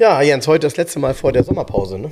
Ja, 0.00 0.22
Jens, 0.22 0.48
heute 0.48 0.66
das 0.66 0.78
letzte 0.78 0.98
Mal 0.98 1.12
vor 1.12 1.30
der 1.30 1.44
Sommerpause, 1.44 1.98
ne? 1.98 2.10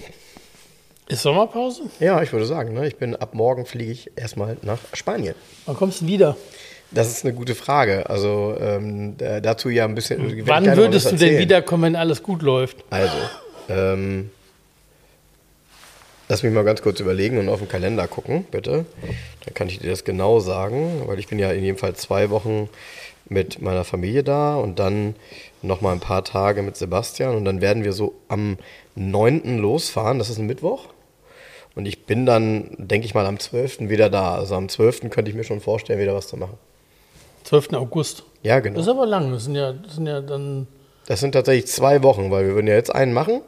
Ist 1.08 1.22
Sommerpause? 1.22 1.84
Ja, 2.00 2.20
ich 2.22 2.30
würde 2.34 2.44
sagen, 2.44 2.74
ne? 2.74 2.86
Ich 2.86 2.96
bin 2.96 3.16
ab 3.16 3.32
morgen 3.32 3.64
fliege 3.64 3.90
ich 3.90 4.10
erstmal 4.14 4.58
nach 4.60 4.76
Spanien. 4.92 5.34
Wann 5.64 5.74
kommst 5.74 6.02
du 6.02 6.06
wieder? 6.06 6.36
Das 6.90 7.08
ist 7.10 7.24
eine 7.24 7.32
gute 7.32 7.54
Frage. 7.54 8.10
Also 8.10 8.54
ähm, 8.60 9.16
da- 9.16 9.40
dazu 9.40 9.70
ja 9.70 9.86
ein 9.86 9.94
bisschen. 9.94 10.46
Wann 10.46 10.76
würdest 10.76 11.10
du 11.12 11.16
denn 11.16 11.38
wiederkommen, 11.38 11.84
wenn 11.84 11.96
alles 11.96 12.22
gut 12.22 12.42
läuft? 12.42 12.76
Also, 12.90 13.16
ähm, 13.70 14.28
lass 16.28 16.42
mich 16.42 16.52
mal 16.52 16.64
ganz 16.64 16.82
kurz 16.82 17.00
überlegen 17.00 17.38
und 17.38 17.48
auf 17.48 17.60
den 17.60 17.68
Kalender 17.68 18.06
gucken, 18.06 18.44
bitte. 18.50 18.84
Dann 19.46 19.54
kann 19.54 19.68
ich 19.68 19.78
dir 19.78 19.88
das 19.88 20.04
genau 20.04 20.40
sagen, 20.40 21.04
weil 21.06 21.18
ich 21.18 21.26
bin 21.26 21.38
ja 21.38 21.50
in 21.52 21.64
jedem 21.64 21.78
Fall 21.78 21.94
zwei 21.96 22.28
Wochen 22.28 22.68
mit 23.30 23.62
meiner 23.62 23.84
Familie 23.84 24.22
da 24.24 24.56
und 24.56 24.78
dann 24.78 25.14
noch 25.62 25.80
mal 25.80 25.92
ein 25.92 26.00
paar 26.00 26.24
Tage 26.24 26.62
mit 26.62 26.76
Sebastian 26.76 27.36
und 27.36 27.44
dann 27.44 27.60
werden 27.60 27.84
wir 27.84 27.92
so 27.92 28.14
am 28.28 28.58
9. 28.94 29.58
losfahren, 29.58 30.18
das 30.18 30.30
ist 30.30 30.38
ein 30.38 30.46
Mittwoch. 30.46 30.86
Und 31.74 31.86
ich 31.86 32.06
bin 32.06 32.26
dann, 32.26 32.74
denke 32.78 33.06
ich 33.06 33.14
mal, 33.14 33.24
am 33.26 33.38
12. 33.38 33.88
wieder 33.88 34.10
da. 34.10 34.34
Also 34.34 34.56
am 34.56 34.68
12. 34.68 35.10
könnte 35.10 35.30
ich 35.30 35.36
mir 35.36 35.44
schon 35.44 35.60
vorstellen, 35.60 36.00
wieder 36.00 36.14
was 36.14 36.26
zu 36.26 36.36
machen. 36.36 36.54
12. 37.44 37.74
August. 37.74 38.24
Ja, 38.42 38.56
Das 38.56 38.64
genau. 38.64 38.80
ist 38.80 38.88
aber 38.88 39.06
lang. 39.06 39.30
Das 39.30 39.44
sind 39.44 39.54
ja, 39.54 39.72
das 39.72 39.94
sind 39.94 40.06
ja 40.06 40.20
dann. 40.20 40.66
Das 41.06 41.20
sind 41.20 41.32
tatsächlich 41.32 41.66
zwei 41.66 42.02
Wochen, 42.02 42.30
weil 42.32 42.46
wir 42.46 42.54
würden 42.54 42.66
ja 42.66 42.74
jetzt 42.74 42.92
einen 42.94 43.12
machen, 43.12 43.42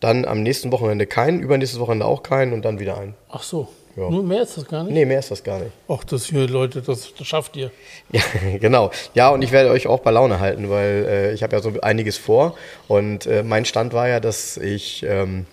dann 0.00 0.24
am 0.24 0.42
nächsten 0.42 0.72
Wochenende 0.72 1.06
keinen, 1.06 1.40
übernächstes 1.40 1.78
Wochenende 1.80 2.06
auch 2.06 2.22
keinen 2.22 2.52
und 2.52 2.64
dann 2.64 2.80
wieder 2.80 2.98
einen. 2.98 3.14
Ach 3.30 3.42
so. 3.42 3.68
Ja. 3.96 4.10
Nur 4.10 4.22
mehr 4.22 4.42
ist 4.42 4.56
das 4.56 4.66
gar 4.66 4.84
nicht? 4.84 4.92
Nee, 4.92 5.06
mehr 5.06 5.18
ist 5.18 5.30
das 5.30 5.42
gar 5.42 5.58
nicht. 5.58 5.72
Ach, 5.88 6.04
das 6.04 6.26
hier, 6.26 6.46
Leute, 6.46 6.82
das, 6.82 7.14
das 7.16 7.26
schafft 7.26 7.56
ihr. 7.56 7.70
Ja, 8.12 8.20
genau. 8.60 8.90
Ja, 9.14 9.30
und 9.30 9.40
ich 9.42 9.52
werde 9.52 9.70
euch 9.70 9.86
auch 9.86 10.00
bei 10.00 10.10
Laune 10.10 10.38
halten, 10.38 10.68
weil 10.68 11.06
äh, 11.08 11.32
ich 11.32 11.42
habe 11.42 11.56
ja 11.56 11.62
so 11.62 11.72
einiges 11.80 12.18
vor. 12.18 12.56
Und 12.88 13.26
äh, 13.26 13.42
mein 13.42 13.64
Stand 13.64 13.94
war 13.94 14.06
ja, 14.06 14.20
dass 14.20 14.58
ich 14.58 15.02
ähm, 15.08 15.46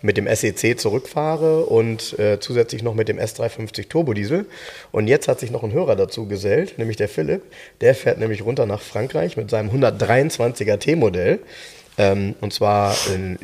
mit 0.00 0.16
dem 0.16 0.26
SEC 0.34 0.78
zurückfahre 0.80 1.66
und 1.66 2.18
äh, 2.18 2.40
zusätzlich 2.40 2.82
noch 2.82 2.94
mit 2.94 3.08
dem 3.08 3.18
S350 3.18 3.88
Turbodiesel. 3.88 4.46
Und 4.90 5.06
jetzt 5.06 5.28
hat 5.28 5.40
sich 5.40 5.50
noch 5.50 5.62
ein 5.62 5.72
Hörer 5.72 5.94
dazu 5.94 6.26
gesellt, 6.26 6.78
nämlich 6.78 6.96
der 6.96 7.08
Philipp. 7.08 7.42
Der 7.82 7.94
fährt 7.94 8.18
nämlich 8.18 8.42
runter 8.44 8.64
nach 8.64 8.80
Frankreich 8.80 9.36
mit 9.36 9.50
seinem 9.50 9.70
123er 9.70 10.78
T-Modell. 10.78 11.40
Ähm, 11.98 12.34
und 12.40 12.54
zwar 12.54 12.96
in, 13.14 13.38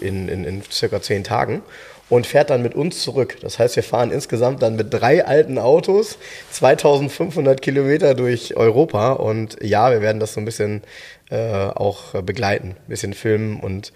in, 0.00 0.28
in, 0.28 0.44
in 0.44 0.62
circa 0.70 1.02
zehn 1.02 1.22
Tagen. 1.22 1.62
Und 2.10 2.26
fährt 2.26 2.50
dann 2.50 2.62
mit 2.62 2.74
uns 2.74 3.02
zurück. 3.02 3.38
Das 3.40 3.58
heißt, 3.58 3.76
wir 3.76 3.82
fahren 3.82 4.10
insgesamt 4.10 4.62
dann 4.62 4.76
mit 4.76 4.92
drei 4.92 5.24
alten 5.24 5.58
Autos 5.58 6.18
2500 6.50 7.62
Kilometer 7.62 8.14
durch 8.14 8.56
Europa. 8.56 9.12
Und 9.12 9.56
ja, 9.62 9.90
wir 9.90 10.02
werden 10.02 10.20
das 10.20 10.34
so 10.34 10.40
ein 10.40 10.44
bisschen 10.44 10.82
äh, 11.30 11.36
auch 11.36 12.12
begleiten, 12.22 12.70
ein 12.70 12.88
bisschen 12.88 13.14
filmen 13.14 13.58
und 13.58 13.92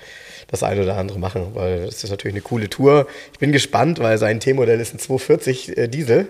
das 0.49 0.63
eine 0.63 0.83
oder 0.83 0.97
andere 0.97 1.19
machen, 1.19 1.49
weil 1.55 1.87
das 1.87 2.03
ist 2.03 2.11
natürlich 2.11 2.35
eine 2.35 2.43
coole 2.43 2.71
Tour. 2.71 3.07
Ich 3.33 3.39
bin 3.39 3.53
gespannt, 3.53 3.99
weil 3.99 4.17
sein 4.19 4.41
T-Modell 4.41 4.81
ist 4.81 4.95
ein 4.95 4.99
240 4.99 5.77
äh, 5.77 5.89
Diesel. 5.89 6.29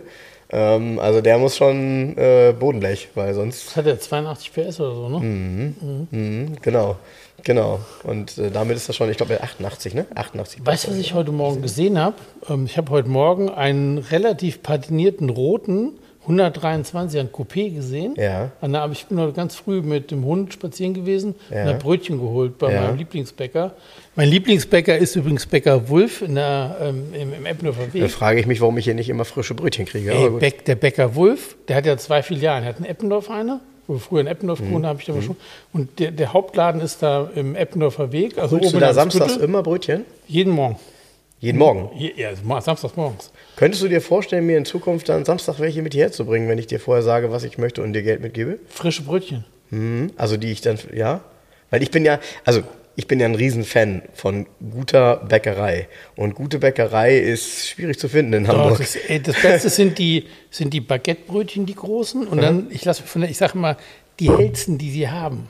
Ähm, 0.51 0.99
also 0.99 1.21
der 1.21 1.39
muss 1.39 1.57
schon 1.57 2.17
äh, 2.17 2.53
Bodenblech, 2.59 3.11
weil 3.15 3.35
sonst 3.35 3.69
Das 3.69 3.77
hat 3.77 3.87
ja 3.87 3.99
82 3.99 4.53
PS 4.53 4.81
oder 4.81 4.95
so, 4.95 5.09
ne? 5.09 5.21
Mhm, 5.21 6.57
genau, 6.63 6.97
genau. 7.45 7.81
Und 8.05 8.39
äh, 8.39 8.51
damit 8.51 8.77
ist 8.77 8.89
das 8.89 8.97
schon, 8.97 9.11
ich 9.11 9.17
glaube, 9.17 9.43
88, 9.43 9.95
ne? 9.95 10.07
88. 10.15 10.65
Weißt 10.65 10.87
du, 10.87 10.91
was 10.91 10.99
ich 10.99 11.15
heute 11.15 11.33
Morgen 11.33 11.63
gesehen 11.63 11.99
habe? 11.99 12.17
Ähm, 12.49 12.67
ich 12.67 12.77
habe 12.77 12.91
heute 12.91 13.09
Morgen 13.09 13.49
einen 13.51 13.99
relativ 13.99 14.63
patinierten 14.63 15.31
roten 15.31 15.93
123 16.23 17.21
an 17.21 17.29
Coupé 17.31 17.75
gesehen. 17.75 18.15
Ja. 18.19 18.51
An 18.61 18.73
der, 18.73 18.83
aber 18.83 18.93
ich 18.93 19.07
bin 19.07 19.19
heute 19.19 19.33
ganz 19.33 19.55
früh 19.55 19.81
mit 19.81 20.11
dem 20.11 20.27
Hund 20.27 20.53
spazieren 20.53 20.93
gewesen 20.93 21.35
Ja. 21.51 21.63
und 21.63 21.69
habe 21.69 21.79
Brötchen 21.79 22.19
geholt 22.21 22.59
bei 22.59 22.71
Ja. 22.71 22.83
meinem 22.83 22.99
Lieblingsbäcker. 22.99 23.73
Mein 24.15 24.29
Lieblingsbäcker 24.29 24.99
ist 24.99 25.17
übrigens 25.17 25.47
Bäcker 25.47 25.89
Wulf 25.89 26.21
in 26.21 26.35
der, 26.35 26.77
ähm, 26.83 27.15
im, 27.15 27.33
im 27.33 27.47
Eppendorfer 27.47 27.87
Da 27.87 27.95
Weg. 27.95 28.11
frage 28.11 28.41
ich 28.41 28.47
mich, 28.47 28.61
warum 28.61 28.77
ich 28.77 28.85
hier 28.85 28.95
nicht 28.95 29.09
immer 29.09 29.25
frische 29.25 29.55
Brötchen 29.55 29.87
kriege. 29.87 30.13
Ey. 30.13 30.29
Beck, 30.29 30.67
der 30.67 30.75
Bäcker 30.75 31.15
Wulf, 31.15 31.57
der 31.67 31.77
hat 31.77 31.87
ja 31.87 31.97
zwei 31.97 32.23
Filialen. 32.23 32.63
Er 32.65 32.71
hat 32.71 32.79
in 32.79 32.85
Eppendorf 32.85 33.31
eine, 33.31 33.61
wo 33.89 33.95
wir 33.95 34.01
früher 34.01 34.21
in 34.21 34.29
Eppendorf 34.29 34.61
Mhm. 34.61 34.69
gewohnt 34.69 34.87
habe 34.87 35.01
ich 35.01 35.07
da 35.07 35.13
mal 35.15 35.23
schon. 35.23 35.37
Und 35.73 35.99
der, 35.99 36.13
der 36.13 36.33
Hauptladen 36.33 36.81
ist 36.81 37.03
da 37.03 37.29
im 37.35 37.57
Eppendorfer 37.57 38.13
Weg. 38.13 38.39
Also 38.39 38.57
Holst 38.57 38.67
du 38.73 38.77
oben 38.77 38.81
da 38.81 38.95
samstags 38.95 39.33
Viertel. 39.33 39.49
immer 39.49 39.63
Brötchen? 39.65 40.05
Jeden 40.29 40.53
Morgen. 40.53 40.77
Jeden 41.41 41.59
Morgen. 41.59 41.91
Ja, 42.17 42.31
samstags 42.61 42.95
morgens. 42.97 43.31
Könntest 43.57 43.83
du 43.83 43.89
dir 43.89 44.01
vorstellen, 44.01 44.47
mir 44.47 44.59
in 44.59 44.65
Zukunft 44.65 45.09
dann 45.09 45.25
Samstag 45.25 45.59
welche 45.61 45.83
mit 45.83 45.95
hierher 45.95 46.13
zu 46.13 46.25
bringen, 46.25 46.49
wenn 46.49 46.59
ich 46.59 46.67
dir 46.67 46.81
vorher 46.81 47.03
sage, 47.03 47.31
was 47.33 47.45
ich 47.45 47.59
möchte 47.59 47.83
und 47.83 47.93
dir 47.93 48.03
Geld 48.03 48.21
mitgebe? 48.21 48.59
Frische 48.69 49.03
Brötchen. 49.03 49.45
Mhm. 49.71 50.11
Also 50.17 50.37
die 50.37 50.51
ich 50.53 50.61
dann, 50.61 50.79
ja? 50.95 51.21
Weil 51.71 51.83
ich 51.83 51.91
bin 51.91 52.05
ja, 52.05 52.19
also 52.45 52.63
ich 52.99 53.07
bin 53.07 53.21
ja 53.21 53.27
ein 53.27 53.37
Riesenfan 53.37 54.03
von 54.13 54.47
guter 54.73 55.19
Bäckerei. 55.19 55.87
Und 56.17 56.35
gute 56.35 56.59
Bäckerei 56.59 57.17
ist 57.17 57.69
schwierig 57.69 57.97
zu 57.97 58.09
finden 58.09 58.33
in 58.33 58.45
Doch, 58.45 58.59
Hamburg. 58.59 58.79
das, 58.79 58.97
ey, 58.97 59.23
das 59.23 59.41
Beste 59.41 59.71
sind 59.71 59.99
die, 60.01 60.25
sind 60.51 60.75
die 60.75 60.81
Baguettebrötchen, 60.81 61.65
die 61.65 61.77
großen. 61.77 62.27
Und 62.27 62.43
dann, 62.43 62.67
ich 62.71 62.85
lasse 62.85 63.05
von 63.05 63.21
der, 63.21 63.31
ich 63.31 63.39
sage 63.39 63.53
immer, 63.55 63.77
die 64.19 64.37
hellsten, 64.37 64.79
die 64.79 64.91
sie 64.91 65.09
haben. 65.09 65.49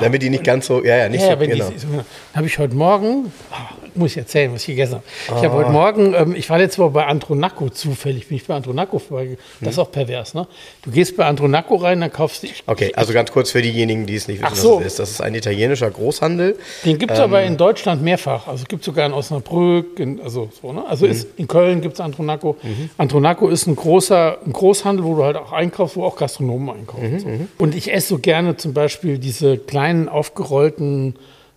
Damit 0.00 0.22
die 0.22 0.30
nicht 0.30 0.44
ganz 0.44 0.66
so, 0.66 0.84
ja, 0.84 0.96
ja, 0.96 1.08
nicht 1.08 1.22
ja, 1.22 1.34
so, 1.34 1.40
wenn 1.40 1.50
genau. 1.50 1.66
so, 1.76 1.86
habe 2.34 2.46
ich 2.46 2.58
heute 2.58 2.74
Morgen, 2.74 3.32
ah, 3.50 3.56
muss 3.94 4.12
ich 4.12 4.18
erzählen, 4.18 4.52
was 4.54 4.60
ich 4.62 4.66
gegessen 4.68 4.96
habe. 4.96 5.04
Ich 5.26 5.32
Ah. 5.32 5.42
habe 5.42 5.54
heute 5.54 5.70
Morgen, 5.70 6.14
ähm, 6.14 6.34
ich 6.36 6.48
war 6.50 6.58
letzte 6.58 6.82
Woche 6.82 6.90
bei 6.90 7.06
Andronaco 7.06 7.68
zufällig, 7.70 8.28
bin 8.28 8.36
ich 8.36 8.46
bei 8.46 8.54
Andronaco 8.54 8.98
vorbeigegangen. 8.98 9.42
Das 9.60 9.72
ist 9.72 9.78
auch 9.78 9.90
pervers, 9.90 10.34
ne? 10.34 10.46
Du 10.82 10.90
gehst 10.90 11.16
bei 11.16 11.24
Andronaco 11.24 11.76
rein, 11.76 12.00
dann 12.00 12.12
kaufst 12.12 12.42
du, 12.44 12.48
Okay, 12.66 12.92
also 12.94 13.12
ganz 13.12 13.32
kurz 13.32 13.50
für 13.50 13.62
diejenigen, 13.62 14.06
die 14.06 14.14
es 14.14 14.28
nicht 14.28 14.40
wissen, 14.40 14.52
Ach 14.52 14.56
so. 14.56 14.76
was 14.76 14.80
es 14.82 14.86
ist. 14.92 14.98
Das 15.00 15.10
ist 15.10 15.20
ein 15.22 15.34
italienischer 15.34 15.90
Großhandel. 15.90 16.56
den 16.84 16.98
gibt 16.98 17.10
es 17.10 17.18
Ähm. 17.18 17.24
aber 17.24 17.42
in 17.42 17.56
Deutschland 17.56 18.02
mehrfach. 18.02 18.46
Also 18.46 18.62
es 18.62 18.68
gibt 18.68 18.84
sogar 18.84 19.06
in 19.06 19.12
Osnabrück, 19.12 19.98
in, 19.98 20.20
also 20.20 20.48
so, 20.62 20.72
ne? 20.72 20.84
Also 20.86 21.06
Mhm. 21.06 21.12
ist, 21.12 21.26
in 21.36 21.48
Köln 21.48 21.80
gibt 21.80 21.94
es 21.94 22.00
Andronaco. 22.00 22.56
Andronaco 22.98 23.48
ist 23.48 23.66
ein 23.66 23.74
großer 23.74 24.38
ein 24.46 24.52
Großhandel, 24.52 25.04
wo 25.04 25.16
du 25.16 25.24
halt 25.24 25.36
auch 25.36 25.52
einkaufst, 25.52 25.96
wo 25.96 26.04
auch 26.04 26.16
Gastronomen 26.16 26.70
einkaufen. 26.76 27.12
Mhm, 27.14 27.18
so. 27.20 27.28
Und 27.58 27.74
ich 27.74 27.92
esse 27.92 28.08
so 28.08 28.18
gerne 28.18 28.56
zum 28.56 28.74
Beispiel 28.74 29.18
diese 29.18 29.56
kleinen 29.58 29.77
aufgerollten 30.08 31.14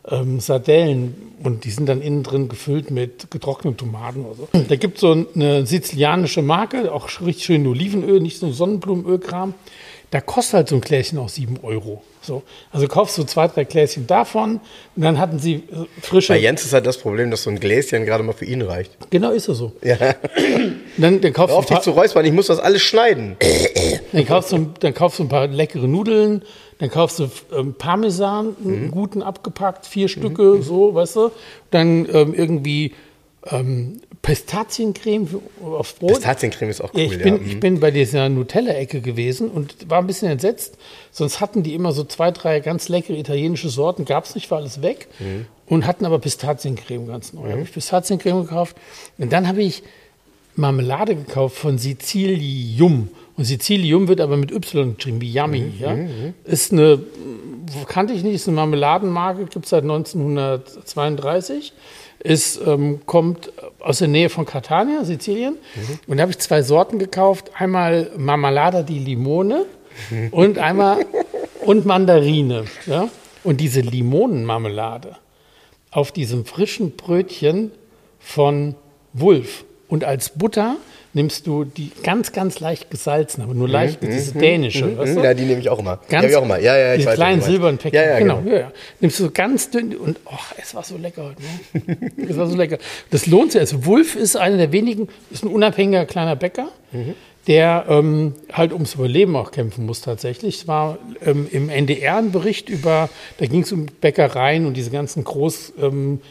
ähm, 0.09 0.39
Sardellen 0.39 1.15
und 1.43 1.63
die 1.63 1.71
sind 1.71 1.87
dann 1.87 2.01
innen 2.01 2.23
drin 2.23 2.49
gefüllt 2.49 2.91
mit 2.91 3.29
getrockneten 3.31 3.77
Tomaten 3.77 4.25
oder 4.25 4.35
so. 4.35 4.47
Da 4.69 4.75
gibt 4.75 4.95
es 4.95 5.01
so 5.01 5.25
eine 5.35 5.65
sizilianische 5.65 6.41
Marke, 6.41 6.91
auch 6.91 7.09
richtig 7.21 7.45
schön 7.45 7.67
Olivenöl, 7.67 8.19
nicht 8.19 8.39
so 8.39 8.51
Sonnenblumenölkram. 8.51 9.53
Da 10.09 10.19
kostet 10.19 10.53
halt 10.55 10.69
so 10.69 10.75
ein 10.75 10.81
Gläschen 10.81 11.17
auch 11.19 11.29
7 11.29 11.59
Euro. 11.63 12.03
So. 12.21 12.43
Also 12.71 12.87
kaufst 12.87 13.17
du 13.17 13.23
zwei, 13.23 13.47
drei 13.47 13.63
Gläschen 13.63 14.07
davon 14.07 14.59
und 14.95 15.03
dann 15.03 15.17
hatten 15.17 15.39
sie 15.39 15.55
äh, 15.55 15.85
frische. 16.01 16.33
Bei 16.33 16.39
Jens 16.39 16.65
ist 16.65 16.73
halt 16.73 16.85
das 16.85 16.97
Problem, 16.97 17.31
dass 17.31 17.43
so 17.43 17.49
ein 17.49 17.59
Gläschen 17.59 18.05
gerade 18.05 18.23
mal 18.23 18.33
für 18.33 18.45
ihn 18.45 18.61
reicht. 18.61 18.91
Genau 19.09 19.31
ist 19.31 19.47
es 19.47 19.57
so. 19.57 19.71
Ja. 19.83 19.97
Dann, 20.97 21.21
dann, 21.21 21.31
kaufst 21.31 21.53
Hör 21.53 21.59
auf 21.59 21.65
dich 21.65 21.79
zu 21.79 21.91
räuspern, 21.91 22.25
ich 22.25 22.33
muss 22.33 22.47
das 22.47 22.59
alles 22.59 22.81
schneiden. 22.81 23.37
dann, 24.11 24.25
kaufst 24.25 24.51
du, 24.51 24.67
dann 24.81 24.93
kaufst 24.93 25.19
du 25.19 25.23
ein 25.23 25.29
paar 25.29 25.47
leckere 25.47 25.87
Nudeln, 25.87 26.43
dann 26.81 26.89
kaufst 26.89 27.19
du 27.19 27.29
ähm, 27.57 27.75
Parmesan, 27.77 28.55
einen 28.65 28.85
Mhm. 28.87 28.91
guten 28.91 29.21
abgepackt, 29.23 29.85
vier 29.85 30.09
Stücke, 30.09 30.61
so, 30.61 30.93
weißt 30.93 31.15
du. 31.15 31.31
Dann 31.69 32.05
ähm, 32.11 32.33
irgendwie 32.33 32.91
ähm, 33.49 34.01
Pistaziencreme 34.21 35.27
aufs 35.63 35.93
Brot. 35.93 36.13
Pistaziencreme 36.15 36.69
ist 36.69 36.81
auch 36.81 36.93
cool, 36.93 36.99
Ja, 37.01 37.05
ich, 37.05 37.11
ja. 37.13 37.17
bin, 37.23 37.33
Mhm. 37.35 37.47
ich 37.49 37.59
bin 37.59 37.79
bei 37.79 37.89
dieser 37.91 38.29
Nutella-Ecke 38.29 39.01
gewesen 39.01 39.49
und 39.49 39.89
war 39.89 39.99
ein 39.99 40.05
bisschen 40.07 40.29
entsetzt. 40.29 40.77
Sonst 41.11 41.39
hatten 41.39 41.63
die 41.63 41.73
immer 41.73 41.91
so 41.91 42.03
zwei, 42.03 42.31
drei 42.31 42.59
ganz 42.59 42.89
leckere 42.89 43.15
italienische 43.17 43.69
Sorten. 43.69 44.05
Gab 44.05 44.25
es 44.25 44.35
nicht, 44.35 44.49
war 44.51 44.57
alles 44.59 44.81
weg. 44.81 45.07
Mhm. 45.19 45.45
Und 45.67 45.87
hatten 45.87 46.05
aber 46.05 46.19
Pistaziencreme 46.19 47.07
ganz 47.07 47.31
neu. 47.33 47.49
Habe 47.49 47.61
ich 47.61 47.71
Pistaziencreme 47.71 48.41
gekauft. 48.41 48.75
Und 49.17 49.31
dann 49.31 49.47
habe 49.47 49.61
ich 49.63 49.83
Marmelade 50.55 51.15
gekauft 51.15 51.57
von 51.57 51.77
Sizilium. 51.77 53.09
Und 53.41 53.45
Sizilium 53.45 54.07
wird 54.07 54.21
aber 54.21 54.37
mit 54.37 54.51
Y 54.51 54.95
geschrieben, 54.95 55.19
wie 55.19 55.33
Yummy. 55.33 55.61
Mhm, 55.61 55.73
ja? 55.79 55.95
Ist 56.43 56.71
eine, 56.71 56.99
kannte 57.87 58.13
ich 58.13 58.23
nicht, 58.23 58.35
ist 58.35 58.47
eine 58.47 58.55
Marmeladenmarke, 58.55 59.45
gibt 59.45 59.65
es 59.65 59.71
seit 59.71 59.81
1932. 59.81 61.73
Ist, 62.19 62.61
ähm, 62.63 62.99
kommt 63.07 63.51
aus 63.79 63.97
der 63.97 64.09
Nähe 64.09 64.29
von 64.29 64.45
Catania, 64.45 65.03
Sizilien. 65.05 65.57
Und 66.05 66.17
da 66.17 66.21
habe 66.21 66.31
ich 66.31 66.37
zwei 66.37 66.61
Sorten 66.61 66.99
gekauft. 66.99 67.49
Einmal 67.57 68.11
Marmalada 68.15 68.83
di 68.83 68.99
Limone 68.99 69.65
und 70.29 70.59
einmal 70.59 71.03
und 71.65 71.87
Mandarine. 71.87 72.65
Ja? 72.85 73.09
Und 73.43 73.59
diese 73.59 73.81
Limonenmarmelade 73.81 75.15
auf 75.89 76.11
diesem 76.11 76.45
frischen 76.45 76.91
Brötchen 76.91 77.71
von 78.19 78.75
Wulf. 79.13 79.65
Und 79.87 80.03
als 80.03 80.29
Butter 80.29 80.77
nimmst 81.13 81.47
du 81.47 81.65
die 81.65 81.91
ganz, 82.03 82.31
ganz 82.31 82.59
leicht 82.59 82.89
gesalzen, 82.89 83.41
aber 83.41 83.53
nur 83.53 83.67
leicht, 83.67 84.01
diese 84.01 84.33
dänische. 84.33 84.97
weißt 84.97 85.17
du? 85.17 85.21
Ja, 85.21 85.33
die 85.33 85.43
nehme 85.43 85.59
ich 85.59 85.69
auch 85.69 85.79
immer. 85.79 85.99
Ganz, 86.09 86.25
die 86.25 86.31
ich 86.31 86.37
auch 86.37 86.43
immer. 86.43 86.59
Ja, 86.59 86.77
ja, 86.77 86.93
ich 86.93 87.01
diese 87.03 87.13
kleinen 87.15 87.41
silbernen 87.41 87.77
Päckchen. 87.77 88.01
Ja, 88.01 88.09
ja, 88.11 88.19
genau. 88.19 88.41
genau. 88.41 88.51
Ja, 88.55 88.59
ja. 88.61 88.71
Nimmst 88.99 89.19
du 89.19 89.23
so 89.25 89.31
ganz 89.31 89.69
dünn 89.69 89.95
und 89.95 90.19
oh, 90.25 90.37
es 90.61 90.73
war 90.73 90.83
so 90.83 90.97
lecker 90.97 91.23
heute. 91.29 91.41
Ne? 91.73 92.11
es 92.29 92.37
war 92.37 92.47
so 92.47 92.55
lecker. 92.55 92.77
Das 93.09 93.25
lohnt 93.27 93.51
sich. 93.51 93.61
Also 93.61 93.85
Wulf 93.85 94.15
ist 94.15 94.35
einer 94.37 94.57
der 94.57 94.71
wenigen, 94.71 95.07
ist 95.31 95.43
ein 95.43 95.49
unabhängiger 95.49 96.05
kleiner 96.05 96.35
Bäcker, 96.35 96.69
Mhm. 96.93 97.15
Der 97.47 97.85
ähm, 97.89 98.33
halt 98.53 98.71
ums 98.71 98.93
Überleben 98.95 99.35
auch 99.35 99.51
kämpfen 99.51 99.85
muss 99.85 100.01
tatsächlich. 100.01 100.59
Es 100.59 100.67
war 100.67 100.99
ähm, 101.25 101.47
im 101.51 101.69
NDR 101.69 102.17
ein 102.17 102.31
Bericht 102.31 102.69
über, 102.69 103.09
da 103.39 103.45
ging 103.47 103.63
es 103.63 103.71
um 103.71 103.87
Bäckereien 103.87 104.67
und 104.67 104.77
diese 104.77 104.91
ganzen 104.91 105.23
Großketten 105.23 106.21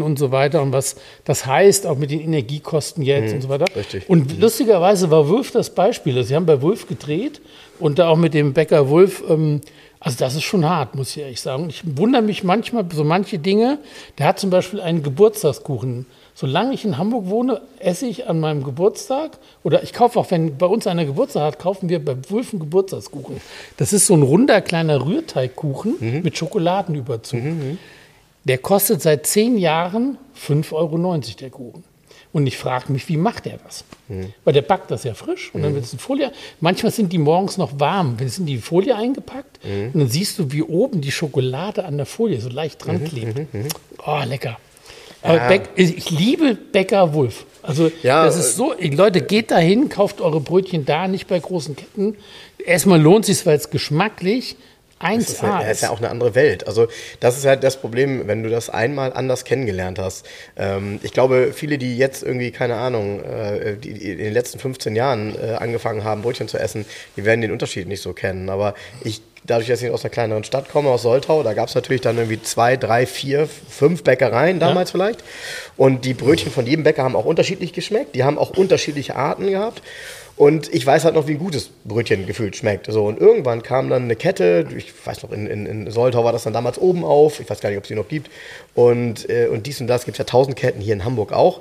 ähm, 0.00 0.02
und 0.02 0.18
so 0.18 0.32
weiter 0.32 0.62
und 0.62 0.72
was 0.72 0.96
das 1.24 1.44
heißt, 1.44 1.86
auch 1.86 1.98
mit 1.98 2.10
den 2.10 2.20
Energiekosten 2.20 3.02
jetzt 3.02 3.34
und 3.34 3.42
so 3.42 3.48
weiter. 3.50 3.66
Mhm. 3.70 3.78
richtig. 3.78 4.08
Und 4.08 4.40
lustigerweise 4.40 5.10
war 5.10 5.28
Wulf 5.28 5.50
das 5.50 5.74
Beispiel. 5.74 6.16
Also 6.16 6.28
sie 6.28 6.36
haben 6.36 6.46
bei 6.46 6.62
Wulf 6.62 6.88
gedreht 6.88 7.42
und 7.78 7.98
da 7.98 8.08
auch 8.08 8.16
mit 8.16 8.32
dem 8.32 8.54
Bäcker 8.54 8.88
Wulf, 8.88 9.22
ähm, 9.28 9.60
also 10.00 10.18
das 10.18 10.34
ist 10.34 10.42
schon 10.42 10.66
hart, 10.68 10.94
muss 10.94 11.10
ich 11.10 11.22
ehrlich 11.22 11.40
sagen. 11.40 11.68
Ich 11.68 11.82
wundere 11.96 12.22
mich 12.22 12.44
manchmal 12.44 12.84
so 12.92 13.04
manche 13.04 13.38
Dinge. 13.38 13.78
Der 14.18 14.26
hat 14.26 14.38
zum 14.38 14.50
Beispiel 14.50 14.80
einen 14.80 15.02
Geburtstagskuchen. 15.02 16.06
Solange 16.36 16.74
ich 16.74 16.84
in 16.84 16.98
Hamburg 16.98 17.28
wohne, 17.28 17.60
esse 17.78 18.06
ich 18.06 18.26
an 18.28 18.40
meinem 18.40 18.64
Geburtstag 18.64 19.38
oder 19.62 19.84
ich 19.84 19.92
kaufe 19.92 20.18
auch, 20.18 20.30
wenn 20.32 20.58
bei 20.58 20.66
uns 20.66 20.86
einer 20.88 21.04
Geburtstag 21.04 21.42
hat, 21.44 21.58
kaufen 21.60 21.88
wir 21.88 22.04
bei 22.04 22.16
Wulf 22.28 22.52
einen 22.52 22.60
Geburtstagskuchen. 22.60 23.40
Das 23.76 23.92
ist 23.92 24.06
so 24.06 24.14
ein 24.14 24.22
runder 24.22 24.60
kleiner 24.60 25.06
Rührteigkuchen 25.06 26.22
mit 26.24 26.36
Schokoladenüberzug. 26.36 27.40
Der 28.44 28.58
kostet 28.58 29.00
seit 29.00 29.26
zehn 29.26 29.56
Jahren 29.58 30.18
5,90 30.36 30.72
Euro, 30.72 31.18
der 31.40 31.50
Kuchen. 31.50 31.84
Und 32.32 32.48
ich 32.48 32.58
frage 32.58 32.92
mich, 32.92 33.08
wie 33.08 33.16
macht 33.16 33.46
er 33.46 33.58
das? 33.58 33.84
Weil 34.42 34.52
der 34.54 34.62
backt 34.62 34.90
das 34.90 35.04
ja 35.04 35.14
frisch 35.14 35.54
und 35.54 35.62
dann 35.62 35.72
wird 35.74 35.84
es 35.84 35.92
in 35.92 36.00
Folie. 36.00 36.32
Manchmal 36.60 36.90
sind 36.90 37.12
die 37.12 37.18
morgens 37.18 37.58
noch 37.58 37.78
warm, 37.78 38.18
wenn 38.18 38.26
es 38.26 38.38
in 38.38 38.46
die 38.46 38.58
Folie 38.58 38.96
eingepackt 38.96 39.60
und 39.64 40.00
dann 40.00 40.08
siehst 40.08 40.40
du, 40.40 40.50
wie 40.50 40.64
oben 40.64 41.00
die 41.00 41.12
Schokolade 41.12 41.84
an 41.84 41.96
der 41.96 42.06
Folie 42.06 42.40
so 42.40 42.48
leicht 42.48 42.84
dran 42.84 43.04
klebt. 43.04 43.40
Oh, 44.04 44.20
lecker. 44.26 44.58
Aber 45.24 45.36
Ja. 45.36 45.48
Bäck, 45.48 45.70
ich 45.74 46.10
liebe 46.10 46.54
Bäcker 46.54 47.14
Wulf. 47.14 47.46
Also 47.62 47.90
Ja, 48.02 48.24
das 48.26 48.36
ist 48.36 48.56
so, 48.56 48.74
Leute, 48.78 49.22
geht 49.22 49.50
dahin, 49.50 49.88
kauft 49.88 50.20
eure 50.20 50.40
Brötchen 50.40 50.84
da, 50.84 51.08
nicht 51.08 51.26
bei 51.26 51.38
großen 51.38 51.74
Ketten. 51.74 52.16
Erstmal 52.64 53.00
lohnt 53.00 53.24
sich, 53.24 53.44
weil 53.46 53.56
es 53.56 53.70
geschmacklich 53.70 54.56
Das 55.00 55.28
ist, 55.28 55.42
ja, 55.42 55.58
1A 55.58 55.60
das 55.60 55.70
ist 55.72 55.82
ja 55.82 55.90
auch 55.90 55.98
eine 55.98 56.10
andere 56.10 56.34
Welt. 56.34 56.66
Also 56.66 56.88
das 57.20 57.36
ist 57.36 57.44
halt 57.44 57.62
das 57.64 57.76
Problem, 57.76 58.26
wenn 58.26 58.42
du 58.42 58.48
das 58.48 58.70
einmal 58.70 59.12
anders 59.12 59.44
kennengelernt 59.44 59.98
hast. 59.98 60.26
Ähm, 60.56 61.00
ich 61.02 61.12
glaube, 61.12 61.52
viele, 61.52 61.78
die 61.78 61.98
jetzt 61.98 62.22
irgendwie, 62.22 62.50
keine 62.50 62.76
Ahnung, 62.76 63.22
äh, 63.22 63.76
die, 63.76 63.94
die 63.94 64.12
in 64.12 64.18
den 64.18 64.32
letzten 64.32 64.58
15 64.58 64.96
Jahren 64.96 65.34
äh, 65.36 65.54
angefangen 65.54 66.04
haben, 66.04 66.22
Brötchen 66.22 66.48
zu 66.48 66.58
essen, 66.58 66.84
die 67.16 67.24
werden 67.24 67.40
den 67.40 67.52
Unterschied 67.52 67.88
nicht 67.88 68.02
so 68.02 68.12
kennen. 68.12 68.48
Aber 68.48 68.74
ich, 69.02 69.20
dadurch, 69.44 69.68
dass 69.68 69.82
ich 69.82 69.90
aus 69.90 70.04
einer 70.04 70.10
kleineren 70.10 70.44
Stadt 70.44 70.70
komme, 70.70 70.90
aus 70.90 71.02
Soltau, 71.02 71.42
da 71.42 71.52
gab 71.54 71.68
es 71.68 71.74
natürlich 71.74 72.00
dann 72.00 72.16
irgendwie 72.16 72.42
zwei, 72.42 72.76
drei, 72.76 73.06
vier, 73.06 73.46
fünf 73.46 74.04
Bäckereien 74.04 74.58
damals 74.58 74.90
vielleicht. 74.90 75.22
Und 75.76 76.04
die 76.04 76.14
Brötchen 76.14 76.50
von 76.50 76.66
jedem 76.66 76.84
Bäcker 76.84 77.02
haben 77.02 77.16
auch 77.16 77.26
unterschiedlich 77.26 77.72
geschmeckt. 77.72 78.14
Die 78.14 78.24
haben 78.24 78.38
auch 78.38 78.50
unterschiedliche 78.50 79.16
Arten 79.16 79.48
gehabt. 79.48 79.82
Und 80.36 80.72
ich 80.74 80.84
weiß 80.84 81.04
halt 81.04 81.14
noch, 81.14 81.28
wie 81.28 81.32
ein 81.32 81.38
gutes 81.38 81.70
Brötchen 81.84 82.26
gefühlt 82.26 82.56
schmeckt. 82.56 82.90
So, 82.90 83.04
und 83.04 83.20
irgendwann 83.20 83.62
kam 83.62 83.88
dann 83.88 84.04
eine 84.04 84.16
Kette, 84.16 84.66
ich 84.76 84.92
weiß 85.06 85.22
noch, 85.22 85.30
in, 85.30 85.46
in, 85.46 85.66
in 85.66 85.90
Soltau 85.90 86.24
war 86.24 86.32
das 86.32 86.42
dann 86.42 86.52
damals 86.52 86.78
oben 86.78 87.04
auf, 87.04 87.38
ich 87.38 87.48
weiß 87.48 87.60
gar 87.60 87.68
nicht, 87.68 87.78
ob 87.78 87.84
es 87.84 87.88
die 87.88 87.94
noch 87.94 88.08
gibt. 88.08 88.30
Und, 88.74 89.28
äh, 89.30 89.46
und 89.46 89.66
dies 89.66 89.80
und 89.80 89.86
das 89.86 90.04
gibt 90.04 90.16
es 90.16 90.18
ja 90.18 90.24
tausend 90.24 90.56
Ketten, 90.56 90.80
hier 90.80 90.94
in 90.94 91.04
Hamburg 91.04 91.32
auch. 91.32 91.60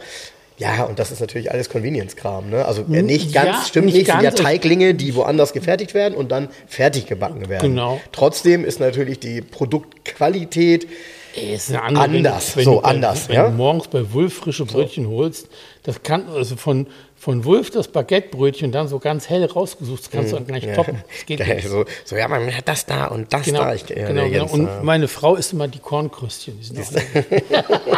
Ja, 0.58 0.84
und 0.86 0.98
das 0.98 1.12
ist 1.12 1.20
natürlich 1.20 1.52
alles 1.52 1.70
Convenience-Kram. 1.70 2.50
Ne? 2.50 2.66
Also 2.66 2.84
äh, 2.92 3.02
nicht 3.02 3.34
ganz, 3.34 3.48
Ja, 3.48 3.64
stimmt 3.68 3.88
nicht 3.88 3.96
nicht, 3.96 4.12
sind 4.12 4.22
ja. 4.22 4.32
Teiglinge, 4.32 4.94
die 4.96 5.16
woanders 5.16 5.54
gefertigt 5.54 5.94
werden 5.94 6.16
und 6.16 6.32
dann 6.32 6.48
fertig 6.68 7.06
gebacken 7.06 7.50
werden. 7.50 7.70
Genau. 7.70 8.00
Trotzdem 8.12 8.66
ist 8.66 8.80
natürlich 8.80 9.20
die 9.20 9.42
Produktqualität 9.42 10.88
ist 11.36 11.70
eine 11.70 11.82
andere, 11.82 12.04
Anders, 12.04 12.56
wenn, 12.56 12.64
so 12.64 12.74
du 12.76 12.80
anders, 12.82 13.28
Wenn 13.28 13.36
ja? 13.36 13.50
du 13.50 13.56
morgens 13.56 13.88
bei 13.88 14.14
Wulf 14.14 14.36
frische 14.36 14.66
Brötchen 14.66 15.08
holst, 15.08 15.48
das 15.84 16.02
kann, 16.02 16.28
also 16.30 16.56
von, 16.56 16.88
von 17.16 17.44
Wulf 17.46 17.70
das 17.70 17.90
Baguettebrötchen 17.90 18.72
dann 18.72 18.88
so 18.88 19.00
ganz 19.00 19.30
hell 19.30 19.46
rausgesucht, 19.46 20.04
das 20.04 20.12
kannst 20.12 20.32
du 20.32 20.38
dann 20.38 20.48
gleich 20.48 20.74
toppen. 20.76 21.04
Das 21.08 21.26
geht 21.26 21.40
Geil, 21.40 21.56
nicht. 21.58 21.68
so, 21.68 21.86
so, 22.06 22.16
ja, 22.16 22.28
man 22.28 22.56
hat 22.56 22.68
das 22.68 22.86
da 22.86 23.08
und 23.08 23.32
das 23.34 23.44
Genau, 23.44 23.60
da. 23.62 23.74
Ich, 23.74 23.88
ja, 23.90 24.08
genau, 24.08 24.30
genau. 24.30 24.46
Und 24.48 24.68
äh, 24.68 24.82
meine 24.82 25.08
Frau 25.08 25.36
isst 25.36 25.54
immer 25.54 25.68
die 25.68 25.80
Kornkrüstchen. 25.80 26.58
Die 26.60 26.66
sind 26.66 26.80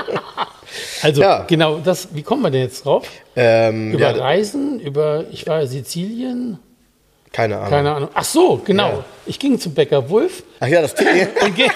also 1.02 1.22
Ja. 1.22 1.44
genau, 1.48 1.78
das, 1.78 2.10
wie 2.14 2.24
kommen 2.24 2.42
wir 2.42 2.52
denn 2.52 2.62
jetzt 2.64 2.86
drauf? 2.86 3.08
ähm, 3.36 3.92
Über 3.94 4.16
ja, 4.16 4.24
Reisen, 4.24 4.80
über, 4.80 5.26
ich 5.32 5.46
war 5.48 5.66
Sizilien, 5.68 6.60
keine 7.36 7.58
Ahnung. 7.58 7.70
keine 7.70 7.92
Ahnung. 7.96 8.10
Ach 8.14 8.24
so, 8.24 8.62
genau. 8.64 8.90
Ja. 8.90 9.06
Ich 9.26 9.40
ging 9.40 9.60
zum 9.60 9.74
Bäcker 9.74 10.10
Wulf 10.10 10.44
Ach 10.60 10.68
ja, 10.68 10.82
das 10.82 10.96
ge- 10.96 11.06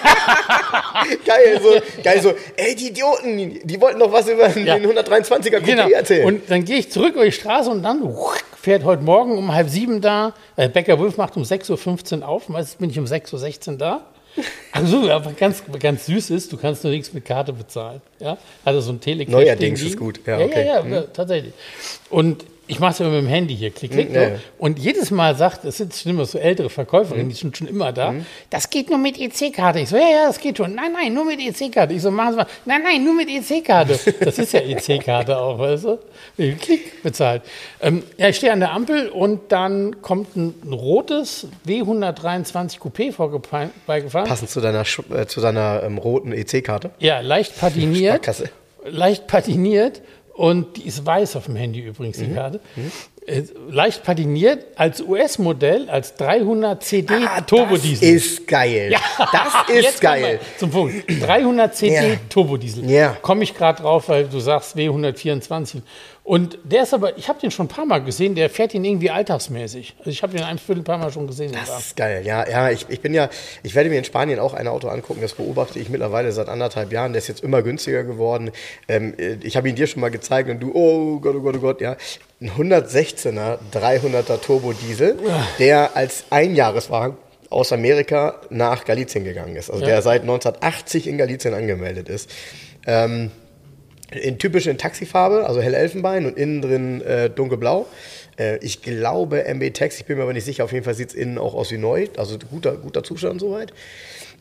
geil, 1.26 1.60
so, 1.62 2.02
geil, 2.04 2.22
so, 2.22 2.34
ey, 2.56 2.76
die 2.76 2.88
Idioten, 2.90 3.60
die 3.68 3.82
wollten 3.82 4.00
noch 4.00 4.12
was 4.12 4.28
über 4.30 4.48
Ja. 4.58 4.78
den 4.78 4.90
123er 4.90 5.58
Coupé 5.58 5.66
Genau. 5.66 5.90
erzählen. 5.90 6.26
Und 6.26 6.50
dann 6.50 6.64
gehe 6.66 6.78
ich 6.78 6.92
zurück 6.92 7.16
über 7.16 7.26
die 7.26 7.32
Straße 7.32 7.70
und 7.70 7.84
dann 7.84 8.14
fährt 8.62 8.84
heute 8.84 9.04
Morgen 9.04 9.38
um 9.38 9.54
halb 9.54 9.70
sieben 9.70 10.02
da. 10.02 10.34
Äh, 10.56 10.70
Bäcker 10.70 10.98
Wulf 11.00 11.18
macht 11.18 11.36
um 11.38 11.44
6.15 11.44 12.20
Uhr 12.22 12.28
auf. 12.28 12.50
Meistens 12.50 12.76
bin 12.76 12.90
ich 12.90 13.00
um 13.00 13.06
6.16 13.06 13.72
Uhr 13.72 13.78
da. 13.78 14.02
Also, 14.72 15.10
aber 15.12 15.32
ganz, 15.34 15.64
ganz 15.80 16.06
süß 16.06 16.30
ist, 16.30 16.52
du 16.54 16.58
kannst 16.58 16.84
nur 16.84 16.94
nichts 16.94 17.14
mit 17.14 17.26
Karte 17.26 17.52
bezahlen. 17.54 18.02
Ja? 18.20 18.38
Also 18.64 18.80
so 18.82 18.92
ein 18.92 19.02
Telecash. 19.02 19.32
Neuerdings 19.34 19.80
Ding 19.80 19.90
ist 19.90 19.98
gut. 19.98 20.20
Ja, 20.26 20.38
okay. 20.40 20.66
ja, 20.66 20.80
ja, 20.82 20.86
ja, 20.88 21.02
tatsächlich. 21.14 21.54
Und 22.10 22.46
ich 22.70 22.80
mache 22.80 22.92
es 22.92 23.00
immer 23.00 23.10
mit 23.10 23.22
dem 23.24 23.28
Handy 23.28 23.56
hier, 23.56 23.72
klick, 23.72 23.92
klick. 23.92 24.10
Mhm, 24.10 24.16
ja, 24.16 24.30
so. 24.30 24.36
Und 24.60 24.80
jedes 24.80 25.12
Mal 25.12 25.36
sagt, 25.36 25.66
es 25.66 25.78
sind 25.78 25.94
schon 25.94 26.12
immer 26.12 26.26
so 26.26 26.38
ältere 26.38 26.70
Verkäuferinnen, 26.70 27.26
Mhm. 27.26 27.30
die 27.32 27.36
sind 27.36 27.58
schon 27.58 27.68
immer 27.68 27.92
da. 27.92 28.14
Das 28.50 28.70
geht 28.70 28.90
nur 28.90 29.00
mit 29.00 29.20
EC-Karte. 29.20 29.80
Ich 29.80 29.90
so, 29.90 29.98
ja, 29.98 30.10
ja, 30.10 30.28
das 30.28 30.40
geht 30.40 30.58
schon. 30.58 30.76
Nein, 30.76 30.92
nein, 30.94 31.14
nur 31.14 31.26
mit 31.26 31.40
EC-Karte. 31.40 31.94
Ich 31.94 32.02
so, 32.02 32.12
machen 32.12 32.32
Sie 32.32 32.38
mal. 32.38 32.48
Nein, 32.66 32.82
nein, 32.84 33.04
nur 33.04 33.16
mit 33.16 33.28
EC-Karte. 33.28 34.00
Das 34.20 34.38
ist 34.38 34.54
ja 34.54 34.60
EC-Karte 34.62 35.38
auch, 35.38 35.58
weißt 35.60 35.84
du? 35.86 36.00
Klick, 36.38 37.02
bezahlt. 37.04 37.42
Ähm, 37.82 38.04
ja, 38.18 38.30
ich 38.30 38.36
stehe 38.38 38.54
an 38.54 38.60
der 38.60 38.72
Ampel 38.72 39.10
und 39.10 39.52
dann 39.52 40.02
kommt 40.02 40.36
ein, 40.38 40.54
rotes 40.72 41.48
W123 41.68 42.78
Coupé 42.80 43.12
vorbeigefahren. 43.12 44.28
Passend 44.28 44.50
zu 44.50 44.62
deiner, 44.62 44.84
äh, 45.14 45.26
zu 45.26 45.42
deiner 45.42 45.84
ähm, 45.84 45.98
roten 45.98 46.32
EC-Karte. 46.34 46.92
Ja, 47.00 47.20
leicht 47.22 47.60
patiniert. 47.60 48.24
Sparkasse. 48.26 48.50
leicht 48.86 49.28
patiniert 49.28 50.02
und 50.40 50.78
die 50.78 50.88
ist 50.88 51.06
weiß 51.06 51.36
auf 51.36 51.46
dem 51.46 51.58
Handy 51.58 51.82
übrigens, 51.82 52.18
Mhm. 52.18 52.26
die 52.30 52.34
Karte. 52.34 52.60
Äh, 53.26 53.44
leicht 53.70 54.04
patiniert 54.04 54.66
als 54.78 55.02
US-Modell, 55.02 55.90
als 55.90 56.16
300 56.16 56.82
CD 56.82 57.14
Ah, 57.28 57.42
Turbodiesel. 57.42 58.14
Das 58.16 58.24
ist 58.26 58.48
geil. 58.48 58.96
Das 59.18 59.54
ist 59.68 59.84
Jetzt 59.84 60.02
geil. 60.02 60.40
Zum 60.58 60.72
Punkt. 60.72 60.94
300 61.22 61.76
CD 61.76 61.94
Ja. 61.94 62.16
Turbodiesel. 62.30 62.90
Ja. 62.90 63.18
Komme 63.22 63.44
ich 63.44 63.54
gerade 63.54 63.82
drauf, 63.82 64.08
weil 64.08 64.26
du 64.30 64.40
sagst 64.40 64.78
W124. 64.78 65.82
Und 66.30 66.60
der 66.64 66.84
ist 66.84 66.94
aber, 66.94 67.18
ich 67.18 67.28
habe 67.28 67.40
den 67.40 67.50
schon 67.50 67.66
ein 67.66 67.70
paar 67.70 67.88
Mal 67.88 68.04
gesehen, 68.04 68.36
der 68.36 68.52
fährt 68.52 68.76
ihn 68.76 68.86
irgendwie 68.86 69.10
alltagsmäßig. 69.10 69.96
Also 69.98 70.12
ich 70.12 70.22
habe 70.22 70.32
den 70.38 70.44
ein 70.44 70.60
Viertel 70.60 70.84
paar 70.84 71.00
Mal 71.00 71.12
schon 71.12 71.26
gesehen. 71.26 71.50
sogar. 71.50 71.66
Das 71.66 71.80
ist 71.88 71.96
geil, 71.96 72.22
ja, 72.24 72.48
ja, 72.48 72.70
ich, 72.70 72.86
ich 72.88 73.02
bin 73.02 73.16
ja, 73.16 73.30
ich 73.64 73.74
werde 73.74 73.90
mir 73.90 73.98
in 73.98 74.04
Spanien 74.04 74.38
auch 74.38 74.54
ein 74.54 74.68
Auto 74.68 74.90
angucken, 74.90 75.22
das 75.22 75.34
beobachte 75.34 75.80
ich 75.80 75.90
mittlerweile 75.90 76.32
seit 76.32 76.48
anderthalb 76.48 76.92
Jahren, 76.92 77.14
der 77.14 77.18
ist 77.24 77.30
jetzt 77.30 77.44
immer 77.44 77.64
günstiger 77.64 78.04
geworden. 78.04 78.52
Ähm, 78.88 79.16
ich 79.42 79.58
habe 79.58 79.70
ihn 79.70 79.76
dir 79.76 79.88
schon 79.88 80.02
mal 80.02 80.12
gezeigt 80.12 80.52
und 80.52 80.60
du, 80.60 80.72
oh 80.76 81.20
Gott, 81.20 81.36
oh 81.36 81.42
Gott, 81.42 81.56
oh 81.58 81.62
Gott, 81.62 81.82
ja. 81.82 81.98
Ein 82.40 82.52
116er, 82.52 83.58
300er 83.74 84.40
Turbodiesel, 84.40 85.18
der 85.58 85.96
als 85.98 86.26
Einjahreswagen 86.30 87.18
aus 87.50 87.72
Amerika 87.74 88.40
nach 88.52 88.86
Galizien 88.86 89.24
gegangen 89.24 89.56
ist, 89.56 89.72
also 89.72 89.82
Ja. 89.82 89.88
der 89.94 90.02
seit 90.04 90.22
1980 90.22 91.08
in 91.08 91.18
Galizien 91.18 91.56
angemeldet 91.56 92.08
ist. 92.08 92.30
Ähm, 92.86 93.32
in 94.12 94.40
typisch 94.40 94.68
in 94.68 94.78
Taxifarbe, 94.78 95.46
also 95.46 95.62
hell 95.62 95.74
Elfenbein 95.74 96.26
und 96.26 96.38
innen 96.38 96.62
drin 96.62 97.02
äh, 97.02 97.30
dunkelblau. 97.30 97.86
Äh, 98.38 98.58
ich 98.58 98.82
glaube 98.82 99.46
MB 99.46 99.74
Tex, 99.74 100.00
ich 100.00 100.06
bin 100.06 100.18
mir 100.18 100.24
aber 100.24 100.34
nicht 100.34 100.46
sicher, 100.46 100.64
auf 100.64 100.72
jeden 100.72 100.86
Fall 100.86 100.96
sieht 100.96 101.10
es 101.10 101.16
innen 101.16 101.38
auch 101.38 101.54
aus 101.54 101.72
wie 101.72 101.78
neu, 101.78 102.08
also 102.18 102.38
guter, 102.50 102.76
guter 102.76 103.04
Zustand 103.04 103.40
soweit. 103.40 103.74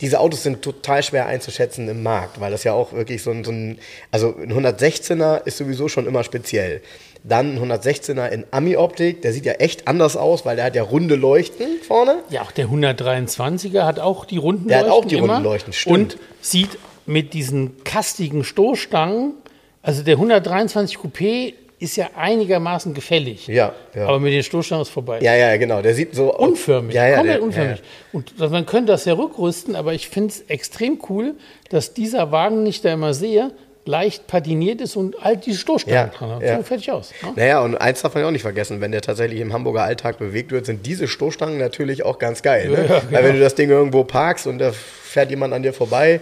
Diese 0.00 0.20
Autos 0.20 0.44
sind 0.44 0.62
total 0.62 1.02
schwer 1.02 1.26
einzuschätzen 1.26 1.88
im 1.88 2.04
Markt, 2.04 2.40
weil 2.40 2.52
das 2.52 2.62
ja 2.62 2.72
auch 2.72 2.92
wirklich 2.92 3.22
so 3.22 3.32
ein, 3.32 3.44
so 3.44 3.50
ein 3.50 3.78
also 4.12 4.34
ein 4.36 4.52
116er 4.52 5.44
ist 5.44 5.56
sowieso 5.58 5.88
schon 5.88 6.06
immer 6.06 6.22
speziell. 6.22 6.82
Dann 7.24 7.56
ein 7.56 7.72
116er 7.72 8.28
in 8.28 8.44
Ami-Optik, 8.52 9.22
der 9.22 9.32
sieht 9.32 9.44
ja 9.44 9.54
echt 9.54 9.88
anders 9.88 10.16
aus, 10.16 10.46
weil 10.46 10.54
der 10.54 10.66
hat 10.66 10.76
ja 10.76 10.84
runde 10.84 11.16
Leuchten 11.16 11.66
vorne. 11.82 12.18
Ja, 12.30 12.42
auch 12.42 12.52
der 12.52 12.68
123er 12.68 13.82
hat 13.82 13.98
auch 13.98 14.24
die 14.24 14.36
runden 14.36 14.68
Der 14.68 14.78
hat 14.78 14.86
Leuchten 14.86 15.04
auch 15.04 15.08
die 15.08 15.16
runden 15.16 15.42
Leuchten, 15.42 15.72
stimmt. 15.72 16.14
Und 16.14 16.18
sieht 16.40 16.78
mit 17.06 17.34
diesen 17.34 17.82
kastigen 17.82 18.44
Stoßstangen, 18.44 19.32
also 19.88 20.02
der 20.02 20.14
123 20.16 20.96
Coupé 20.98 21.54
ist 21.80 21.96
ja 21.96 22.10
einigermaßen 22.16 22.92
gefällig. 22.92 23.46
Ja, 23.46 23.72
ja. 23.94 24.06
Aber 24.06 24.18
mit 24.20 24.32
den 24.32 24.42
Stoßstangen 24.42 24.82
ist 24.82 24.90
vorbei. 24.90 25.20
Ja, 25.22 25.34
ja, 25.34 25.56
genau. 25.56 25.80
Der 25.80 25.94
sieht 25.94 26.14
so 26.14 26.34
Unförmig, 26.36 26.94
Ja, 26.94 27.06
ja, 27.06 27.16
komplett 27.16 27.36
der, 27.36 27.42
unförmig. 27.42 27.78
Ja, 27.78 27.84
Und 28.12 28.38
man 28.50 28.66
könnte 28.66 28.92
das 28.92 29.04
ja 29.04 29.14
rückrüsten, 29.14 29.76
aber 29.76 29.94
ich 29.94 30.08
finde 30.08 30.30
es 30.30 30.40
extrem 30.48 30.98
cool, 31.08 31.34
dass 31.70 31.94
dieser 31.94 32.32
Wagen, 32.32 32.56
den 32.56 32.66
ich 32.66 32.80
da 32.82 32.92
immer 32.92 33.14
sehe, 33.14 33.52
leicht 33.84 34.26
patiniert 34.26 34.80
ist 34.82 34.96
und 34.96 35.16
all 35.22 35.36
diese 35.36 35.56
Stoßstangen 35.58 36.10
Ja, 36.12 36.18
dran 36.18 36.30
hat. 36.32 36.42
ja. 36.42 36.56
So 36.58 36.62
fertig 36.64 36.90
aus. 36.92 37.12
Ne? 37.22 37.32
Naja, 37.36 37.60
und 37.60 37.76
eins 37.76 38.02
darf 38.02 38.12
man 38.12 38.22
ja 38.22 38.28
auch 38.28 38.32
nicht 38.32 38.42
vergessen, 38.42 38.80
wenn 38.82 38.90
der 38.92 39.00
tatsächlich 39.00 39.40
im 39.40 39.52
Hamburger 39.54 39.84
Alltag 39.84 40.18
bewegt 40.18 40.50
wird, 40.50 40.66
sind 40.66 40.84
diese 40.84 41.08
Stoßstangen 41.08 41.58
natürlich 41.58 42.04
auch 42.04 42.18
ganz 42.18 42.42
geil. 42.42 42.68
Ne? 42.68 42.74
Ja, 42.76 42.82
ja, 42.82 42.88
Weil 42.88 43.00
genau. 43.08 43.22
wenn 43.22 43.34
du 43.34 43.40
das 43.40 43.54
Ding 43.54 43.70
irgendwo 43.70 44.04
parkst 44.04 44.46
und 44.48 44.58
da 44.58 44.72
fährt 44.72 45.30
jemand 45.30 45.54
an 45.54 45.62
dir 45.62 45.72
vorbei, 45.72 46.20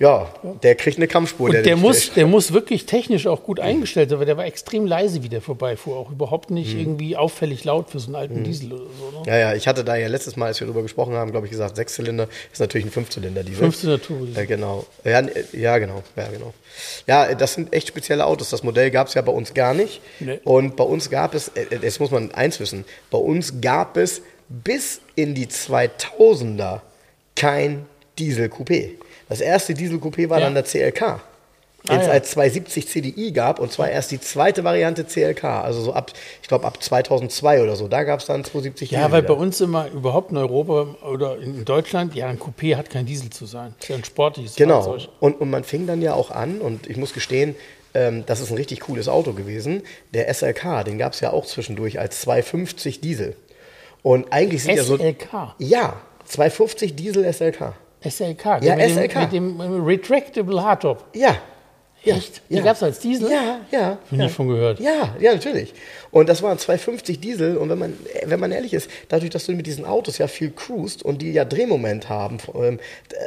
ja, 0.00 0.32
der 0.62 0.74
kriegt 0.76 0.96
eine 0.98 1.08
Kampfspur. 1.08 1.46
Und 1.46 1.52
der 1.54 1.62
dich 1.62 1.76
muss, 1.76 2.12
der 2.12 2.26
muss 2.26 2.52
wirklich 2.52 2.86
technisch 2.86 3.26
auch 3.26 3.42
gut 3.42 3.58
eingestellt 3.58 4.10
sein, 4.10 4.18
weil 4.18 4.26
der 4.26 4.36
war 4.36 4.44
extrem 4.46 4.86
leise, 4.86 5.22
wie 5.22 5.28
der 5.28 5.40
vorbeifuhr. 5.40 5.96
Auch 5.96 6.10
überhaupt 6.10 6.50
nicht 6.50 6.74
Mhm. 6.74 6.80
irgendwie 6.80 7.16
auffällig 7.16 7.64
laut 7.64 7.90
für 7.90 7.98
so 7.98 8.06
einen 8.06 8.14
alten 8.16 8.44
Diesel 8.44 8.72
oder 8.72 8.84
so. 8.84 9.18
Ne? 9.20 9.26
Ja, 9.26 9.36
ja, 9.38 9.54
ich 9.54 9.66
hatte 9.66 9.82
da 9.84 9.96
ja 9.96 10.06
letztes 10.08 10.36
Mal, 10.36 10.46
als 10.46 10.60
wir 10.60 10.66
darüber 10.66 10.82
gesprochen 10.82 11.14
haben, 11.14 11.30
glaube 11.32 11.46
ich, 11.46 11.50
gesagt, 11.50 11.76
Sechszylinder 11.76 12.28
ist 12.52 12.60
natürlich 12.60 12.86
ein 12.86 12.92
Fünfzylinder-Diesel. 12.92 13.58
15 13.58 14.00
Turbo. 14.02 14.24
Ja, 14.34 14.44
genau. 14.44 14.86
Ja, 15.04 15.22
ja, 15.52 15.78
genau. 15.78 16.02
Ja, 16.16 16.28
genau. 16.28 16.54
Ja, 17.06 17.34
das 17.34 17.54
sind 17.54 17.72
echt 17.72 17.88
spezielle 17.88 18.24
Autos. 18.26 18.50
Das 18.50 18.62
Modell 18.62 18.90
gab 18.90 19.08
es 19.08 19.14
ja 19.14 19.22
bei 19.22 19.32
uns 19.32 19.52
gar 19.54 19.74
nicht. 19.74 20.00
Nee. 20.20 20.38
Und 20.44 20.76
bei 20.76 20.84
uns 20.84 21.10
gab 21.10 21.34
es, 21.34 21.48
äh, 21.48 21.66
jetzt 21.82 21.98
muss 21.98 22.10
man 22.12 22.30
eins 22.32 22.60
wissen, 22.60 22.84
bei 23.10 23.18
uns 23.18 23.60
gab 23.60 23.96
es 23.96 24.22
bis 24.48 25.00
in 25.16 25.34
die 25.34 25.46
2000er 25.46 26.80
kein 27.36 27.86
Diesel-Coupé. 28.18 28.90
Das 29.28 29.40
erste 29.40 29.74
Diesel-Coupé 29.74 30.28
war 30.28 30.38
Ja. 30.38 30.46
dann 30.46 30.54
der 30.54 30.64
CLK. 30.64 31.20
Ah, 31.86 31.92
Den 31.92 32.00
es 32.00 32.06
ja. 32.06 32.12
als 32.12 32.30
270 32.32 32.88
CDI 32.88 33.30
gab 33.32 33.60
und 33.60 33.70
zwar 33.70 33.88
erst 33.88 34.10
die 34.10 34.20
zweite 34.20 34.64
Variante 34.64 35.04
CLK, 35.04 35.44
also 35.62 35.80
so 35.80 35.92
ab, 35.92 36.10
ich 36.42 36.48
glaube 36.48 36.66
ab 36.66 36.82
2002 36.82 37.62
oder 37.62 37.76
so, 37.76 37.86
da 37.86 38.02
gab 38.02 38.18
es 38.18 38.26
dann 38.26 38.42
270 38.44 38.90
Ja, 38.90 39.12
weil 39.12 39.22
wieder. 39.22 39.34
bei 39.34 39.40
uns 39.40 39.60
immer 39.60 39.88
überhaupt 39.88 40.32
in 40.32 40.38
Europa 40.38 40.96
oder 41.08 41.38
in 41.38 41.64
Deutschland, 41.64 42.16
ja, 42.16 42.26
ein 42.26 42.38
Coupé 42.40 42.74
hat 42.76 42.90
kein 42.90 43.06
Diesel 43.06 43.30
zu 43.30 43.46
sein. 43.46 43.74
Ist 43.80 43.88
ja 43.88 43.94
ein 43.96 44.02
sportliches 44.04 44.56
Genau. 44.56 44.82
Fahrzeug. 44.82 45.08
Und, 45.20 45.40
und 45.40 45.50
man 45.50 45.62
fing 45.62 45.86
dann 45.86 46.02
ja 46.02 46.14
auch 46.14 46.32
an, 46.32 46.60
und 46.60 46.88
ich 46.90 46.96
muss 46.96 47.14
gestehen, 47.14 47.54
ähm, 47.94 48.24
das 48.26 48.40
ist 48.40 48.50
ein 48.50 48.56
richtig 48.56 48.80
cooles 48.80 49.08
Auto 49.08 49.32
gewesen. 49.32 49.82
Der 50.12 50.28
SLK, 50.34 50.82
den 50.84 50.98
gab 50.98 51.12
es 51.12 51.20
ja 51.20 51.30
auch 51.32 51.46
zwischendurch 51.46 52.00
als 52.00 52.20
250 52.22 53.00
Diesel. 53.00 53.36
Und 54.02 54.32
eigentlich 54.32 54.64
sind 54.64 54.76
ja 54.76 54.82
so. 54.82 54.96
SLK. 54.96 55.54
Ja, 55.58 56.00
250 56.26 56.96
Diesel 56.96 57.24
SLK. 57.32 57.74
SLK. 58.02 58.62
Ja, 58.62 58.76
mit 58.76 58.90
SLK. 58.90 59.30
Dem, 59.30 59.56
mit 59.56 59.66
dem 59.66 59.84
Retractable 59.84 60.62
Hardtop. 60.62 61.04
Ja. 61.14 61.36
Ja, 62.04 62.16
Echt? 62.16 62.42
Die 62.48 62.54
ja. 62.54 62.62
gab 62.62 62.76
es 62.76 62.82
als 62.82 63.00
Diesel? 63.00 63.30
Ja, 63.30 63.60
ja. 63.72 63.98
Nie 64.10 64.20
ja. 64.20 64.28
von 64.28 64.48
gehört. 64.48 64.78
Ja, 64.78 65.16
ja, 65.18 65.32
natürlich. 65.32 65.74
Und 66.12 66.28
das 66.28 66.42
waren 66.42 66.56
250 66.56 67.20
Diesel. 67.20 67.56
Und 67.56 67.70
wenn 67.70 67.78
man, 67.78 67.92
wenn 68.24 68.38
man 68.38 68.52
ehrlich 68.52 68.72
ist, 68.72 68.88
dadurch, 69.08 69.30
dass 69.30 69.46
du 69.46 69.52
mit 69.52 69.66
diesen 69.66 69.84
Autos 69.84 70.18
ja 70.18 70.28
viel 70.28 70.52
cruist 70.52 71.02
und 71.02 71.22
die 71.22 71.32
ja 71.32 71.44
Drehmoment 71.44 72.08
haben, 72.08 72.38
ähm, 72.54 72.78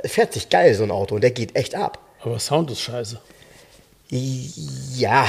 fährt 0.06 0.32
sich 0.34 0.50
geil 0.50 0.74
so 0.74 0.84
ein 0.84 0.92
Auto 0.92 1.16
und 1.16 1.22
der 1.22 1.32
geht 1.32 1.56
echt 1.56 1.76
ab. 1.76 2.00
Aber 2.22 2.40
Sound 2.40 2.72
ist 2.72 2.82
scheiße. 2.82 3.20
Ja. 4.10 5.26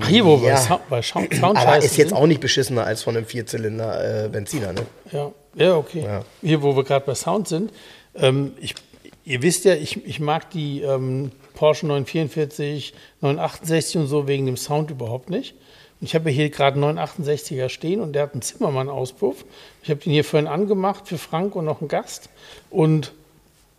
Ach, 0.00 0.08
hier, 0.08 0.24
wo 0.24 0.40
wir 0.40 0.48
ja. 0.48 0.54
bei 0.54 0.60
Sound, 0.60 0.88
bei 0.88 1.02
Sound, 1.02 1.42
Aber 1.42 1.78
ist 1.78 1.96
jetzt 1.96 2.12
auch 2.12 2.26
nicht 2.26 2.40
beschissener 2.40 2.84
als 2.84 3.02
von 3.02 3.16
einem 3.16 3.26
Vierzylinder 3.26 4.24
äh, 4.24 4.28
Benziner, 4.28 4.72
ne? 4.72 4.86
Ja, 5.10 5.32
ja 5.54 5.76
okay. 5.76 6.02
Ja. 6.04 6.24
Hier, 6.42 6.62
wo 6.62 6.76
wir 6.76 6.84
gerade 6.84 7.04
bei 7.06 7.14
Sound 7.14 7.48
sind. 7.48 7.72
Ähm, 8.16 8.52
ich, 8.60 8.74
ihr 9.24 9.42
wisst 9.42 9.64
ja, 9.64 9.74
ich, 9.74 10.04
ich 10.06 10.20
mag 10.20 10.50
die 10.50 10.82
ähm, 10.82 11.32
Porsche 11.54 11.86
944, 11.86 12.94
968 13.20 13.96
und 13.98 14.06
so 14.06 14.28
wegen 14.28 14.46
dem 14.46 14.56
Sound 14.56 14.90
überhaupt 14.90 15.30
nicht. 15.30 15.54
Und 16.00 16.08
ich 16.08 16.14
habe 16.14 16.30
hier 16.30 16.50
gerade 16.50 16.82
einen 16.82 16.98
968er 16.98 17.68
stehen 17.68 18.00
und 18.00 18.12
der 18.12 18.24
hat 18.24 18.32
einen 18.32 18.42
Zimmermann-Auspuff. 18.42 19.44
Ich 19.82 19.90
habe 19.90 20.00
den 20.00 20.12
hier 20.12 20.24
vorhin 20.24 20.48
angemacht 20.48 21.08
für 21.08 21.18
Frank 21.18 21.56
und 21.56 21.64
noch 21.64 21.80
einen 21.80 21.88
Gast. 21.88 22.28
Und 22.70 23.12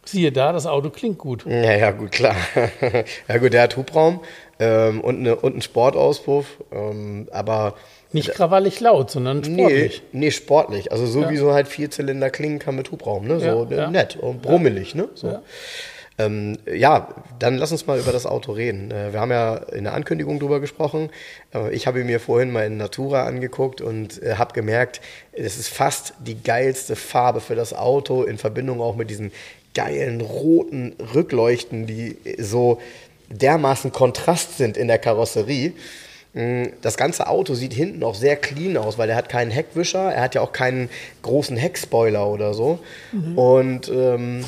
siehe 0.06 0.32
da, 0.32 0.54
das 0.54 0.66
Auto 0.66 0.90
klingt 0.90 1.18
gut. 1.18 1.46
Ja, 1.46 1.76
ja, 1.76 1.92
gut, 1.92 2.12
klar. 2.12 2.36
ja, 3.28 3.38
gut, 3.38 3.54
der 3.54 3.64
hat 3.64 3.78
Hubraum 3.78 4.22
ähm, 4.60 5.02
und, 5.02 5.20
eine, 5.20 5.36
und 5.36 5.54
einen 5.54 5.62
Sportauspuff, 5.62 6.46
ähm, 6.72 7.28
aber. 7.32 7.76
Nicht 8.12 8.32
krawallig 8.34 8.80
laut, 8.80 9.12
sondern 9.12 9.44
sportlich. 9.44 10.02
Nee, 10.12 10.20
nee, 10.26 10.32
sportlich. 10.32 10.92
Also 10.92 11.06
so 11.06 11.24
Ja. 11.24 11.30
wie 11.32 11.38
so 11.38 11.54
halt 11.54 11.68
Vierzylinder 11.68 12.30
klingen 12.30 12.60
kann 12.60 12.76
mit 12.76 12.92
Hubraum, 12.92 13.28
ne? 13.28 13.40
So 13.40 13.68
Ja, 13.70 13.78
ja. 13.78 13.90
nett 13.92 14.16
und 14.16 14.42
brummelig, 14.42 14.96
ne? 14.96 15.10
So. 15.16 15.28
Ja. 15.28 15.42
Ähm, 16.18 16.58
ja, 16.74 17.10
dann 17.40 17.58
lass 17.58 17.74
uns 17.74 17.88
mal 17.88 18.00
über 18.00 18.14
das 18.14 18.26
Auto 18.26 18.54
reden. 18.54 18.90
Äh, 18.90 19.12
wir 19.12 19.20
haben 19.20 19.32
ja 19.32 19.56
in 19.58 19.84
der 19.84 19.94
Ankündigung 19.94 20.40
drüber 20.40 20.62
gesprochen. 20.62 21.10
Äh, 21.54 21.76
ich 21.76 21.88
habe 21.88 22.06
mir 22.06 22.22
vorhin 22.22 22.52
mal 22.52 22.66
in 22.66 22.78
Natura 22.78 23.26
angeguckt 23.26 23.82
und 23.82 24.24
äh, 24.24 24.36
habe 24.36 24.54
gemerkt, 24.54 25.02
es 25.34 25.58
ist 25.58 25.68
fast 25.68 26.14
die 26.26 26.42
geilste 26.42 26.96
Farbe 26.96 27.42
für 27.42 27.56
das 27.56 27.74
Auto 27.74 28.24
in 28.24 28.38
Verbindung 28.38 28.80
auch 28.80 28.96
mit 28.96 29.10
diesen 29.10 29.34
geilen 29.74 30.22
roten 30.22 30.96
Rückleuchten, 31.14 31.86
die 31.86 32.18
so 32.40 32.80
dermaßen 33.30 33.92
Kontrast 33.92 34.58
sind 34.58 34.78
in 34.78 34.88
der 34.88 35.00
Karosserie. 35.00 35.74
Mm, 36.36 36.66
Das 36.82 36.98
ganze 36.98 37.28
Auto 37.28 37.56
sieht 37.56 37.74
hinten 37.74 38.04
auch 38.04 38.14
sehr 38.16 38.36
clean 38.36 38.78
aus, 38.78 38.98
weil 39.00 39.10
er 39.10 39.16
hat 39.16 39.30
keinen 39.30 39.50
Heckwischer, 39.52 40.14
er 40.14 40.22
hat 40.22 40.36
ja 40.36 40.42
auch 40.42 40.52
keinen 40.52 40.90
großen 41.24 41.58
Heckspoiler 41.58 42.28
oder 42.28 42.54
so. 42.54 42.80
Und 43.36 43.90
ähm, 43.90 44.46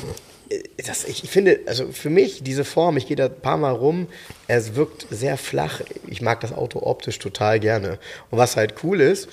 das, 0.86 1.04
ich 1.04 1.28
finde, 1.28 1.60
also 1.66 1.88
für 1.90 2.10
mich, 2.10 2.42
diese 2.42 2.64
Form, 2.64 2.96
ich 2.96 3.06
gehe 3.06 3.16
da 3.16 3.26
ein 3.26 3.40
paar 3.40 3.56
Mal 3.56 3.72
rum, 3.72 4.06
es 4.46 4.74
wirkt 4.76 5.06
sehr 5.10 5.36
flach. 5.36 5.80
Ich 6.06 6.22
mag 6.22 6.40
das 6.40 6.52
Auto 6.52 6.80
optisch 6.82 7.18
total 7.18 7.58
gerne. 7.60 7.98
Und 8.30 8.38
was 8.38 8.56
halt 8.56 8.74
cool 8.82 9.00
ist, 9.00 9.28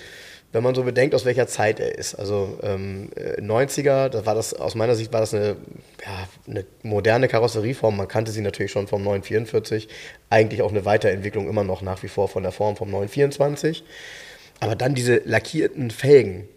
wenn 0.56 0.64
man 0.64 0.74
so 0.74 0.84
bedenkt, 0.84 1.14
aus 1.14 1.26
welcher 1.26 1.48
Zeit 1.48 1.82
er 1.82 1.98
ist. 1.98 2.16
Also 2.16 2.58
ähm, 2.64 3.10
äh, 3.18 3.42
90er, 3.42 4.08
das 4.08 4.26
war 4.26 4.36
das, 4.36 4.54
aus 4.54 4.74
meiner 4.74 4.96
Sicht 4.96 5.12
war 5.12 5.20
das 5.20 5.34
eine, 5.34 5.58
ja, 6.02 6.30
eine 6.48 6.66
moderne 6.82 7.28
Karosserieform. 7.28 7.98
Man 7.98 8.08
kannte 8.08 8.32
sie 8.32 8.40
natürlich 8.40 8.72
schon 8.72 8.88
vom 8.88 9.04
944. 9.04 9.90
Eigentlich 10.30 10.62
auch 10.62 10.72
eine 10.72 10.86
Weiterentwicklung 10.86 11.50
immer 11.50 11.66
noch 11.66 11.82
nach 11.82 12.04
wie 12.04 12.08
vor 12.08 12.30
von 12.30 12.42
der 12.42 12.54
Form 12.54 12.78
vom 12.78 12.90
924. 12.90 13.84
Aber 14.62 14.76
dann 14.78 14.96
diese 14.96 15.18
lackierten 15.26 15.92
Felgen. 15.92 16.48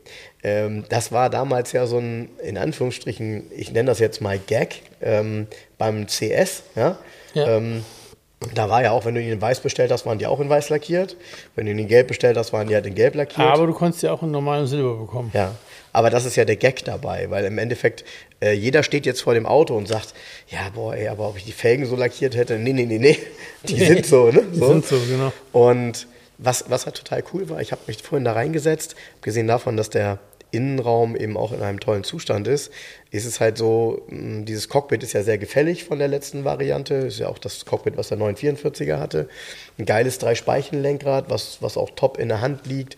Ähm, 0.45 0.85
das 0.89 1.11
war 1.11 1.29
damals 1.29 1.73
ja 1.73 1.89
so 1.89 1.99
ein, 1.99 2.29
in 2.41 2.57
Anführungsstrichen, 2.57 3.51
ich 3.51 3.73
nenne 3.73 3.89
das 3.89 3.99
jetzt 3.99 4.21
mal 4.21 4.39
Gag, 4.39 4.83
ähm, 5.03 5.49
beim 5.77 6.07
CS. 6.07 6.63
Ja? 6.77 7.01
Ja. 7.35 7.57
Da 8.55 8.71
war 8.71 8.83
ja 8.83 8.93
auch, 8.93 9.05
wenn 9.05 9.15
du 9.15 9.21
ihn 9.21 9.33
in 9.33 9.41
weiß 9.41 9.61
bestellt 9.61 9.91
hast, 9.91 10.07
waren 10.07 10.19
die 10.19 10.27
auch 10.27 10.39
in 10.39 10.49
weiß 10.49 10.69
lackiert. 10.69 11.17
Wenn 11.57 11.67
du 11.67 11.73
ihn 11.73 11.79
in 11.79 11.89
gelb 11.89 12.07
bestellt 12.09 12.37
hast, 12.37 12.53
waren 12.53 12.69
die 12.69 12.75
halt 12.75 12.87
in 12.87 12.95
gelb 12.95 13.17
lackiert. 13.17 13.49
Aber 13.49 13.67
du 13.67 13.73
konntest 13.73 14.03
ja 14.05 14.13
auch 14.13 14.23
in 14.23 14.31
normalem 14.31 14.67
Silber 14.67 14.95
bekommen. 14.95 15.31
Ja, 15.35 15.57
aber 15.93 16.11
das 16.11 16.25
ist 16.25 16.37
ja 16.37 16.45
der 16.45 16.55
Gag 16.55 16.85
dabei, 16.85 17.31
weil 17.31 17.45
im 17.45 17.59
Endeffekt 17.59 18.05
äh, 18.41 18.53
jeder 18.53 18.85
steht 18.85 19.07
jetzt 19.07 19.23
vor 19.23 19.35
dem 19.35 19.47
Auto 19.47 19.77
und 19.77 19.89
sagt, 19.89 20.15
ja, 20.49 20.61
boah, 20.73 20.95
ey, 20.95 21.09
aber 21.09 21.29
ob 21.29 21.37
ich 21.37 21.45
die 21.45 21.53
Felgen 21.53 21.87
so 21.87 21.97
lackiert 21.97 22.37
hätte, 22.37 22.59
nee, 22.59 22.73
nee, 22.73 22.87
nee, 22.87 22.99
nee, 22.99 23.19
die 23.65 23.85
sind 23.85 24.07
so, 24.07 24.31
ne? 24.31 24.45
Die 24.53 24.59
sind 24.59 24.87
so, 24.87 24.97
genau. 25.01 25.33
Und 25.53 26.07
was, 26.39 26.65
was 26.69 26.87
halt 26.87 26.97
total 26.97 27.25
cool 27.33 27.49
war, 27.49 27.61
ich 27.61 27.73
habe 27.73 27.81
mich 27.89 28.01
vorhin 28.03 28.25
da 28.25 28.33
reingesetzt, 28.33 28.95
abgesehen 29.17 29.49
davon, 29.49 29.77
dass 29.77 29.91
der 29.91 30.21
Innenraum 30.51 31.15
eben 31.17 31.37
auch 31.37 31.53
in 31.53 31.63
einem 31.63 31.81
tollen 31.81 32.05
Zustand 32.05 32.49
ist, 32.49 32.73
ist 33.11 33.27
es 33.27 33.41
halt 33.41 33.59
so, 33.59 34.03
mh, 34.09 34.45
dieses 34.45 34.69
Cockpit 34.69 35.03
ist 35.03 35.13
ja 35.13 35.23
sehr 35.23 35.39
gefällig 35.39 35.85
von 35.85 35.99
der 35.99 36.09
letzten 36.09 36.45
Variante, 36.45 36.95
ist 36.95 37.19
ja 37.19 37.29
auch 37.29 37.39
das 37.39 37.65
Cockpit, 37.65 37.97
was 37.97 38.09
der 38.09 38.19
944er 38.19 38.99
hatte. 38.99 39.29
Ein 39.79 39.85
geiles 39.85 40.19
Drei-Speichen-Lenkrad, 40.19 41.29
was, 41.29 41.59
was 41.61 41.77
auch 41.77 41.91
top 41.91 42.19
in 42.19 42.29
der 42.29 42.41
Hand 42.41 42.67
liegt. 42.67 42.97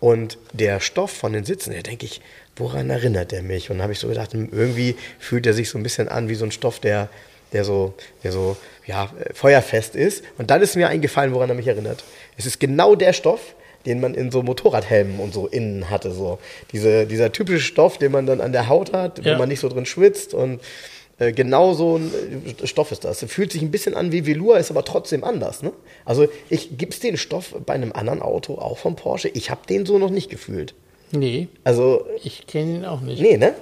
Und 0.00 0.36
der 0.52 0.80
Stoff 0.80 1.12
von 1.12 1.32
den 1.32 1.44
Sitzen, 1.44 1.72
da 1.72 1.80
denke 1.80 2.06
ich, 2.06 2.20
woran 2.56 2.90
erinnert 2.90 3.32
der 3.32 3.42
mich? 3.42 3.70
Und 3.70 3.76
dann 3.76 3.84
habe 3.84 3.92
ich 3.92 4.00
so 4.00 4.08
gedacht, 4.08 4.32
hm, 4.32 4.48
irgendwie 4.52 4.96
fühlt 5.18 5.46
er 5.46 5.54
sich 5.54 5.70
so 5.70 5.78
ein 5.78 5.82
bisschen 5.82 6.08
an 6.08 6.28
wie 6.28 6.34
so 6.34 6.44
ein 6.44 6.52
Stoff, 6.52 6.80
der, 6.80 7.08
der 7.52 7.64
so, 7.64 7.94
der 8.24 8.32
so 8.32 8.56
ja, 8.86 9.04
äh, 9.18 9.32
feuerfest 9.32 9.94
ist. 9.94 10.24
Und 10.38 10.50
dann 10.50 10.60
ist 10.60 10.76
mir 10.76 10.88
eingefallen, 10.88 11.32
woran 11.32 11.48
er 11.48 11.54
mich 11.54 11.68
erinnert. 11.68 12.04
Es 12.36 12.46
ist 12.46 12.60
genau 12.60 12.94
der 12.94 13.12
Stoff, 13.12 13.54
den 13.86 14.00
man 14.00 14.14
in 14.14 14.30
so 14.30 14.42
Motorradhelmen 14.42 15.18
und 15.20 15.32
so 15.34 15.46
innen 15.46 15.90
hatte. 15.90 16.12
So. 16.12 16.38
Diese, 16.72 17.06
dieser 17.06 17.32
typische 17.32 17.60
Stoff, 17.60 17.98
den 17.98 18.12
man 18.12 18.26
dann 18.26 18.40
an 18.40 18.52
der 18.52 18.68
Haut 18.68 18.92
hat, 18.92 19.24
Ja. 19.24 19.34
wo 19.34 19.38
man 19.38 19.48
nicht 19.48 19.60
so 19.60 19.68
drin 19.68 19.86
schwitzt. 19.86 20.34
Und 20.34 20.60
äh, 21.18 21.32
genau 21.32 21.74
so 21.74 21.96
ein 21.98 22.10
äh, 22.62 22.66
Stoff 22.66 22.92
ist 22.92 23.04
das. 23.04 23.24
Fühlt 23.24 23.52
sich 23.52 23.62
ein 23.62 23.70
bisschen 23.70 23.94
an 23.94 24.12
wie 24.12 24.26
Velour, 24.26 24.58
ist 24.58 24.70
aber 24.70 24.84
trotzdem 24.84 25.24
anders. 25.24 25.62
Ne? 25.62 25.72
Also 26.04 26.26
ich 26.48 26.78
gibt's 26.78 27.00
den 27.00 27.16
Stoff 27.16 27.54
bei 27.66 27.74
einem 27.74 27.92
anderen 27.92 28.22
Auto, 28.22 28.54
auch 28.58 28.78
vom 28.78 28.96
Porsche. 28.96 29.28
Ich 29.28 29.50
habe 29.50 29.60
den 29.68 29.84
so 29.86 29.98
noch 29.98 30.10
nicht 30.10 30.30
gefühlt. 30.30 30.74
Nee, 31.14 31.48
Also, 31.62 32.06
ich 32.24 32.46
kenne 32.46 32.76
ihn 32.76 32.84
auch 32.86 33.02
nicht. 33.02 33.20
nee, 33.20 33.36
ne? 33.36 33.52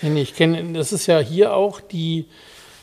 Nee, 0.00 0.08
nee, 0.10 0.22
ich 0.22 0.34
kenne, 0.34 0.72
das 0.72 0.92
ist 0.92 1.06
ja 1.06 1.18
hier 1.20 1.54
auch 1.54 1.80
die, 1.80 2.24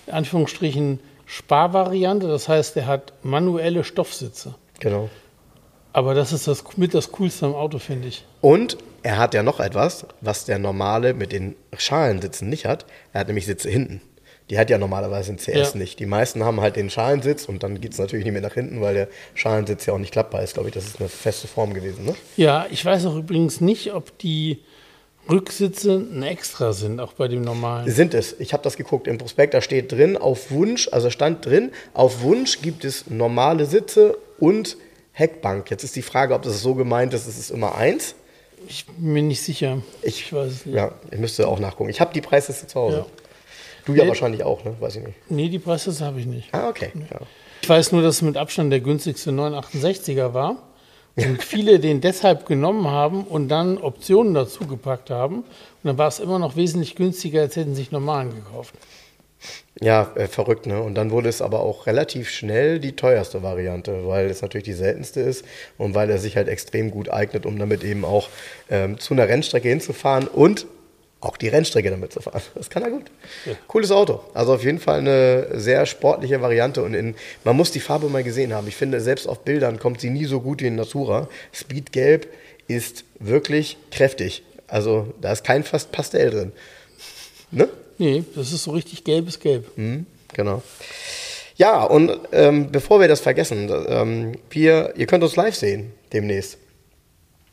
in 0.05 0.13
Anführungsstrichen, 0.13 0.99
Sparvariante. 1.25 2.27
Das 2.27 2.47
heißt, 2.47 2.77
er 2.77 2.85
hat 2.87 3.13
manuelle 3.23 3.83
Stoffsitze. 3.83 4.53
Genau. 4.79 5.09
Aber 5.93 6.15
das 6.15 6.33
ist 6.33 6.47
das, 6.47 6.63
mit 6.75 6.93
das 6.93 7.11
Coolste 7.11 7.45
am 7.45 7.53
Auto, 7.55 7.77
finde 7.79 8.07
ich. 8.07 8.25
Und 8.41 8.77
er 9.03 9.17
hat 9.17 9.33
ja 9.33 9.43
noch 9.43 9.59
etwas, 9.59 10.05
was 10.21 10.45
der 10.45 10.57
normale 10.59 11.13
mit 11.13 11.31
den 11.31 11.55
Schalensitzen 11.77 12.49
nicht 12.49 12.65
hat. 12.65 12.85
Er 13.13 13.21
hat 13.21 13.27
nämlich 13.27 13.45
Sitze 13.45 13.69
hinten. 13.69 14.01
Die 14.49 14.57
hat 14.57 14.69
ja 14.69 14.77
normalerweise 14.77 15.31
ein 15.31 15.37
CS 15.37 15.73
Ja. 15.73 15.79
nicht. 15.79 15.99
Die 15.99 16.05
meisten 16.05 16.43
haben 16.43 16.59
halt 16.61 16.75
den 16.75 16.89
Schalensitz 16.89 17.45
und 17.45 17.63
dann 17.63 17.79
geht 17.79 17.93
es 17.93 17.99
natürlich 17.99 18.25
nicht 18.25 18.33
mehr 18.33 18.41
nach 18.41 18.53
hinten, 18.55 18.81
weil 18.81 18.93
der 18.93 19.07
Schalensitz 19.35 19.85
ja 19.85 19.93
auch 19.93 19.99
nicht 19.99 20.11
klappbar 20.11 20.43
ist, 20.43 20.55
glaube 20.55 20.69
ich. 20.69 20.75
Das 20.75 20.83
ist 20.85 20.99
eine 20.99 21.07
feste 21.09 21.47
Form 21.47 21.73
gewesen, 21.73 22.05
ne? 22.05 22.15
Ja, 22.37 22.65
ich 22.69 22.83
weiß 22.83 23.05
auch 23.05 23.15
übrigens 23.15 23.61
nicht, 23.61 23.93
ob 23.93 24.17
die 24.17 24.59
Rücksitze 25.29 25.93
ein 25.95 26.23
Extra 26.23 26.73
sind, 26.73 26.99
auch 26.99 27.13
bei 27.13 27.27
dem 27.29 27.41
normalen. 27.43 27.89
Sind 27.89 28.13
es. 28.13 28.35
Ich 28.39 28.51
habe 28.51 28.63
das 28.63 28.75
geguckt. 28.75 29.07
Im 29.07 29.17
Prospekt, 29.17 29.53
da 29.53 29.61
steht 29.61 29.91
drin, 29.91 30.17
auf 30.17 30.51
Wunsch, 30.51 30.89
also 30.91 31.09
stand 31.09 31.45
drin, 31.45 31.71
auf 31.93 32.21
Wunsch 32.21 32.61
gibt 32.61 32.83
es 32.83 33.09
normale 33.09 33.65
Sitze 33.65 34.17
und 34.39 34.75
Heckbank. 35.13 35.69
Jetzt 35.71 35.83
ist 35.83 35.95
die 35.95 36.01
Frage, 36.01 36.33
ob 36.33 36.41
das 36.41 36.61
so 36.61 36.75
gemeint 36.75 37.13
ist, 37.13 37.27
es 37.27 37.37
ist 37.37 37.51
immer 37.51 37.75
eins. 37.75 38.15
Ich 38.67 38.85
bin 38.87 39.13
mir 39.13 39.21
nicht 39.23 39.41
sicher. 39.41 39.81
Ich, 40.01 40.31
weiß 40.33 40.51
es 40.51 40.65
nicht. 40.65 40.75
Ja, 40.75 40.91
ich 41.11 41.19
müsste 41.19 41.47
auch 41.47 41.59
nachgucken. 41.59 41.89
Ich 41.89 42.01
habe 42.01 42.13
die 42.13 42.21
Preisliste 42.21 42.67
zu 42.67 42.79
Hause. 42.79 42.97
Ja. 42.97 43.05
Du 43.85 43.93
ja 43.93 44.03
Nee. 44.03 44.09
wahrscheinlich 44.09 44.43
auch, 44.43 44.63
ne? 44.63 44.75
Weiß 44.79 44.95
ich 44.95 45.03
nicht. 45.03 45.17
Nee, 45.29 45.49
die 45.49 45.59
Preisliste 45.59 46.05
habe 46.05 46.19
ich 46.19 46.25
nicht. 46.25 46.47
Ah, 46.53 46.69
okay. 46.69 46.91
Ja. 47.11 47.19
Ich 47.61 47.69
weiß 47.69 47.91
nur, 47.91 48.01
dass 48.01 48.15
es 48.15 48.21
mit 48.21 48.37
Abstand 48.37 48.71
der 48.71 48.79
günstigste 48.79 49.31
968er 49.31 50.33
war. 50.33 50.57
Und 51.15 51.43
viele 51.43 51.79
den 51.79 51.99
deshalb 52.01 52.45
genommen 52.45 52.87
haben 52.87 53.23
und 53.25 53.49
dann 53.49 53.77
Optionen 53.77 54.33
dazu 54.33 54.65
gepackt 54.65 55.09
haben. 55.09 55.39
Und 55.39 55.45
dann 55.83 55.97
war 55.97 56.07
es 56.07 56.19
immer 56.19 56.39
noch 56.39 56.55
wesentlich 56.55 56.95
günstiger, 56.95 57.41
als 57.41 57.55
hätten 57.55 57.75
sie 57.75 57.81
sich 57.83 57.91
normalen 57.91 58.33
gekauft. 58.33 58.73
Ja, 59.81 60.11
äh, 60.15 60.27
verrückt, 60.27 60.67
ne? 60.67 60.81
Und 60.81 60.95
dann 60.95 61.11
wurde 61.11 61.29
es 61.29 61.41
aber 61.41 61.61
auch 61.61 61.87
relativ 61.87 62.29
schnell 62.29 62.79
die 62.79 62.95
teuerste 62.95 63.41
Variante, 63.41 64.07
weil 64.07 64.29
es 64.29 64.41
natürlich 64.41 64.65
die 64.65 64.73
seltenste 64.73 65.19
ist 65.21 65.43
und 65.77 65.95
weil 65.95 66.09
er 66.09 66.19
sich 66.19 66.37
halt 66.37 66.47
extrem 66.47 66.91
gut 66.91 67.09
eignet, 67.09 67.45
um 67.45 67.57
damit 67.57 67.83
eben 67.83 68.05
auch 68.05 68.29
ähm, 68.69 68.99
zu 68.99 69.13
einer 69.13 69.27
Rennstrecke 69.27 69.67
hinzufahren 69.67 70.27
und 70.27 70.67
auch 71.23 71.37
die 71.37 71.47
Rennstrecke 71.47 71.89
damit 71.89 72.13
zu 72.13 72.21
fahren. 72.21 72.41
Das 72.55 72.69
kann 72.69 72.83
er 72.83 72.91
gut. 72.91 73.05
Cooles 73.67 73.91
Auto. 73.91 74.21
Also 74.33 74.53
auf 74.53 74.63
jeden 74.63 74.79
Fall 74.79 74.99
eine 74.99 75.47
sehr 75.59 75.85
sportliche 75.85 76.41
Variante 76.41 76.83
und 76.83 76.93
in, 76.93 77.15
man 77.43 77.55
muss 77.55 77.71
die 77.71 77.79
Farbe 77.79 78.09
mal 78.09 78.23
gesehen 78.23 78.53
haben. 78.53 78.67
Ich 78.67 78.75
finde, 78.75 78.99
selbst 78.99 79.27
auf 79.27 79.39
Bildern 79.39 79.79
kommt 79.79 80.01
sie 80.01 80.09
nie 80.09 80.25
so 80.25 80.41
gut 80.41 80.61
wie 80.61 80.67
in 80.67 80.75
Natura. 80.75 81.29
Speedgelb 81.51 82.27
ist 82.67 83.05
wirklich 83.19 83.77
kräftig. 83.91 84.43
Also 84.67 85.13
da 85.21 85.31
ist 85.31 85.43
kein 85.43 85.63
fast 85.63 85.91
Pastell 85.91 86.29
drin. 86.29 86.51
Ne? 87.51 87.69
Nee, 87.97 88.23
das 88.35 88.51
ist 88.51 88.63
so 88.63 88.71
richtig 88.71 89.03
gelbes 89.03 89.39
Gelb. 89.39 89.77
Mhm, 89.77 90.05
genau. 90.33 90.61
Ja, 91.55 91.83
und 91.83 92.11
ähm, 92.31 92.71
bevor 92.71 92.99
wir 92.99 93.07
das 93.07 93.19
vergessen, 93.19 93.69
ähm, 93.87 94.31
wir, 94.49 94.93
ihr 94.97 95.05
könnt 95.05 95.23
uns 95.23 95.35
live 95.35 95.55
sehen 95.55 95.91
demnächst. 96.11 96.57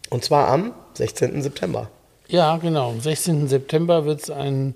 Und 0.08 0.24
zwar 0.24 0.48
am 0.48 0.72
16. 0.94 1.42
September. 1.42 1.90
Ja, 2.28 2.56
genau. 2.56 2.90
Am 2.90 3.00
16. 3.00 3.48
September 3.48 4.06
wird 4.06 4.22
es 4.22 4.30
ein 4.30 4.74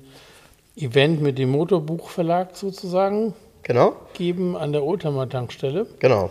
Event 0.76 1.22
mit 1.22 1.38
dem 1.38 1.50
Motorbuchverlag 1.50 2.56
sozusagen 2.56 3.32
Genau? 3.62 3.96
geben 4.12 4.56
an 4.56 4.72
der 4.72 4.84
Oldtimer-Tankstelle, 4.84 5.86
Genau. 6.00 6.30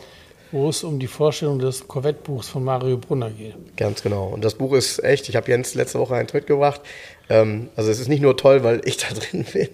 wo 0.52 0.70
es 0.70 0.84
um 0.84 1.00
die 1.00 1.08
Vorstellung 1.08 1.58
des 1.60 1.88
Corvette-Buchs 1.88 2.50
von 2.50 2.64
Mario 2.64 2.98
Brunner 2.98 3.32
geht. 3.32 3.56
Ganz 3.76 4.04
genau. 4.04 4.28
Und 4.28 4.44
das 4.46 4.54
Buch 4.56 4.74
ist 4.74 5.04
echt, 5.04 5.28
ich 5.30 5.36
habe 5.36 5.50
Jens 5.50 5.74
letzte 5.74 5.98
Woche 6.00 6.14
einen 6.16 6.28
Tweet 6.28 6.46
gebracht. 6.46 6.82
Ähm, 7.30 7.70
also 7.76 7.92
es 7.92 8.00
ist 8.00 8.08
nicht 8.08 8.22
nur 8.22 8.38
toll, 8.38 8.64
weil 8.64 8.82
ich 8.86 8.98
da 8.98 9.14
drin 9.14 9.46
bin, 9.52 9.70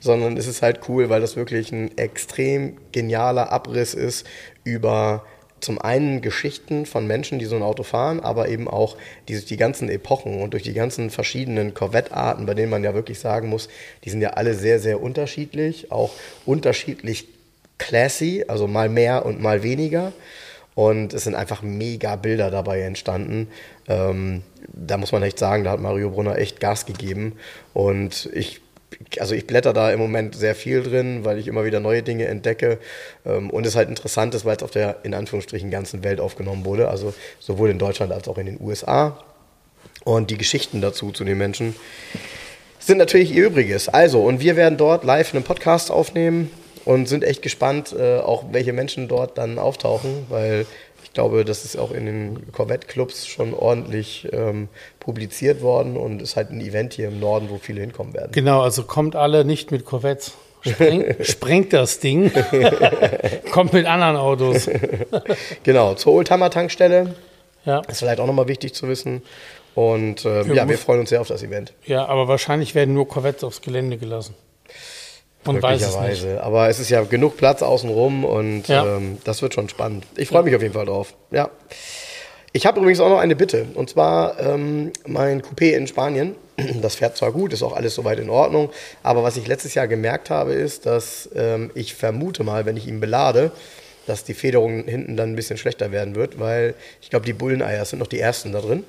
sondern 0.00 0.36
es 0.36 0.46
ist 0.46 0.62
halt 0.62 0.80
cool, 0.88 1.08
weil 1.08 1.20
das 1.20 1.36
wirklich 1.36 1.72
ein 1.72 1.96
extrem 1.98 2.76
genialer 2.92 3.52
Abriss 3.52 3.94
ist 3.94 4.26
über 4.64 5.24
zum 5.60 5.78
einen 5.78 6.22
Geschichten 6.22 6.86
von 6.86 7.06
Menschen, 7.06 7.38
die 7.38 7.44
so 7.44 7.56
ein 7.56 7.62
Auto 7.62 7.82
fahren, 7.82 8.20
aber 8.20 8.48
eben 8.48 8.66
auch 8.66 8.96
die, 9.28 9.44
die 9.44 9.56
ganzen 9.56 9.88
Epochen 9.88 10.40
und 10.40 10.54
durch 10.54 10.62
die 10.62 10.72
ganzen 10.72 11.10
verschiedenen 11.10 11.74
Corvette-Arten, 11.74 12.46
bei 12.46 12.54
denen 12.54 12.70
man 12.70 12.82
ja 12.82 12.94
wirklich 12.94 13.18
sagen 13.18 13.48
muss, 13.48 13.68
die 14.04 14.10
sind 14.10 14.22
ja 14.22 14.30
alle 14.30 14.54
sehr, 14.54 14.80
sehr 14.80 15.02
unterschiedlich, 15.02 15.92
auch 15.92 16.12
unterschiedlich 16.46 17.28
classy, 17.78 18.44
also 18.48 18.66
mal 18.66 18.88
mehr 18.88 19.26
und 19.26 19.40
mal 19.40 19.62
weniger. 19.62 20.12
Und 20.74 21.12
es 21.12 21.24
sind 21.24 21.34
einfach 21.34 21.62
mega 21.62 22.16
Bilder 22.16 22.50
dabei 22.50 22.80
entstanden. 22.82 23.48
Ähm, 23.88 24.42
da 24.68 24.96
muss 24.96 25.12
man 25.12 25.22
echt 25.22 25.38
sagen, 25.38 25.64
da 25.64 25.72
hat 25.72 25.80
Mario 25.80 26.10
Brunner 26.10 26.38
echt 26.38 26.60
Gas 26.60 26.86
gegeben. 26.86 27.34
Und 27.74 28.30
ich, 28.32 28.60
also 29.18 29.34
ich 29.34 29.46
blätter 29.46 29.72
da 29.72 29.90
im 29.90 29.98
Moment 29.98 30.34
sehr 30.36 30.54
viel 30.54 30.82
drin, 30.82 31.24
weil 31.24 31.38
ich 31.38 31.48
immer 31.48 31.64
wieder 31.64 31.80
neue 31.80 32.02
Dinge 32.02 32.26
entdecke. 32.26 32.78
Ähm, 33.26 33.50
und 33.50 33.66
es 33.66 33.76
halt 33.76 33.88
interessant 33.88 34.34
ist, 34.34 34.44
weil 34.44 34.56
es 34.56 34.62
auf 34.62 34.70
der 34.70 34.98
in 35.02 35.12
Anführungsstrichen 35.12 35.70
ganzen 35.70 36.04
Welt 36.04 36.20
aufgenommen 36.20 36.64
wurde. 36.64 36.88
Also 36.88 37.12
sowohl 37.40 37.70
in 37.70 37.78
Deutschland 37.78 38.12
als 38.12 38.28
auch 38.28 38.38
in 38.38 38.46
den 38.46 38.60
USA. 38.60 39.18
Und 40.04 40.30
die 40.30 40.38
Geschichten 40.38 40.80
dazu 40.80 41.10
zu 41.10 41.24
den 41.24 41.36
Menschen 41.36 41.74
sind 42.78 42.98
natürlich 42.98 43.32
ihr 43.32 43.46
Übriges. 43.46 43.88
Also, 43.88 44.22
und 44.22 44.40
wir 44.40 44.56
werden 44.56 44.78
dort 44.78 45.04
live 45.04 45.34
einen 45.34 45.44
Podcast 45.44 45.90
aufnehmen 45.90 46.50
und 46.84 47.08
sind 47.08 47.24
echt 47.24 47.42
gespannt, 47.42 47.94
äh, 47.98 48.18
auch 48.18 48.44
welche 48.52 48.72
Menschen 48.72 49.08
dort 49.08 49.38
dann 49.38 49.58
auftauchen, 49.58 50.26
weil 50.28 50.66
ich 51.04 51.12
glaube, 51.12 51.44
das 51.44 51.64
ist 51.64 51.76
auch 51.76 51.90
in 51.90 52.06
den 52.06 52.52
Corvette-Clubs 52.52 53.26
schon 53.26 53.52
ordentlich 53.52 54.28
ähm, 54.32 54.68
publiziert 55.00 55.60
worden 55.60 55.96
und 55.96 56.22
ist 56.22 56.36
halt 56.36 56.50
ein 56.50 56.60
Event 56.60 56.94
hier 56.94 57.08
im 57.08 57.18
Norden, 57.18 57.50
wo 57.50 57.58
viele 57.58 57.80
hinkommen 57.80 58.14
werden. 58.14 58.30
Genau, 58.32 58.60
also 58.60 58.84
kommt 58.84 59.16
alle 59.16 59.44
nicht 59.44 59.72
mit 59.72 59.84
Corvettes. 59.84 60.34
Spreng, 60.62 61.16
sprengt 61.22 61.72
das 61.72 61.98
Ding. 62.00 62.30
kommt 63.50 63.72
mit 63.72 63.86
anderen 63.86 64.16
Autos. 64.16 64.68
Genau, 65.64 65.94
zur 65.94 66.12
Oldtimer-Tankstelle. 66.14 67.14
Ja, 67.64 67.80
Ist 67.80 67.98
vielleicht 67.98 68.20
auch 68.20 68.26
nochmal 68.26 68.48
wichtig 68.48 68.74
zu 68.74 68.86
wissen. 68.88 69.22
Und 69.74 70.24
ähm, 70.24 70.52
Ja, 70.54 70.68
wir 70.68 70.78
freuen 70.78 71.00
uns 71.00 71.10
sehr 71.10 71.20
auf 71.20 71.28
das 71.28 71.42
Event. 71.42 71.72
ja, 71.86 72.04
aber 72.06 72.28
wahrscheinlich 72.28 72.74
werden 72.74 72.94
nur 72.94 73.08
Corvettes 73.08 73.44
aufs 73.44 73.62
Gelände 73.62 73.96
gelassen. 73.98 74.34
Man 75.44 75.62
weiß 75.62 75.80
es 75.80 75.86
nicht. 75.88 76.00
Möglicherweise. 76.00 76.42
Aber 76.42 76.68
es 76.68 76.78
ist 76.80 76.90
ja 76.90 77.02
genug 77.02 77.36
Platz 77.36 77.62
außenrum 77.62 78.24
und 78.24 78.68
Ja. 78.68 78.84
ähm, 78.96 79.18
das 79.24 79.40
wird 79.42 79.54
schon 79.54 79.68
spannend. 79.68 80.04
Ich 80.16 80.28
freue 80.28 80.42
mich 80.42 80.54
auf 80.54 80.62
jeden 80.62 80.74
Fall 80.74 80.86
drauf. 80.86 81.14
Ja. 81.30 81.50
Ich 82.52 82.66
habe 82.66 82.80
übrigens 82.80 83.00
auch 83.00 83.08
noch 83.08 83.20
eine 83.20 83.36
Bitte. 83.36 83.66
Und 83.74 83.88
zwar 83.90 84.38
ähm, 84.40 84.92
mein 85.06 85.40
Coupé 85.42 85.72
in 85.76 85.86
Spanien. 85.86 86.34
Das 86.82 86.96
fährt 86.96 87.16
zwar 87.16 87.32
gut, 87.32 87.54
ist 87.54 87.62
auch 87.62 87.74
alles 87.74 87.94
soweit 87.94 88.18
in 88.18 88.28
Ordnung. 88.28 88.68
Aber 89.02 89.22
was 89.22 89.36
ich 89.38 89.46
letztes 89.46 89.74
Jahr 89.74 89.88
gemerkt 89.88 90.28
habe, 90.28 90.52
ist, 90.52 90.84
dass 90.84 91.28
ähm, 91.34 91.70
ich 91.74 91.94
vermute 91.94 92.44
mal, 92.44 92.66
wenn 92.66 92.76
ich 92.76 92.86
ihn 92.86 93.00
belade, 93.00 93.50
dass 94.06 94.24
die 94.24 94.34
Federung 94.34 94.84
hinten 94.84 95.16
dann 95.16 95.30
ein 95.32 95.36
bisschen 95.36 95.56
schlechter 95.56 95.90
werden 95.92 96.14
wird, 96.16 96.38
weil 96.38 96.74
ich 97.00 97.08
glaube, 97.08 97.24
die 97.24 97.32
Bulleneier 97.32 97.84
sind 97.86 97.98
noch 98.00 98.08
die 98.08 98.20
ersten 98.20 98.52
da 98.52 98.60
drin. 98.60 98.84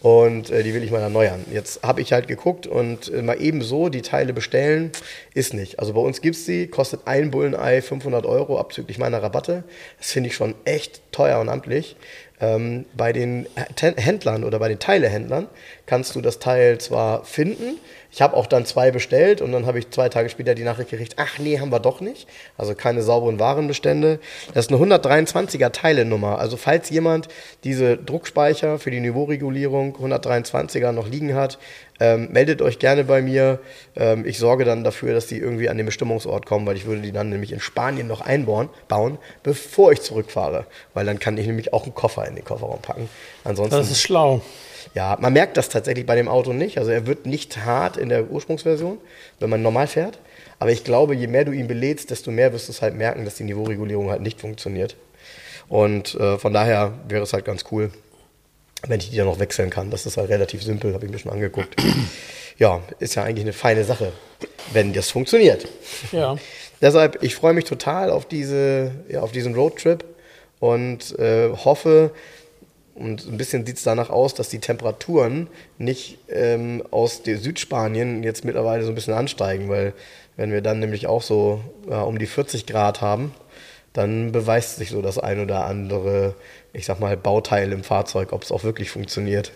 Und 0.00 0.50
äh, 0.50 0.62
die 0.62 0.74
will 0.74 0.84
ich 0.84 0.92
mal 0.92 1.00
erneuern. 1.00 1.44
Jetzt 1.52 1.82
habe 1.82 2.00
ich 2.00 2.12
halt 2.12 2.28
geguckt 2.28 2.68
und 2.68 3.12
äh, 3.12 3.20
mal 3.20 3.40
eben 3.42 3.62
so 3.62 3.88
die 3.88 4.02
Teile 4.02 4.32
bestellen, 4.32 4.92
ist 5.34 5.54
nicht. 5.54 5.80
Also 5.80 5.92
bei 5.92 6.00
uns 6.00 6.20
gibt 6.20 6.36
es 6.36 6.44
die, 6.44 6.68
kostet 6.68 7.00
ein 7.06 7.32
Bullenei 7.32 7.82
500 7.82 8.24
Euro 8.24 8.60
abzüglich 8.60 8.98
meiner 8.98 9.22
Rabatte. 9.22 9.64
Das 9.98 10.12
finde 10.12 10.28
ich 10.28 10.36
schon 10.36 10.54
echt 10.64 11.00
teuer 11.10 11.40
und 11.40 11.48
amtlich. 11.48 11.96
Ähm, 12.40 12.84
bei 12.96 13.12
den 13.12 13.48
Händlern 13.80 14.44
oder 14.44 14.60
bei 14.60 14.68
den 14.68 14.78
Teilehändlern 14.78 15.48
kannst 15.86 16.14
du 16.14 16.20
das 16.20 16.38
Teil 16.38 16.78
zwar 16.78 17.24
finden, 17.24 17.78
ich 18.10 18.22
habe 18.22 18.36
auch 18.36 18.46
dann 18.46 18.64
zwei 18.64 18.90
bestellt 18.90 19.42
und 19.42 19.52
dann 19.52 19.66
habe 19.66 19.78
ich 19.78 19.90
zwei 19.90 20.08
Tage 20.08 20.30
später 20.30 20.54
die 20.54 20.64
Nachricht 20.64 20.90
gekriegt, 20.90 21.14
ach 21.18 21.38
nee, 21.38 21.60
haben 21.60 21.70
wir 21.70 21.80
doch 21.80 22.00
nicht. 22.00 22.26
Also 22.56 22.74
keine 22.74 23.02
sauberen 23.02 23.38
Warenbestände. 23.38 24.18
Das 24.54 24.66
ist 24.66 24.72
eine 24.72 24.82
123er 24.82 25.70
Teilenummer. 25.72 26.38
Also 26.38 26.56
falls 26.56 26.88
jemand 26.88 27.28
diese 27.64 27.98
Druckspeicher 27.98 28.78
für 28.78 28.90
die 28.90 29.00
Niveauregulierung 29.00 29.96
123er 29.96 30.92
noch 30.92 31.08
liegen 31.08 31.34
hat, 31.34 31.58
ähm, 32.00 32.28
meldet 32.32 32.62
euch 32.62 32.78
gerne 32.78 33.04
bei 33.04 33.20
mir. 33.20 33.58
Ähm, 33.96 34.24
ich 34.24 34.38
sorge 34.38 34.64
dann 34.64 34.84
dafür, 34.84 35.12
dass 35.12 35.26
die 35.26 35.38
irgendwie 35.38 35.68
an 35.68 35.76
den 35.76 35.86
Bestimmungsort 35.86 36.46
kommen, 36.46 36.66
weil 36.66 36.76
ich 36.76 36.86
würde 36.86 37.02
die 37.02 37.12
dann 37.12 37.28
nämlich 37.28 37.52
in 37.52 37.60
Spanien 37.60 38.06
noch 38.06 38.20
einbauen, 38.20 38.70
bauen, 38.88 39.18
bevor 39.42 39.92
ich 39.92 40.00
zurückfahre. 40.00 40.66
Weil 40.94 41.04
dann 41.06 41.18
kann 41.18 41.36
ich 41.36 41.46
nämlich 41.46 41.72
auch 41.72 41.84
einen 41.84 41.94
Koffer 41.94 42.26
in 42.26 42.36
den 42.36 42.44
Kofferraum 42.44 42.80
packen. 42.80 43.08
Ansonsten 43.44 43.76
Das 43.76 43.90
ist 43.90 44.00
schlau. 44.00 44.40
Ja, 44.98 45.16
man 45.20 45.32
merkt 45.32 45.56
das 45.56 45.68
tatsächlich 45.68 46.06
bei 46.06 46.16
dem 46.16 46.26
Auto 46.26 46.52
nicht. 46.52 46.76
Also 46.76 46.90
er 46.90 47.06
wird 47.06 47.24
nicht 47.24 47.58
hart 47.58 47.96
in 47.96 48.08
der 48.08 48.32
Ursprungsversion, 48.32 48.98
wenn 49.38 49.48
man 49.48 49.62
normal 49.62 49.86
fährt. 49.86 50.18
Aber 50.58 50.72
ich 50.72 50.82
glaube, 50.82 51.14
je 51.14 51.28
mehr 51.28 51.44
du 51.44 51.52
ihn 51.52 51.68
belädst, 51.68 52.10
desto 52.10 52.32
mehr 52.32 52.52
wirst 52.52 52.66
du 52.66 52.72
es 52.72 52.82
halt 52.82 52.96
merken, 52.96 53.24
dass 53.24 53.36
die 53.36 53.44
Niveauregulierung 53.44 54.10
halt 54.10 54.22
nicht 54.22 54.40
funktioniert. 54.40 54.96
Und 55.68 56.16
äh, 56.16 56.36
von 56.36 56.52
daher 56.52 56.94
wäre 57.06 57.22
es 57.22 57.32
halt 57.32 57.44
ganz 57.44 57.64
cool, 57.70 57.92
wenn 58.88 58.98
ich 58.98 59.10
die 59.10 59.16
dann 59.16 59.26
noch 59.26 59.38
wechseln 59.38 59.70
kann. 59.70 59.92
Das 59.92 60.04
ist 60.04 60.16
halt 60.16 60.30
relativ 60.30 60.64
simpel, 60.64 60.92
habe 60.94 61.06
ich 61.06 61.12
mir 61.12 61.20
schon 61.20 61.30
angeguckt. 61.30 61.80
Ja, 62.60 62.82
ist 62.98 63.14
ja 63.14 63.22
eigentlich 63.22 63.44
eine 63.44 63.52
feine 63.52 63.84
Sache, 63.84 64.10
wenn 64.72 64.92
das 64.92 65.12
funktioniert. 65.12 65.68
Ja. 66.10 66.36
Deshalb, 66.80 67.22
ich 67.22 67.36
freue 67.36 67.52
mich 67.52 67.66
total 67.66 68.10
auf, 68.10 68.26
diese, 68.26 68.90
ja, 69.08 69.20
auf 69.20 69.30
diesen 69.30 69.54
Roadtrip 69.54 70.04
und 70.58 71.16
äh, 71.20 71.50
hoffe, 71.50 72.10
und 72.98 73.26
ein 73.26 73.36
bisschen 73.36 73.64
sieht 73.64 73.76
es 73.78 73.82
danach 73.84 74.10
aus, 74.10 74.34
dass 74.34 74.48
die 74.48 74.58
Temperaturen 74.58 75.48
nicht 75.78 76.18
ähm, 76.28 76.82
aus 76.90 77.22
Südspanien 77.24 78.22
jetzt 78.22 78.44
mittlerweile 78.44 78.82
so 78.82 78.90
ein 78.90 78.94
bisschen 78.94 79.14
ansteigen, 79.14 79.68
weil 79.68 79.92
wenn 80.36 80.52
wir 80.52 80.60
dann 80.60 80.80
nämlich 80.80 81.06
auch 81.06 81.22
so 81.22 81.60
ja, 81.88 82.02
um 82.02 82.18
die 82.18 82.26
40 82.26 82.66
Grad 82.66 83.00
haben, 83.00 83.32
dann 83.92 84.32
beweist 84.32 84.76
sich 84.76 84.90
so 84.90 85.02
das 85.02 85.18
ein 85.18 85.40
oder 85.40 85.64
andere, 85.64 86.34
ich 86.72 86.86
sag 86.86 87.00
mal, 87.00 87.16
Bauteil 87.16 87.72
im 87.72 87.82
Fahrzeug, 87.82 88.32
ob 88.32 88.42
es 88.42 88.52
auch 88.52 88.62
wirklich 88.62 88.90
funktioniert. 88.90 89.52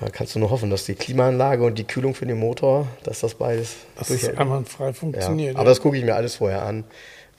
Da 0.00 0.08
kannst 0.08 0.34
du 0.34 0.38
nur 0.38 0.50
hoffen, 0.50 0.70
dass 0.70 0.86
die 0.86 0.94
Klimaanlage 0.94 1.62
und 1.62 1.78
die 1.78 1.84
Kühlung 1.84 2.14
für 2.14 2.26
den 2.26 2.38
Motor, 2.38 2.88
dass 3.04 3.20
das 3.20 3.34
beides 3.34 3.76
Dass 3.96 4.08
durchhält. 4.08 4.38
einwandfrei 4.38 4.86
Ja. 4.88 4.92
funktioniert. 4.94 5.56
Aber 5.56 5.68
das 5.68 5.80
gucke 5.80 5.98
ich 5.98 6.04
mir 6.04 6.14
alles 6.16 6.36
vorher 6.36 6.62
an. 6.62 6.84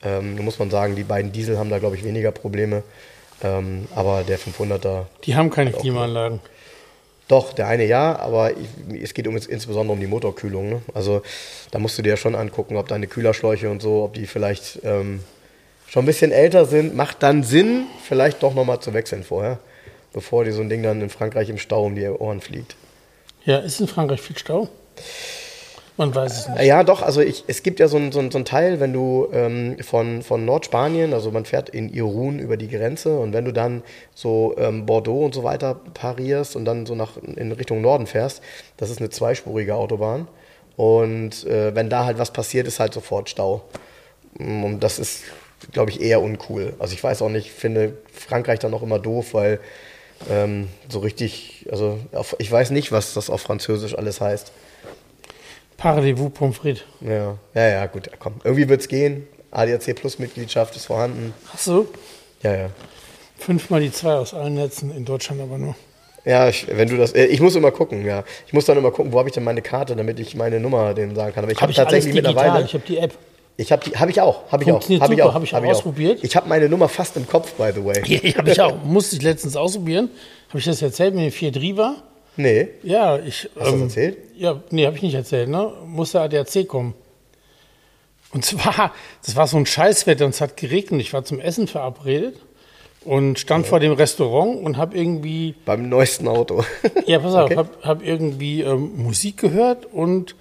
Ähm, 0.04 0.36
muss 0.44 0.58
man 0.58 0.70
sagen, 0.70 0.96
die 0.96 1.04
beiden 1.04 1.32
Diesel 1.32 1.58
haben 1.58 1.70
da, 1.70 1.78
glaube 1.78 1.96
ich, 1.96 2.04
weniger 2.04 2.30
Probleme. 2.32 2.82
Ähm, 3.42 3.88
aber 3.94 4.22
der 4.22 4.38
500er, 4.38 5.06
die 5.24 5.34
haben 5.34 5.50
keine 5.50 5.72
Klimaanlagen. 5.72 6.40
doch, 7.28 7.52
der 7.52 7.66
eine 7.66 7.84
ja, 7.86 8.18
aber 8.18 8.52
ich, 8.52 9.02
es 9.02 9.14
geht 9.14 9.26
um, 9.26 9.36
insbesondere 9.36 9.94
um 9.94 10.00
die 10.00 10.06
Motorkühlung. 10.06 10.68
Ne? 10.68 10.82
Also 10.94 11.22
da 11.70 11.78
musst 11.78 11.98
du 11.98 12.02
dir 12.02 12.16
schon 12.16 12.34
angucken, 12.34 12.76
ob 12.76 12.88
deine 12.88 13.06
Kühlerschläuche 13.08 13.68
und 13.68 13.82
so, 13.82 14.04
ob 14.04 14.14
die 14.14 14.26
vielleicht 14.26 14.80
ähm, 14.84 15.24
schon 15.88 16.04
ein 16.04 16.06
bisschen 16.06 16.30
älter 16.30 16.64
sind. 16.66 16.94
Macht 16.94 17.22
dann 17.22 17.42
Sinn, 17.42 17.86
vielleicht 18.06 18.42
doch 18.42 18.54
nochmal 18.54 18.80
zu 18.80 18.94
wechseln 18.94 19.24
vorher, 19.24 19.58
bevor 20.12 20.44
dir 20.44 20.52
so 20.52 20.60
ein 20.60 20.68
Ding 20.68 20.82
dann 20.82 21.00
in 21.00 21.10
Frankreich 21.10 21.48
im 21.48 21.58
Stau 21.58 21.84
um 21.84 21.96
die 21.96 22.06
Ohren 22.06 22.40
fliegt. 22.40 22.76
Ja, 23.44 23.58
ist 23.58 23.80
in 23.80 23.88
Frankreich 23.88 24.20
viel 24.20 24.38
Stau? 24.38 24.68
Man 25.96 26.14
weiß 26.14 26.38
es 26.38 26.48
nicht. 26.48 26.62
Ja, 26.62 26.84
doch, 26.84 27.02
also 27.02 27.20
ich, 27.20 27.44
es 27.48 27.62
gibt 27.62 27.78
ja 27.78 27.86
so 27.86 27.98
einen 27.98 28.12
so 28.12 28.30
so 28.30 28.38
ein 28.38 28.44
Teil, 28.46 28.80
wenn 28.80 28.92
du 28.94 29.28
ähm, 29.32 29.76
von, 29.82 30.22
von 30.22 30.44
Nordspanien, 30.44 31.12
also 31.12 31.30
man 31.30 31.44
fährt 31.44 31.68
in 31.68 31.92
Irun 31.92 32.38
über 32.38 32.56
die 32.56 32.68
Grenze 32.68 33.18
und 33.18 33.32
wenn 33.34 33.44
du 33.44 33.52
dann 33.52 33.82
so 34.14 34.54
ähm, 34.56 34.86
Bordeaux 34.86 35.24
und 35.24 35.34
so 35.34 35.44
weiter 35.44 35.80
parierst 35.94 36.56
und 36.56 36.64
dann 36.64 36.86
so 36.86 36.94
nach 36.94 37.18
in 37.18 37.52
Richtung 37.52 37.82
Norden 37.82 38.06
fährst, 38.06 38.42
das 38.78 38.88
ist 38.90 39.00
eine 39.00 39.10
zweispurige 39.10 39.74
Autobahn. 39.74 40.28
Und 40.76 41.44
äh, 41.46 41.74
wenn 41.74 41.90
da 41.90 42.06
halt 42.06 42.18
was 42.18 42.32
passiert, 42.32 42.66
ist 42.66 42.80
halt 42.80 42.94
sofort 42.94 43.28
Stau. 43.28 43.62
Mm, 44.38 44.64
Und 44.64 44.80
das 44.80 44.98
ist, 44.98 45.24
glaube 45.72 45.90
ich, 45.90 46.00
eher 46.00 46.22
uncool. 46.22 46.74
Also 46.78 46.94
ich 46.94 47.04
weiß 47.04 47.22
auch 47.22 47.28
nicht, 47.28 47.52
finde 47.52 47.98
Frankreich 48.12 48.58
dann 48.60 48.74
auch 48.74 48.82
immer 48.82 48.98
doof, 48.98 49.34
weil 49.34 49.60
ähm, 50.30 50.68
so 50.88 51.00
richtig, 51.00 51.66
also 51.70 51.98
auf, 52.12 52.36
ich 52.38 52.50
weiß 52.50 52.70
nicht, 52.70 52.92
was 52.92 53.14
das 53.14 53.30
auf 53.30 53.42
Französisch 53.42 53.96
alles 53.96 54.20
heißt. 54.20 54.52
Parlez-vous 55.82 56.30
Pommes 56.30 56.52
frites. 56.56 56.84
Ja, 57.00 57.36
ja, 57.54 57.68
ja, 57.68 57.86
gut, 57.86 58.08
komm. 58.20 58.34
Irgendwie 58.44 58.68
wird's 58.68 58.86
gehen. 58.86 59.26
ADAC 59.50 59.96
Plus 59.96 60.18
Mitgliedschaft 60.20 60.76
ist 60.76 60.86
vorhanden. 60.86 61.34
Ach 61.52 61.58
so, 61.58 61.86
Ja, 62.42 62.54
ja. 62.54 62.70
fünfmal 63.38 63.80
die 63.80 63.90
zwei 63.90 64.14
aus 64.14 64.32
allen 64.32 64.54
Netzen, 64.54 64.94
in 64.96 65.04
Deutschland 65.04 65.40
aber 65.42 65.58
nur. 65.58 65.74
Ja, 66.24 66.48
ich, 66.48 66.68
wenn 66.70 66.88
du 66.88 66.96
das, 66.96 67.12
äh, 67.14 67.24
ich 67.24 67.40
muss 67.40 67.56
immer 67.56 67.72
gucken, 67.72 68.06
ja. 68.06 68.22
Ich 68.46 68.52
muss 68.52 68.64
dann 68.64 68.78
immer 68.78 68.92
gucken, 68.92 69.12
wo 69.12 69.18
habe 69.18 69.28
ich 69.28 69.34
denn 69.34 69.42
meine 69.42 69.60
Karte, 69.60 69.96
damit 69.96 70.20
ich 70.20 70.36
meine 70.36 70.60
Nummer 70.60 70.94
denen 70.94 71.16
sagen 71.16 71.34
kann. 71.34 71.42
Aber 71.42 71.52
ich 71.52 71.60
Habe 71.60 71.72
ich 71.72 71.78
alles 71.78 71.90
tatsächlich 71.90 72.14
digital, 72.14 72.32
mittlerweile, 72.34 72.64
ich 72.64 72.74
habe 72.74 72.84
die 72.86 72.98
App. 72.98 73.12
ich 73.56 73.72
habe 73.72 73.84
die, 73.84 73.90
habe 73.98 74.10
ich 74.12 74.20
auch, 74.20 74.52
habe 74.52 74.62
ich 74.62 74.70
auch, 74.70 74.88
habe 74.88 75.14
ich 75.14 75.22
auch, 75.22 75.34
habe 75.34 75.44
ich 75.44 75.52
hab 75.52 75.64
ausprobiert. 75.64 76.20
Ich 76.22 76.36
habe 76.36 76.48
meine 76.48 76.68
Nummer 76.68 76.88
fast 76.88 77.16
im 77.16 77.26
Kopf, 77.26 77.52
by 77.54 77.72
the 77.74 77.84
way. 77.84 78.00
Ja, 78.22 78.36
habe 78.38 78.50
ich 78.50 78.60
auch. 78.60 78.84
Musste 78.84 79.16
ich 79.16 79.22
letztens 79.22 79.56
ausprobieren. 79.56 80.08
Habe 80.50 80.60
ich 80.60 80.64
das 80.64 80.80
erzählt 80.80 81.14
mit 81.16 81.24
dem 81.24 81.32
4 81.32 81.50
Driver? 81.50 81.96
Nee, 82.36 82.68
Ja, 82.82 83.18
ich. 83.18 83.48
hast 83.58 83.66
du 83.68 83.72
das 83.72 83.80
erzählt? 83.82 84.18
Ja, 84.36 84.60
nee, 84.70 84.86
habe 84.86 84.96
ich 84.96 85.02
nicht 85.02 85.14
erzählt, 85.14 85.48
ne? 85.48 85.72
Muss 85.86 86.12
der 86.12 86.22
ADAC 86.22 86.66
kommen. 86.66 86.94
Und 88.32 88.44
zwar, 88.44 88.92
das 89.24 89.36
war 89.36 89.46
so 89.46 89.58
ein 89.58 89.66
Scheißwetter 89.66 90.24
und 90.24 90.30
es 90.30 90.40
hat 90.40 90.56
geregnet. 90.56 91.00
Ich 91.02 91.12
war 91.12 91.24
zum 91.24 91.38
Essen 91.40 91.66
verabredet 91.68 92.36
und 93.04 93.38
stand 93.38 93.66
vor 93.66 93.78
dem 93.80 93.92
Restaurant 93.92 94.64
und 94.64 94.78
habe 94.78 94.96
irgendwie, 94.96 95.54
Beim 95.66 95.88
neuesten 95.90 96.26
Auto. 96.28 96.64
ja, 97.06 97.18
pass 97.18 97.34
auf, 97.34 97.44
Okay. 97.50 97.56
habe 97.56 97.68
hab 97.82 98.02
irgendwie 98.06 98.62
ähm, 98.62 98.92
Musik 98.96 99.36
gehört 99.38 99.84
und 99.92 100.34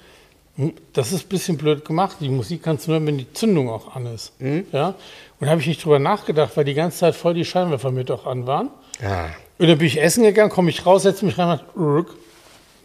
das 0.93 1.11
ist 1.11 1.25
ein 1.25 1.29
bisschen 1.29 1.57
blöd 1.57 1.83
gemacht. 1.85 2.17
Die 2.21 2.29
Musik 2.29 2.61
kannst 2.63 2.87
du 2.87 2.91
nur, 2.91 3.05
wenn 3.05 3.17
die 3.17 3.31
Zündung 3.33 3.69
auch 3.69 3.95
an 3.95 4.05
ist. 4.05 4.39
Mhm. 4.39 4.65
Ja? 4.71 4.95
Und 5.39 5.49
habe 5.49 5.59
ich 5.59 5.67
nicht 5.67 5.83
drüber 5.83 5.97
nachgedacht, 5.99 6.55
weil 6.55 6.65
die 6.65 6.73
ganze 6.75 6.99
Zeit 6.99 7.15
voll 7.15 7.33
die 7.33 7.45
Scheinwerfer 7.45 7.91
mit 7.91 8.11
auch 8.11 8.25
an 8.25 8.47
waren. 8.47 8.69
ja. 9.01 9.29
Und 9.61 9.67
dann 9.67 9.77
bin 9.77 9.85
ich 9.85 10.01
essen 10.01 10.23
gegangen, 10.23 10.49
komme 10.49 10.71
ich 10.71 10.87
raus, 10.87 11.03
setze 11.03 11.23
mich 11.23 11.37
rein 11.37 11.59
und 11.75 11.83
rück, 11.83 12.15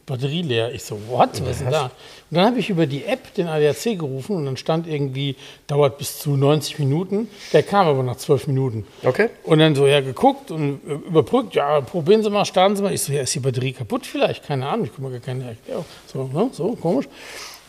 Batterie 0.04 0.42
leer. 0.42 0.74
Ich 0.74 0.82
so, 0.82 0.98
what? 1.08 1.30
Was 1.40 1.52
ist 1.52 1.60
denn 1.62 1.70
da? 1.70 1.84
Und 1.84 2.36
dann 2.36 2.44
habe 2.44 2.58
ich 2.58 2.68
über 2.68 2.84
die 2.84 3.06
App 3.06 3.32
den 3.32 3.46
ADAC 3.46 3.98
gerufen 3.98 4.36
und 4.36 4.44
dann 4.44 4.58
stand 4.58 4.86
irgendwie, 4.86 5.36
dauert 5.68 5.96
bis 5.96 6.18
zu 6.18 6.36
90 6.36 6.78
Minuten. 6.78 7.30
Der 7.54 7.62
kam 7.62 7.86
aber 7.86 8.02
nach 8.02 8.16
12 8.16 8.48
Minuten. 8.48 8.86
Okay. 9.02 9.30
Und 9.44 9.60
dann 9.60 9.74
so, 9.74 9.86
ja, 9.86 10.02
geguckt 10.02 10.50
und 10.50 10.80
äh, 10.86 11.08
überbrückt, 11.08 11.54
ja, 11.54 11.80
probieren 11.80 12.22
Sie 12.22 12.28
mal, 12.28 12.44
starten 12.44 12.76
Sie 12.76 12.82
mal. 12.82 12.92
Ich 12.92 13.00
so, 13.00 13.10
ja, 13.10 13.22
ist 13.22 13.34
die 13.34 13.40
Batterie 13.40 13.72
kaputt 13.72 14.04
vielleicht? 14.04 14.46
Keine 14.46 14.68
Ahnung, 14.68 14.84
ich 14.84 14.94
komme 14.94 15.10
gar 15.10 15.20
keine 15.20 15.48
Erklärung. 15.48 15.86
So, 16.06 16.24
ne? 16.24 16.50
so, 16.52 16.76
komisch. 16.76 17.06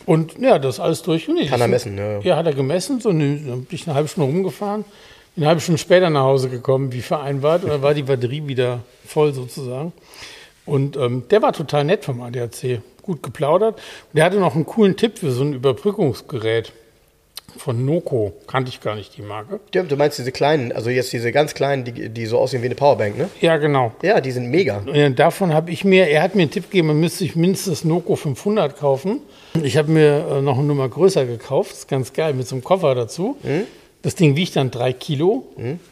Und 0.04 0.38
ja, 0.38 0.58
das 0.58 0.74
ist 0.74 0.80
alles 0.80 1.00
durch. 1.00 1.24
Kann 1.24 1.62
er 1.62 1.66
messen, 1.66 1.96
ja. 1.96 2.18
Ja, 2.18 2.36
hat 2.36 2.44
er 2.44 2.52
gemessen. 2.52 3.00
So, 3.00 3.12
ne, 3.12 3.36
dann 3.38 3.64
bin 3.64 3.74
ich 3.74 3.86
eine 3.86 3.94
halbe 3.94 4.08
Stunde 4.10 4.30
rumgefahren. 4.30 4.84
Eine 5.38 5.46
halbe 5.46 5.60
Stunde 5.60 5.78
später 5.78 6.10
nach 6.10 6.24
Hause 6.24 6.48
gekommen, 6.48 6.92
wie 6.92 7.00
vereinbart. 7.00 7.62
Und 7.62 7.70
dann 7.70 7.80
war 7.80 7.94
die 7.94 8.02
Batterie 8.02 8.48
wieder 8.48 8.80
voll 9.06 9.32
sozusagen. 9.32 9.92
Und 10.66 10.96
ähm, 10.96 11.22
der 11.30 11.42
war 11.42 11.52
total 11.52 11.84
nett 11.84 12.04
vom 12.04 12.20
ADAC. 12.20 12.80
Gut 13.02 13.22
geplaudert. 13.22 13.76
Und 13.76 14.16
der 14.16 14.24
hatte 14.24 14.40
noch 14.40 14.56
einen 14.56 14.66
coolen 14.66 14.96
Tipp 14.96 15.16
für 15.18 15.30
so 15.30 15.44
ein 15.44 15.52
Überbrückungsgerät 15.52 16.72
von 17.56 17.84
Noco. 17.84 18.32
Kannte 18.48 18.70
ich 18.70 18.80
gar 18.80 18.96
nicht 18.96 19.16
die 19.16 19.22
Marke. 19.22 19.60
Ja, 19.72 19.84
Du 19.84 19.94
meinst 19.96 20.18
diese 20.18 20.32
kleinen, 20.32 20.72
also 20.72 20.90
jetzt 20.90 21.12
diese 21.12 21.30
ganz 21.30 21.54
kleinen, 21.54 21.84
die, 21.84 22.08
die 22.08 22.26
so 22.26 22.38
aussehen 22.40 22.62
wie 22.62 22.66
eine 22.66 22.74
Powerbank, 22.74 23.16
ne? 23.16 23.28
Ja, 23.40 23.58
genau. 23.58 23.92
Ja, 24.02 24.20
die 24.20 24.32
sind 24.32 24.50
mega. 24.50 24.78
Und 24.86 25.20
davon 25.20 25.54
habe 25.54 25.70
ich 25.70 25.84
mir, 25.84 26.08
er 26.08 26.22
hat 26.22 26.34
mir 26.34 26.42
einen 26.42 26.50
Tipp 26.50 26.64
gegeben, 26.64 26.88
man 26.88 27.00
müsste 27.00 27.18
sich 27.18 27.36
mindestens 27.36 27.84
Noco 27.84 28.16
500 28.16 28.76
kaufen. 28.76 29.20
Ich 29.62 29.76
habe 29.76 29.90
mir 29.92 30.26
äh, 30.30 30.42
noch 30.42 30.58
eine 30.58 30.66
Nummer 30.66 30.88
größer 30.88 31.26
gekauft, 31.26 31.72
ist 31.72 31.88
ganz 31.88 32.12
geil, 32.12 32.34
mit 32.34 32.48
so 32.48 32.56
einem 32.56 32.64
Koffer 32.64 32.96
dazu. 32.96 33.36
Das 34.02 34.14
Ding 34.14 34.36
wiegt 34.36 34.54
dann 34.56 34.70
drei 34.70 34.92
Kilo, 34.92 35.46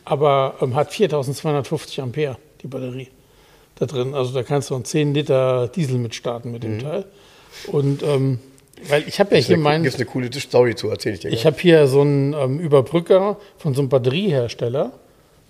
aber 0.04 0.54
ähm, 0.60 0.74
hat 0.74 0.92
4250 0.92 2.00
Ampere, 2.00 2.36
die 2.62 2.68
Batterie 2.68 3.08
da 3.76 3.86
drin. 3.86 4.14
Also 4.14 4.32
da 4.32 4.42
kannst 4.42 4.70
du 4.70 4.74
einen 4.74 4.84
10 4.84 5.14
Liter 5.14 5.68
Diesel 5.68 5.98
mit 5.98 6.14
starten 6.14 6.52
mit 6.52 6.62
dem 6.62 6.78
Teil. 6.78 7.04
Und 7.66 8.02
ähm, 8.02 8.38
weil 8.88 9.04
ich 9.08 9.20
habe 9.20 9.34
ja 9.34 9.40
hier 9.40 9.56
meinen... 9.56 9.84
Gibt 9.84 9.96
eine 9.96 10.04
coole 10.04 10.30
Story 10.32 10.74
zu, 10.74 10.90
erzähl 10.90 11.14
ich 11.14 11.20
dir. 11.20 11.28
Ich 11.28 11.42
gleich. 11.42 11.46
habe 11.46 11.60
hier 11.60 11.86
so 11.86 12.02
einen 12.02 12.34
ähm, 12.34 12.60
Überbrücker 12.60 13.38
von 13.58 13.74
so 13.74 13.80
einem 13.80 13.88
Batteriehersteller. 13.88 14.92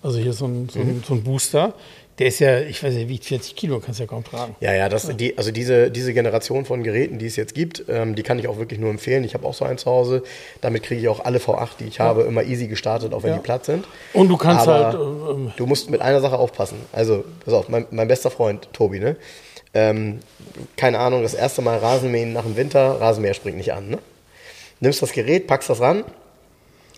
Also 0.01 0.19
hier 0.19 0.33
so 0.33 0.45
ein, 0.45 0.69
so, 0.69 0.79
ein, 0.79 1.03
so 1.05 1.13
ein 1.13 1.23
Booster. 1.23 1.73
Der 2.19 2.27
ist 2.27 2.39
ja, 2.39 2.61
ich 2.61 2.81
weiß 2.81 2.95
nicht, 2.95 3.09
wiegt 3.09 3.25
40 3.25 3.55
Kilo, 3.55 3.79
kannst 3.79 3.99
ja 3.99 4.07
kaum 4.07 4.23
tragen. 4.23 4.55
Ja, 4.59 4.73
ja, 4.73 4.89
das, 4.89 5.07
die, 5.17 5.37
also 5.37 5.51
diese, 5.51 5.91
diese 5.91 6.13
Generation 6.13 6.65
von 6.65 6.81
Geräten, 6.81 7.19
die 7.19 7.27
es 7.27 7.35
jetzt 7.35 7.53
gibt, 7.53 7.83
ähm, 7.89 8.15
die 8.15 8.23
kann 8.23 8.39
ich 8.39 8.47
auch 8.47 8.57
wirklich 8.57 8.79
nur 8.79 8.89
empfehlen. 8.89 9.23
Ich 9.23 9.35
habe 9.35 9.45
auch 9.45 9.53
so 9.53 9.65
einen 9.65 9.77
zu 9.77 9.85
Hause. 9.91 10.23
Damit 10.61 10.81
kriege 10.81 10.99
ich 10.99 11.07
auch 11.09 11.23
alle 11.23 11.37
V8, 11.37 11.69
die 11.79 11.85
ich 11.85 11.99
habe, 11.99 12.23
immer 12.23 12.43
easy 12.43 12.67
gestartet, 12.67 13.13
auch 13.13 13.21
wenn 13.21 13.31
Ja. 13.31 13.35
die 13.37 13.43
platt 13.43 13.65
sind. 13.65 13.85
Und 14.13 14.29
du 14.29 14.37
kannst 14.37 14.67
Aber 14.67 14.85
halt, 14.85 14.95
äh, 14.95 15.31
ähm, 15.31 15.53
du 15.57 15.65
musst 15.67 15.91
mit 15.91 16.01
einer 16.01 16.19
Sache 16.21 16.39
aufpassen. 16.39 16.77
Also, 16.91 17.23
pass 17.45 17.53
auf, 17.53 17.69
mein, 17.69 17.85
mein 17.91 18.07
bester 18.07 18.31
Freund, 18.31 18.67
Tobi, 18.73 18.99
ne? 18.99 19.15
Ähm, 19.75 20.19
keine 20.75 20.97
Ahnung, 20.97 21.21
das 21.21 21.35
erste 21.35 21.61
Mal 21.61 21.77
Rasenmähen 21.77 22.33
nach 22.33 22.43
dem 22.43 22.55
Winter, 22.55 22.99
Rasenmäher 22.99 23.35
springt 23.35 23.57
nicht 23.57 23.73
an, 23.73 23.89
ne? 23.89 23.99
Nimmst 24.79 25.01
das 25.03 25.11
Gerät, 25.11 25.45
packst 25.45 25.69
das 25.69 25.81
ran. 25.81 26.03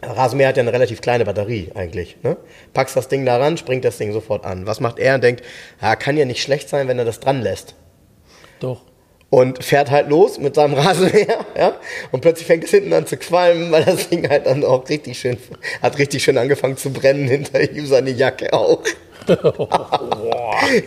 Rasenmäher 0.01 0.49
hat 0.49 0.57
ja 0.57 0.63
eine 0.63 0.73
relativ 0.73 1.01
kleine 1.01 1.25
Batterie 1.25 1.71
eigentlich. 1.75 2.17
Ne? 2.23 2.37
Packst 2.73 2.95
das 2.95 3.07
Ding 3.07 3.25
da 3.25 3.37
ran, 3.37 3.57
springt 3.57 3.83
das 3.83 3.97
Ding 3.97 4.13
sofort 4.13 4.45
an. 4.45 4.65
Was 4.65 4.79
macht 4.79 4.99
er? 4.99 5.15
Und 5.15 5.23
denkt, 5.23 5.43
ja, 5.81 5.95
kann 5.95 6.17
ja 6.17 6.25
nicht 6.25 6.41
schlecht 6.41 6.69
sein, 6.69 6.87
wenn 6.87 6.99
er 6.99 7.05
das 7.05 7.19
dran 7.19 7.41
lässt. 7.41 7.75
doch. 8.59 8.81
Und 9.31 9.63
fährt 9.63 9.91
halt 9.91 10.09
los 10.09 10.39
mit 10.39 10.55
seinem 10.55 10.73
Rasenmäher, 10.75 11.45
ja. 11.55 11.75
Und 12.11 12.21
plötzlich 12.21 12.47
fängt 12.47 12.63
es 12.63 12.71
hinten 12.71 12.91
an 12.93 13.05
zu 13.05 13.15
qualmen, 13.15 13.71
weil 13.71 13.83
das 13.85 14.09
Ding 14.09 14.27
halt 14.27 14.47
dann 14.47 14.63
auch 14.63 14.89
richtig 14.89 15.19
schön, 15.19 15.37
hat 15.83 15.99
richtig 15.99 16.23
schön 16.23 16.37
angefangen 16.37 16.77
zu 16.77 16.91
brennen 16.91 17.27
hinter 17.27 17.61
ihm, 17.61 17.85
seine 17.85 18.09
Jacke 18.09 18.53
auch. 18.53 18.81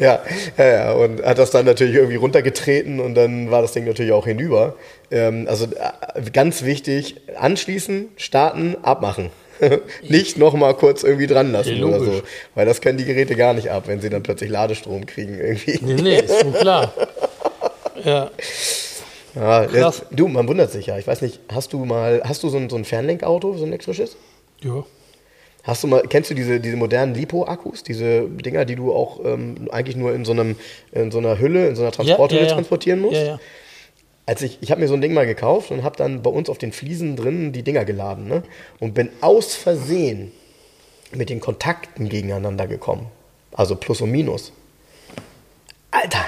Ja, 0.00 0.20
ja, 0.58 0.64
ja, 0.64 0.92
und 0.92 1.22
hat 1.22 1.38
das 1.38 1.50
dann 1.50 1.66
natürlich 1.66 1.94
irgendwie 1.94 2.16
runtergetreten 2.16 3.00
und 3.00 3.14
dann 3.14 3.50
war 3.50 3.62
das 3.62 3.72
Ding 3.72 3.84
natürlich 3.84 4.12
auch 4.12 4.26
hinüber. 4.26 4.74
Ähm, 5.10 5.46
also 5.48 5.66
äh, 5.66 6.30
ganz 6.32 6.62
wichtig, 6.62 7.16
anschließen, 7.38 8.08
starten, 8.16 8.76
abmachen. 8.82 9.30
nicht 10.02 10.38
nochmal 10.38 10.74
kurz 10.74 11.04
irgendwie 11.04 11.26
dran 11.26 11.52
lassen 11.52 11.76
Ja, 11.76 11.84
oder 11.84 12.00
so. 12.00 12.22
Weil 12.54 12.66
das 12.66 12.80
können 12.80 12.98
die 12.98 13.04
Geräte 13.04 13.36
gar 13.36 13.54
nicht 13.54 13.70
ab, 13.70 13.84
wenn 13.86 14.00
sie 14.00 14.10
dann 14.10 14.22
plötzlich 14.22 14.50
Ladestrom 14.50 15.06
kriegen 15.06 15.38
irgendwie. 15.38 15.78
Nee, 15.82 16.02
nee, 16.02 16.18
ist 16.20 16.40
schon 16.40 16.52
klar. 16.52 16.92
Ja, 18.04 18.30
Ja, 19.34 19.64
jetzt, 19.64 20.06
du, 20.10 20.28
man 20.28 20.48
wundert 20.48 20.72
sich 20.72 20.86
ja. 20.86 20.98
Ich 20.98 21.06
weiß 21.06 21.22
nicht, 21.22 21.40
hast 21.52 21.72
du 21.72 21.84
mal, 21.84 22.22
hast 22.24 22.42
du 22.42 22.48
so 22.48 22.56
ein, 22.58 22.68
so 22.68 22.76
ein 22.76 22.84
Fernlenkauto, 22.84 23.54
so 23.56 23.64
ein 23.64 23.68
elektrisches? 23.68 24.16
ja. 24.62 24.84
Hast 25.64 25.84
du 25.84 25.86
mal, 25.86 26.02
kennst 26.08 26.30
du 26.30 26.34
diese, 26.34 26.58
diese 26.58 26.76
modernen 26.76 27.14
Lipo-Akkus, 27.14 27.84
diese 27.84 28.22
Dinger, 28.22 28.64
die 28.64 28.74
du 28.74 28.92
auch 28.92 29.20
ähm, 29.24 29.68
eigentlich 29.70 29.96
nur 29.96 30.12
in 30.12 30.24
so, 30.24 30.32
einem, 30.32 30.56
in 30.90 31.12
so 31.12 31.18
einer 31.18 31.38
Hülle, 31.38 31.68
in 31.68 31.76
so 31.76 31.82
einer 31.82 31.92
Transporthülle 31.92 32.42
ja, 32.42 32.48
ja. 32.48 32.54
transportieren 32.54 33.00
musst? 33.00 33.14
Ja, 33.14 33.24
ja. 33.24 33.40
Als 34.26 34.42
ich, 34.42 34.58
ich 34.60 34.70
habe 34.70 34.80
mir 34.80 34.88
so 34.88 34.94
ein 34.94 35.00
Ding 35.00 35.14
mal 35.14 35.26
gekauft 35.26 35.70
und 35.70 35.84
habe 35.84 35.96
dann 35.96 36.22
bei 36.22 36.30
uns 36.30 36.48
auf 36.48 36.58
den 36.58 36.72
Fliesen 36.72 37.16
drin 37.16 37.52
die 37.52 37.62
Dinger 37.62 37.84
geladen 37.84 38.28
ne? 38.28 38.42
und 38.80 38.94
bin 38.94 39.10
aus 39.20 39.54
Versehen 39.54 40.32
mit 41.12 41.28
den 41.28 41.40
Kontakten 41.40 42.08
gegeneinander 42.08 42.66
gekommen. 42.66 43.06
Also 43.52 43.76
Plus 43.76 44.00
und 44.00 44.10
Minus. 44.10 44.52
Alter, 45.90 46.24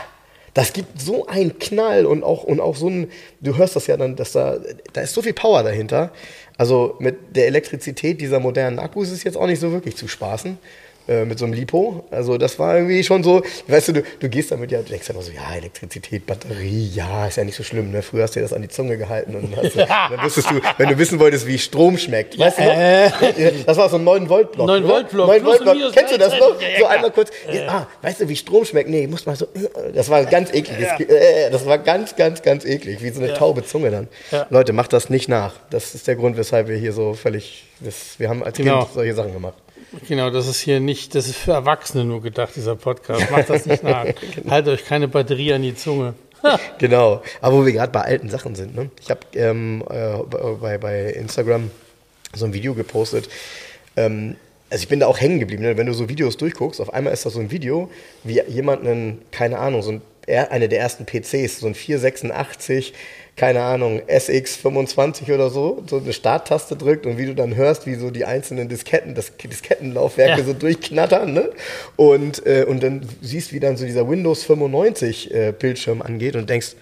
das 0.55 0.73
gibt 0.73 1.01
so 1.01 1.27
einen 1.27 1.59
Knall 1.59 2.07
und 2.07 2.23
auch, 2.23 2.45
und 2.45 2.61
auch 2.61 2.77
so 2.77 2.89
ein, 2.89 3.11
du 3.41 3.57
hörst 3.57 3.75
das 3.75 3.89
ja 3.89 3.97
dann, 3.97 4.15
dass 4.15 4.33
da, 4.33 4.59
da 4.93 5.01
ist 5.01 5.15
so 5.15 5.23
viel 5.23 5.33
Power 5.33 5.63
dahinter. 5.65 6.13
Also 6.57 6.97
mit 7.01 7.37
der 7.37 7.47
Elektrizität 7.47 8.21
dieser 8.21 8.39
modernen 8.39 8.79
Akkus 8.79 9.11
ist 9.11 9.25
jetzt 9.25 9.37
auch 9.37 9.47
nicht 9.47 9.61
so 9.61 9.73
wirklich 9.73 9.97
zu 9.97 10.07
spaßen. 10.07 10.59
Äh, 11.09 11.25
mit 11.25 11.39
so 11.39 11.45
einem 11.45 11.55
Lipo. 11.55 12.05
Also 12.11 12.39
das 12.39 12.59
war 12.59 12.77
irgendwie 12.77 13.03
schon 13.05 13.23
so, 13.23 13.43
weißt 13.69 13.89
du, 13.89 13.93
du, 13.95 14.03
du 14.21 14.29
gehst 14.29 14.51
damit 14.51 14.71
ja, 14.71 14.79
du 14.81 14.89
denkst 14.89 15.09
immer 15.11 15.23
so, 15.23 15.33
ja, 15.33 15.55
Elektrizität, 15.57 16.27
Batterie, 16.27 16.89
ja, 16.95 17.27
ist 17.27 17.37
ja 17.37 17.45
nicht 17.45 17.57
so 17.57 17.63
schlimm. 17.63 17.91
Ne? 17.91 18.03
Früher 18.03 18.23
hast 18.25 18.35
du 18.35 18.41
dir 18.41 18.45
das 18.45 18.53
an 18.53 18.63
die 18.63 18.69
Zunge 18.69 18.97
gehalten 18.97 19.35
und 19.35 19.55
hast, 19.57 19.77
dann 19.77 20.23
wusstest 20.23 20.51
du, 20.51 20.61
wenn 20.79 20.89
du 20.89 20.99
wissen 20.99 21.19
wolltest, 21.21 21.47
wie 21.47 21.59
Strom 21.59 21.99
schmeckt, 21.99 22.39
weißt 22.39 22.59
du 22.59 22.63
noch? 22.65 22.71
Äh. 22.75 23.11
Das 23.67 23.77
war 23.77 23.89
so 23.89 23.97
ein 23.97 24.05
9-Volt-Block. 24.05 24.67
9 24.67 24.85
Volt 24.89 25.09
Block, 25.11 25.29
9 25.29 25.43
plus 25.43 25.51
Volt 25.53 25.59
und 25.61 25.65
Block. 25.65 25.77
minus 25.77 25.93
Kennst 25.93 26.13
du 26.15 26.19
das 26.19 26.33
noch? 26.39 26.61
Ja, 26.61 26.69
So 26.79 26.85
ja, 26.85 26.89
einmal 26.89 27.11
kurz, 27.11 27.31
ah, 27.69 27.87
weißt 28.03 28.21
du, 28.23 28.29
wie 28.29 28.37
Strom 28.37 28.65
schmeckt? 28.65 28.89
Nee, 28.89 29.07
muss 29.07 29.27
mal 29.27 29.37
so, 29.37 29.47
das 29.95 30.09
war 30.09 30.25
ganz 30.25 30.53
eklig. 30.53 30.79
Äh, 31.09 31.51
Das 31.51 31.67
war 31.67 31.79
ganz, 31.79 32.17
ganz, 32.17 32.43
ganz 32.43 32.65
eklig, 32.65 33.03
wie 33.03 33.11
so 33.11 33.21
eine 33.23 33.35
taube 33.35 33.65
Zunge 33.65 33.91
dann. 33.91 34.09
Ja. 34.31 34.47
Leute, 34.51 34.73
macht 34.73 34.93
das 34.93 35.11
nicht 35.11 35.29
nach. 35.29 35.55
Das 35.71 35.95
ist 35.95 36.07
der 36.07 36.17
Grund, 36.17 36.37
weshalb 36.37 36.69
wir 36.69 36.77
hier 36.77 36.93
so 36.93 37.15
völlig, 37.15 37.65
das, 37.81 38.19
wir 38.19 38.29
haben 38.29 38.43
als 38.43 38.57
Genau. 38.57 38.81
Kind 38.85 38.95
solche 38.95 39.15
Sachen 39.15 39.33
gemacht. 39.33 39.55
Genau, 40.09 40.31
das 40.31 40.47
ist 40.47 40.61
hier 40.61 40.81
nicht, 40.81 41.15
das 41.15 41.29
ist 41.29 41.37
für 41.37 41.53
Erwachsene 41.53 42.05
nur 42.05 42.23
gedacht, 42.23 42.57
dieser 42.57 42.77
Podcast. 42.77 43.31
Macht 43.31 43.51
das 43.51 43.67
nicht 43.67 43.83
nach. 43.83 44.07
Haltet 44.49 44.75
euch 44.75 44.85
keine 44.85 45.09
Batterie 45.09 45.53
an 45.53 45.63
die 45.63 45.75
Zunge. 45.75 46.15
Genau. 46.79 47.23
Aber 47.41 47.57
wo 47.57 47.65
wir 47.65 47.73
gerade 47.73 47.91
bei 47.91 48.03
alten 48.03 48.29
Sachen 48.29 48.55
sind, 48.55 48.77
ne? 48.77 48.91
Ich 49.01 49.11
habe 49.11 49.21
ähm, 49.35 49.83
äh, 49.89 50.19
bei, 50.61 50.77
bei 50.77 51.05
Instagram 51.13 51.71
so 52.35 52.45
ein 52.45 52.53
Video 52.53 52.75
gepostet. 52.75 53.31
Ähm, 53.97 54.37
also 54.71 54.83
ich 54.83 54.89
bin 54.89 55.01
da 55.01 55.07
auch 55.07 55.21
hängen 55.21 55.41
geblieben. 55.41 55.63
Ne? 55.63 55.77
Wenn 55.77 55.87
du 55.87 55.95
so 55.95 56.09
Videos 56.09 56.37
durchguckst, 56.37 56.81
auf 56.81 56.93
einmal 56.93 57.13
ist 57.13 57.25
da 57.25 57.31
so 57.31 57.41
ein 57.41 57.51
Video, 57.51 57.91
wie 58.25 58.43
jemand 58.49 58.87
einen, 58.87 59.23
keine 59.31 59.59
Ahnung, 59.59 59.83
so 59.83 59.93
ein, 59.93 60.03
eine 60.27 60.69
der 60.69 60.81
ersten 60.81 61.07
PCs, 61.07 61.61
so 61.61 61.67
ein 61.67 61.75
486, 61.75 62.93
keine 63.37 63.63
Ahnung, 63.63 64.01
SX25 64.07 65.33
oder 65.35 65.51
so, 65.51 65.83
so 65.89 65.99
eine 65.99 66.13
Starttaste 66.13 66.77
drückt 66.77 67.05
und 67.07 67.19
wie 67.19 67.27
du 67.27 67.35
dann 67.35 67.57
hörst, 67.57 67.87
wie 67.87 67.97
so 67.97 68.11
die 68.11 68.25
einzelnen 68.25 68.69
Disketten, 68.69 69.15
das 69.15 69.33
Diskettenlaufwerke 69.37 70.41
Ja. 70.41 70.47
so 70.47 70.53
durchknattern, 70.53 71.33
ne? 71.33 71.51
Und, 71.97 72.47
äh, 72.47 72.65
und 72.65 72.83
dann 72.83 73.05
siehst, 73.21 73.53
wie 73.53 73.61
dann 73.61 73.77
so 73.77 73.85
dieser 73.85 74.09
Windows 74.09 74.45
95 74.45 75.35
äh, 75.35 75.53
Bildschirm 75.59 76.01
angeht 76.03 76.37
und 76.37 76.49
denkst, 76.49 76.77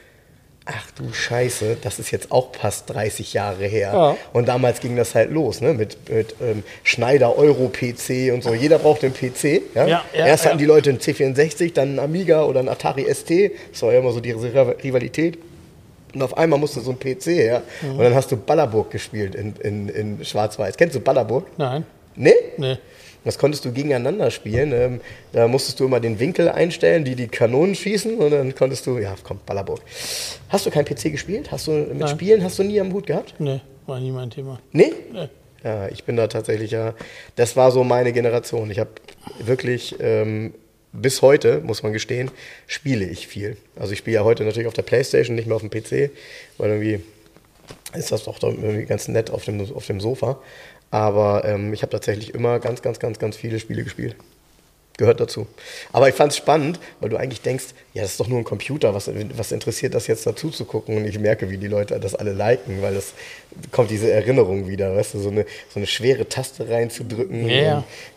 ach 0.67 0.91
du 0.93 1.13
Scheiße, 1.13 1.79
das 1.83 1.99
ist 1.99 2.11
jetzt 2.11 2.31
auch 2.31 2.55
fast 2.55 2.89
30 2.91 3.33
Jahre 3.33 3.65
her. 3.65 3.91
Ja. 3.95 4.17
Und 4.33 4.47
damals 4.47 4.81
ging 4.81 4.95
das 4.95 5.15
halt 5.15 5.31
los, 5.31 5.61
ne? 5.63 5.73
Mit, 5.73 5.97
mit 6.11 6.37
ähm, 6.43 6.63
Schneider 6.85 7.37
Euro-PC 7.37 8.33
und 8.33 8.45
so. 8.45 8.53
Jeder 8.55 8.79
brauchte 8.79 9.07
einen 9.07 9.15
PC. 9.15 9.63
Ja? 9.75 9.87
Ja, 9.87 10.05
Erst 10.13 10.45
hatten 10.47 10.59
die 10.59 10.67
Leute 10.67 10.91
einen 10.91 10.99
C64, 11.01 11.73
dann 11.73 11.89
einen 11.89 11.99
Amiga 11.99 12.45
oder 12.45 12.61
einen 12.61 12.69
Atari 12.69 13.07
ST. 13.13 13.31
Das 13.73 13.83
war 13.83 13.93
ja 13.93 14.01
immer 14.01 14.13
so 14.13 14.21
die 14.21 14.33
Rivalität. 14.33 15.39
Und 16.15 16.23
auf 16.23 16.37
einmal 16.37 16.59
musste 16.59 16.81
so 16.81 16.91
ein 16.91 16.99
PC 16.99 17.27
her. 17.27 17.63
Und 17.83 17.99
dann 17.99 18.15
hast 18.15 18.31
du 18.33 18.37
Ballerburg 18.37 18.91
gespielt 18.91 19.35
in, 19.35 19.55
in, 19.63 19.89
in 19.89 20.25
Schwarz-Weiß. 20.25 20.77
Kennst 20.77 20.95
du 20.97 21.01
Ballerburg? 21.01 21.47
Nein, 21.59 21.85
Nee? 22.17 22.35
nee. 22.59 22.77
Das 23.25 23.39
konntest 23.39 23.65
du 23.65 23.71
gegeneinander 23.73 24.33
spielen. 24.33 24.73
Ähm, 24.73 25.01
da 25.33 25.47
musstest 25.47 25.79
du 25.79 25.85
immer 25.85 26.01
den 26.01 26.19
Winkel 26.19 26.49
einstellen, 26.49 27.05
die 27.05 27.15
die 27.15 27.29
Kanonen 27.29 27.75
schießen 27.77 28.17
und 28.19 28.31
dann 28.33 28.53
konntest 28.55 28.85
du, 28.87 28.99
ja, 28.99 29.15
komm, 29.23 29.39
Ballerburg. 29.47 29.81
Hast 30.49 30.67
du 30.67 30.71
kein 30.71 30.85
PC 30.85 31.13
gespielt? 31.13 31.53
Hast 31.53 31.69
du 31.69 31.71
mit 31.71 31.99
Nein. 31.99 32.09
Spielen 32.09 32.43
hast 32.43 32.59
du 32.59 32.65
nie 32.65 32.81
am 32.81 32.93
Hut 32.93 33.07
gehabt? 33.07 33.35
Nee, 33.39 33.61
war 33.87 34.01
nie 34.01 34.11
mein 34.11 34.29
Thema. 34.31 34.59
Nee? 34.73 34.93
Nee. 35.13 35.29
Ja, 35.63 35.87
ich 35.87 36.03
bin 36.03 36.17
da 36.17 36.27
tatsächlich 36.27 36.73
ja, 36.73 36.95
das 37.37 37.57
war 37.57 37.71
so 37.71 37.85
meine 37.85 38.13
Generation. 38.13 38.69
Ich 38.73 38.81
habe 38.81 38.91
wirklich 39.39 39.95
ähm, 40.01 40.53
bis 40.93 41.23
heute, 41.23 41.61
muss 41.61 41.83
man 41.83 41.93
gestehen, 41.93 42.31
spiele 42.67 43.05
ich 43.05 43.27
viel. 43.27 43.57
Also 43.77 43.93
ich 43.93 43.99
spiele 43.99 44.17
ja 44.17 44.25
heute 44.25 44.45
natürlich 44.45 44.69
auf 44.69 44.75
der 44.75 44.83
Playstation, 44.83 45.35
nicht 45.35 45.47
mehr 45.47 45.57
auf 45.57 45.63
dem 45.63 45.71
PC, 45.71 46.11
weil 46.59 46.71
irgendwie 46.71 47.01
ist 47.95 48.13
das 48.13 48.25
doch 48.25 48.43
irgendwie 48.43 48.85
ganz 48.85 49.09
nett 49.09 49.31
auf 49.31 49.45
dem, 49.45 49.61
auf 49.75 49.87
dem 49.87 50.01
Sofa. 50.01 50.41
Aber 50.91 51.45
ähm, 51.47 51.73
ich 51.73 51.83
habe 51.83 51.91
tatsächlich 51.91 52.35
immer 52.35 52.59
ganz, 52.59 52.83
ganz, 52.83 52.99
ganz, 52.99 53.19
ganz 53.19 53.37
viele 53.37 53.59
Spiele 53.59 53.85
gespielt. 53.85 54.17
Gehört 54.99 55.21
dazu. 55.21 55.47
Aber 55.93 56.09
ich 56.11 56.15
fand 56.15 56.33
es 56.33 56.37
spannend, 56.39 56.79
weil 57.01 57.09
du 57.09 57.17
eigentlich 57.17 57.41
denkst, 57.41 57.65
ja, 57.95 58.03
das 58.03 58.13
ist 58.13 58.21
doch 58.21 58.29
nur 58.29 58.39
ein 58.39 58.45
Computer, 58.45 58.95
was, 58.95 59.11
was 59.37 59.51
interessiert 59.51 59.95
das 59.95 60.07
jetzt 60.07 60.27
dazu 60.27 60.51
zu 60.51 60.67
gucken? 60.67 60.99
Und 60.99 61.07
ich 61.07 61.19
merke, 61.19 61.49
wie 61.49 61.57
die 61.57 61.67
Leute 61.67 61.99
das 61.99 62.15
alle 62.15 62.33
liken, 62.35 62.83
weil 62.83 62.95
das 62.95 63.13
kommt 63.71 63.91
diese 63.91 64.11
Erinnerung 64.11 64.69
wieder, 64.69 64.95
weißt 64.95 65.15
du, 65.15 65.19
so 65.21 65.31
eine, 65.31 65.47
so 65.73 65.81
eine 65.81 65.87
schwere 65.87 66.29
Taste 66.29 66.69
reinzudrücken, 66.69 67.45
und 67.45 67.49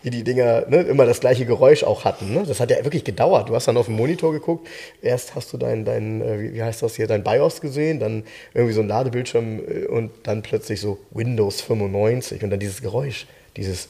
wie 0.04 0.10
die 0.10 0.24
Dinger 0.26 0.66
ne, 0.68 0.82
immer 0.82 1.06
das 1.06 1.22
gleiche 1.22 1.46
Geräusch 1.46 1.84
auch 1.86 2.04
hatten. 2.04 2.34
Ne? 2.34 2.44
Das 2.46 2.60
hat 2.60 2.70
ja 2.72 2.84
wirklich 2.84 3.06
gedauert. 3.06 3.48
Du 3.50 3.56
hast 3.56 3.68
dann 3.70 3.78
auf 3.78 3.86
dem 3.86 3.96
Monitor 3.96 4.34
geguckt, 4.34 4.68
erst 5.02 5.34
hast 5.34 5.54
du 5.54 5.58
dein, 5.58 5.86
dein 5.86 6.22
äh, 6.22 6.40
wie- 6.42 6.54
wie 6.56 6.62
heißt 6.64 6.82
das 6.82 6.98
hier, 6.98 7.08
dein 7.08 7.24
BIOS 7.24 7.62
gesehen, 7.62 8.00
dann 8.02 8.24
irgendwie 8.54 8.74
so 8.74 8.82
ein 8.82 8.88
Ladebildschirm 8.90 9.60
äh, 9.60 9.86
und 9.88 10.12
dann 10.24 10.42
plötzlich 10.42 10.82
so 10.82 10.98
Windows 11.12 11.62
95 11.62 12.44
und 12.44 12.50
dann 12.50 12.60
dieses 12.60 12.82
Geräusch, 12.82 13.28
dieses 13.56 13.88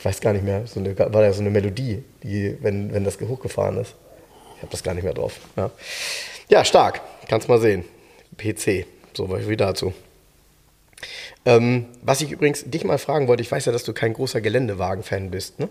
ich 0.00 0.04
weiß 0.06 0.22
gar 0.22 0.32
nicht 0.32 0.46
mehr, 0.46 0.66
so 0.66 0.80
eine, 0.80 0.98
war 0.98 1.22
ja 1.22 1.30
so 1.30 1.42
eine 1.42 1.50
Melodie, 1.50 2.02
die, 2.22 2.56
wenn, 2.62 2.90
wenn 2.94 3.04
das 3.04 3.20
hochgefahren 3.20 3.76
ist. 3.76 3.94
Ich 4.56 4.62
habe 4.62 4.72
das 4.72 4.82
gar 4.82 4.94
nicht 4.94 5.04
mehr 5.04 5.12
drauf. 5.12 5.38
Ja, 5.56 5.70
ja 6.48 6.64
stark. 6.64 7.02
Kannst 7.28 7.50
mal 7.50 7.60
sehen. 7.60 7.84
PC. 8.38 8.86
So 9.12 9.28
wie 9.28 9.56
dazu. 9.58 9.92
Ähm, 11.44 11.84
was 12.00 12.22
ich 12.22 12.32
übrigens 12.32 12.64
dich 12.64 12.82
mal 12.84 12.96
fragen 12.96 13.28
wollte, 13.28 13.42
ich 13.42 13.52
weiß 13.52 13.66
ja, 13.66 13.72
dass 13.72 13.84
du 13.84 13.92
kein 13.92 14.14
großer 14.14 14.40
Geländewagen-Fan 14.40 15.30
bist, 15.30 15.58
ne? 15.58 15.68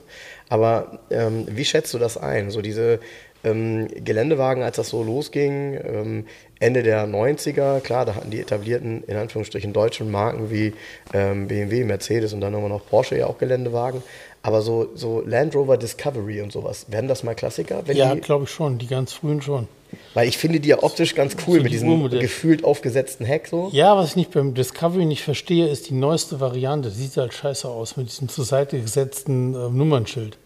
aber 0.47 0.99
ähm, 1.09 1.47
wie 1.49 1.65
schätzt 1.65 1.93
du 1.93 1.99
das 1.99 2.17
ein? 2.17 2.49
So 2.51 2.61
diese 2.61 2.99
ähm, 3.43 3.87
Geländewagen, 3.87 4.63
als 4.63 4.77
das 4.77 4.89
so 4.89 5.03
losging, 5.03 5.73
ähm, 5.83 6.27
Ende 6.59 6.83
der 6.83 7.07
90er, 7.07 7.79
klar, 7.79 8.05
da 8.05 8.15
hatten 8.15 8.31
die 8.31 8.39
etablierten, 8.39 9.03
in 9.05 9.15
Anführungsstrichen, 9.15 9.71
deutschen 9.71 10.11
Marken 10.11 10.51
wie 10.51 10.73
ähm, 11.13 11.47
BMW, 11.47 11.85
Mercedes 11.85 12.33
und 12.33 12.41
dann 12.41 12.51
wir 12.53 12.67
noch 12.67 12.85
Porsche 12.85 13.17
ja 13.17 13.27
auch 13.27 13.37
Geländewagen, 13.37 14.03
aber 14.41 14.61
so, 14.61 14.89
so 14.95 15.21
Land 15.25 15.55
Rover 15.55 15.77
Discovery 15.77 16.41
und 16.41 16.51
sowas, 16.51 16.85
werden 16.89 17.07
das 17.07 17.23
mal 17.23 17.35
Klassiker? 17.35 17.83
Ja, 17.87 18.13
glaube 18.15 18.43
ich 18.45 18.49
schon, 18.49 18.77
die 18.77 18.87
ganz 18.87 19.13
frühen 19.13 19.41
schon. 19.41 19.67
weil 20.13 20.27
ich 20.27 20.37
finde 20.37 20.59
die 20.59 20.69
ja 20.69 20.83
optisch 20.83 21.15
ganz 21.15 21.35
cool 21.47 21.57
So 21.57 21.63
mit 21.63 21.65
die 21.67 21.69
diesem 21.71 21.89
Urmodelle. 21.89 22.21
gefühlt 22.21 22.63
aufgesetzten 22.63 23.25
Heck 23.25 23.47
so. 23.47 23.69
Ja, 23.71 23.95
was 23.95 24.09
ich 24.11 24.15
nicht 24.17 24.31
beim 24.31 24.53
Discovery 24.53 25.05
nicht 25.05 25.23
verstehe, 25.23 25.67
ist 25.67 25.89
die 25.89 25.93
neueste 25.93 26.39
Variante. 26.39 26.89
Sieht 26.89 27.15
halt 27.17 27.33
scheiße 27.33 27.67
aus 27.67 27.97
mit 27.97 28.09
diesem 28.09 28.27
zur 28.29 28.45
Seite 28.45 28.79
gesetzten 28.79 29.53
äh, 29.53 29.69
Nummernschild. 29.69 30.37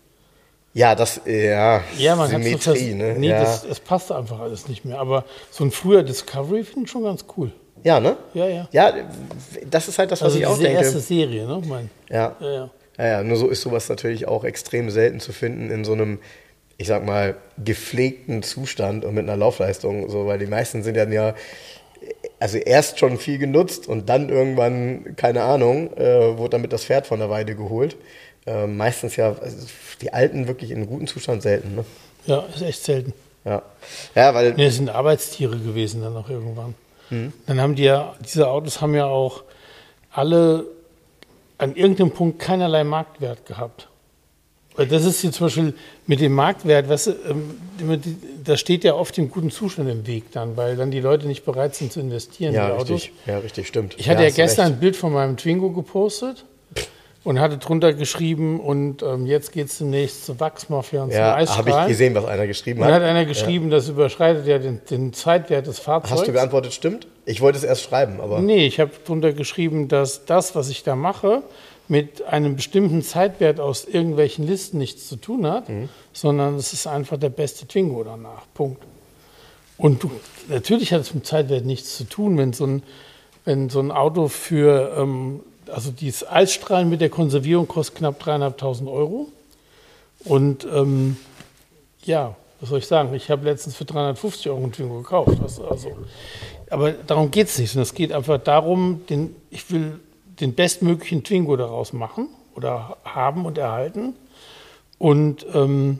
Ja, 0.73 0.95
das, 0.95 1.21
ja, 1.25 1.83
Ja, 1.97 2.15
man 2.15 2.29
Symmetrie, 2.29 2.93
ne? 2.95 3.13
Nee, 3.17 3.29
ja. 3.29 3.39
das, 3.41 3.63
es 3.63 3.79
passt 3.79 4.12
einfach 4.12 4.39
alles 4.39 4.67
nicht 4.67 4.86
mehr. 4.86 4.97
Aber 4.99 5.23
so 5.51 5.63
ein 5.63 5.71
früher 5.71 6.01
Discovery 6.01 6.63
finde 6.63 6.86
ich 6.86 6.91
schon 6.91 7.03
ganz 7.03 7.25
cool. 7.38 7.51
ja, 7.83 7.99
ne? 7.99 8.17
Ja, 8.33 8.47
ja. 8.47 8.67
Ja, 8.71 8.93
das 9.69 9.88
ist 9.88 9.99
halt 9.99 10.12
das, 10.12 10.21
was 10.21 10.25
Also 10.25 10.39
ich 10.39 10.47
auch 10.47 10.57
denke. 10.57 10.81
erste 10.81 10.99
Serie, 10.99 11.45
ne? 11.45 11.62
Mein, 11.67 11.89
Ja. 12.09 12.36
ja, 12.39 12.51
ja. 12.51 12.69
Ja, 12.97 13.07
ja, 13.07 13.23
nur 13.23 13.38
so 13.38 13.47
ist 13.49 13.62
sowas 13.62 13.89
natürlich 13.89 14.27
auch 14.27 14.43
extrem 14.43 14.89
selten 14.91 15.19
zu 15.19 15.31
finden 15.33 15.71
in 15.71 15.83
so 15.83 15.93
einem, 15.93 16.19
ich 16.77 16.88
sag 16.88 17.03
mal, 17.05 17.36
gepflegten 17.63 18.43
Zustand 18.43 19.03
und 19.03 19.15
mit 19.15 19.23
einer 19.23 19.38
Laufleistung. 19.38 20.09
So, 20.09 20.27
weil 20.27 20.38
die 20.39 20.45
meisten 20.45 20.83
sind 20.83 20.95
dann 20.97 21.12
ja, 21.12 21.33
also 22.39 22.57
erst 22.57 22.99
schon 22.99 23.17
viel 23.17 23.38
genutzt 23.38 23.88
und 23.88 24.09
dann 24.09 24.29
irgendwann, 24.29 25.15
keine 25.15 25.43
Ahnung, 25.43 25.95
äh, 25.97 26.38
wurde 26.38 26.49
damit 26.51 26.71
das 26.73 26.86
Pferd 26.86 27.07
von 27.07 27.19
der 27.19 27.29
Weide 27.29 27.55
geholt. 27.55 27.95
Äh, 28.45 28.67
meistens 28.67 29.15
ja, 29.15 29.36
also 29.39 29.67
die 30.01 30.12
alten 30.13 30.47
wirklich 30.47 30.71
in 30.71 30.86
gutem 30.88 31.08
Zustand 31.08 31.41
selten. 31.41 31.75
Ne? 31.75 31.86
ja, 32.25 32.43
ist 32.53 32.62
echt 32.62 32.84
selten. 32.84 33.13
Ja. 33.45 33.62
ja, 34.15 34.34
weil 34.34 34.53
Nee, 34.53 34.65
es 34.65 34.75
sind 34.75 34.89
Arbeitstiere 34.89 35.58
gewesen 35.58 36.01
dann 36.01 36.15
auch 36.15 36.29
irgendwann. 36.29 36.75
Mhm. 37.10 37.34
Dann 37.45 37.62
haben 37.62 37.75
die 37.75 37.84
ja, 37.84 38.15
diese 38.23 38.47
Autos 38.47 38.82
haben 38.82 38.95
ja 38.95 39.06
auch 39.06 39.43
alle 40.12 40.65
an 41.58 41.75
irgendeinem 41.75 42.12
Punkt 42.12 42.39
keinerlei 42.39 42.84
Marktwert 42.84 43.45
gehabt. 43.45 43.89
Weil 44.75 44.88
das 44.88 45.06
ist 45.06 45.21
jetzt 45.23 45.36
zum 45.36 45.47
Beispiel 45.47 45.73
mit 46.08 46.19
dem 46.19 46.34
Marktwert, 46.34 46.89
weißt 46.89 47.08
du, 47.08 47.12
ähm, 47.29 48.01
das 48.43 48.60
steht 48.60 48.84
ja 48.84 48.95
oft 48.95 49.15
im 49.19 49.29
guten 49.29 49.51
Zustand 49.51 49.88
im 49.88 50.08
Weg 50.08 50.32
dann, 50.32 50.58
weil 50.58 50.75
dann 50.75 50.89
die 50.89 50.99
Leute 50.99 51.27
nicht 51.27 51.45
bereit 51.45 51.75
sind 51.75 51.91
zu 51.91 51.99
investieren 51.99 52.56
ja, 52.56 52.63
in 52.63 52.67
die 52.71 52.82
Autos. 52.82 52.89
richtig, 53.03 53.13
ja, 53.27 53.38
richtig, 53.38 53.67
stimmt. 53.67 53.95
Ich 53.99 54.10
hatte 54.10 54.23
ja, 54.23 54.29
du 54.29 54.36
gestern 54.36 54.65
recht. 54.65 54.77
ein 54.77 54.79
Bild 54.79 54.95
von 54.95 55.13
meinem 55.13 55.38
Twingo 55.38 55.69
gepostet 55.69 56.45
und 57.23 57.39
hatte 57.39 57.57
drunter 57.57 57.93
geschrieben 57.93 58.59
und 58.59 59.01
ähm, 59.01 59.25
jetzt 59.25 59.51
geht 59.53 59.67
es 59.67 59.77
demnächst 59.77 60.25
zur 60.25 60.39
Wachsmafia 60.39 61.03
und 61.03 61.12
zum 61.12 61.19
Ja, 61.19 61.27
habe 61.31 61.38
Eisstrahl. 61.41 61.81
ich 61.83 61.88
gesehen, 61.89 62.15
was 62.15 62.25
einer 62.25 62.47
geschrieben 62.47 62.81
Und 62.81 62.88
dann 62.88 62.95
hat. 62.95 63.01
hat 63.03 63.09
einer 63.09 63.25
geschrieben, 63.25 63.69
das 63.69 63.88
überschreitet 63.89 64.45
ja 64.45 64.59
den, 64.59 64.81
den 64.89 65.13
Zeitwert 65.13 65.67
des 65.67 65.79
Fahrzeugs. 65.79 66.12
Hast 66.12 66.27
du 66.27 66.33
geantwortet, 66.33 66.73
stimmt? 66.73 67.07
Ich 67.25 67.39
wollte 67.39 67.57
es 67.57 67.63
erst 67.63 67.83
schreiben, 67.83 68.19
aber. 68.19 68.41
Nee, 68.41 68.65
ich 68.67 68.79
habe 68.81 68.91
drunter 69.05 69.31
geschrieben, 69.31 69.88
dass 69.88 70.25
das, 70.25 70.55
was 70.55 70.69
ich 70.69 70.83
da 70.83 70.95
mache, 70.97 71.43
mit 71.88 72.23
einem 72.25 72.55
bestimmten 72.55 73.01
Zeitwert 73.01 73.59
aus 73.59 73.86
irgendwelchen 73.86 74.45
Listen 74.47 74.77
nichts 74.77 75.07
zu 75.07 75.15
tun 75.15 75.45
hat, 75.47 75.69
Mhm. 75.69 75.89
sondern 76.12 76.55
es 76.55 76.73
ist 76.73 76.88
einfach 76.88 77.17
der 77.17 77.29
beste 77.29 77.65
Twingo 77.67 78.03
danach. 78.03 78.43
Punkt. 78.53 78.81
Und 79.77 80.03
du, 80.03 80.12
natürlich 80.49 80.93
hat 80.93 81.01
es 81.01 81.13
mit 81.13 81.25
Zeitwert 81.25 81.65
nichts 81.65 81.97
zu 81.97 82.03
tun, 82.05 82.38
wenn 82.38 82.53
so 82.53 82.65
ein, 82.65 82.83
wenn 83.45 83.69
so 83.69 83.79
ein 83.79 83.91
Auto 83.91 84.27
für, 84.27 84.95
ähm, 84.97 85.41
also 85.69 85.91
dieses 85.91 86.28
Eisstrahlen 86.28 86.89
mit 86.89 87.02
der 87.02 87.10
Konservierung 87.10 87.67
kostet 87.67 87.97
knapp 87.97 88.21
3.500 88.23 88.91
Euro. 88.91 89.28
Und 90.26 90.65
ähm, 90.65 91.17
ja, 92.04 92.36
was 92.60 92.69
soll 92.69 92.80
ich 92.80 92.88
sagen? 92.88 93.13
Ich 93.13 93.30
habe 93.30 93.45
letztens 93.45 93.76
für 93.76 93.86
350 93.86 94.49
Euro 94.49 94.63
einen 94.63 94.71
Twingo 94.71 94.97
gekauft. 94.99 95.38
Also, 95.41 95.67
aber 96.69 96.93
darum 96.93 97.30
geht 97.30 97.47
es 97.47 97.60
nicht. 97.60 97.71
sondern 97.71 97.84
Es 97.84 97.93
geht 97.93 98.12
einfach 98.12 98.38
darum, 98.38 99.02
den, 99.10 99.36
ich 99.49 99.69
will 99.71 99.99
den 100.39 100.54
bestmöglichen 100.54 101.23
Twingo 101.23 101.56
daraus 101.58 101.93
machen 101.93 102.30
oder 102.56 102.97
haben 103.04 103.45
und 103.45 103.58
erhalten. 103.58 104.15
Und 104.97 105.45
ähm, 105.54 105.99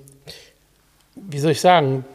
wie 1.16 1.40
soll 1.40 1.52
ich 1.52 1.62
sagen, 1.62 2.06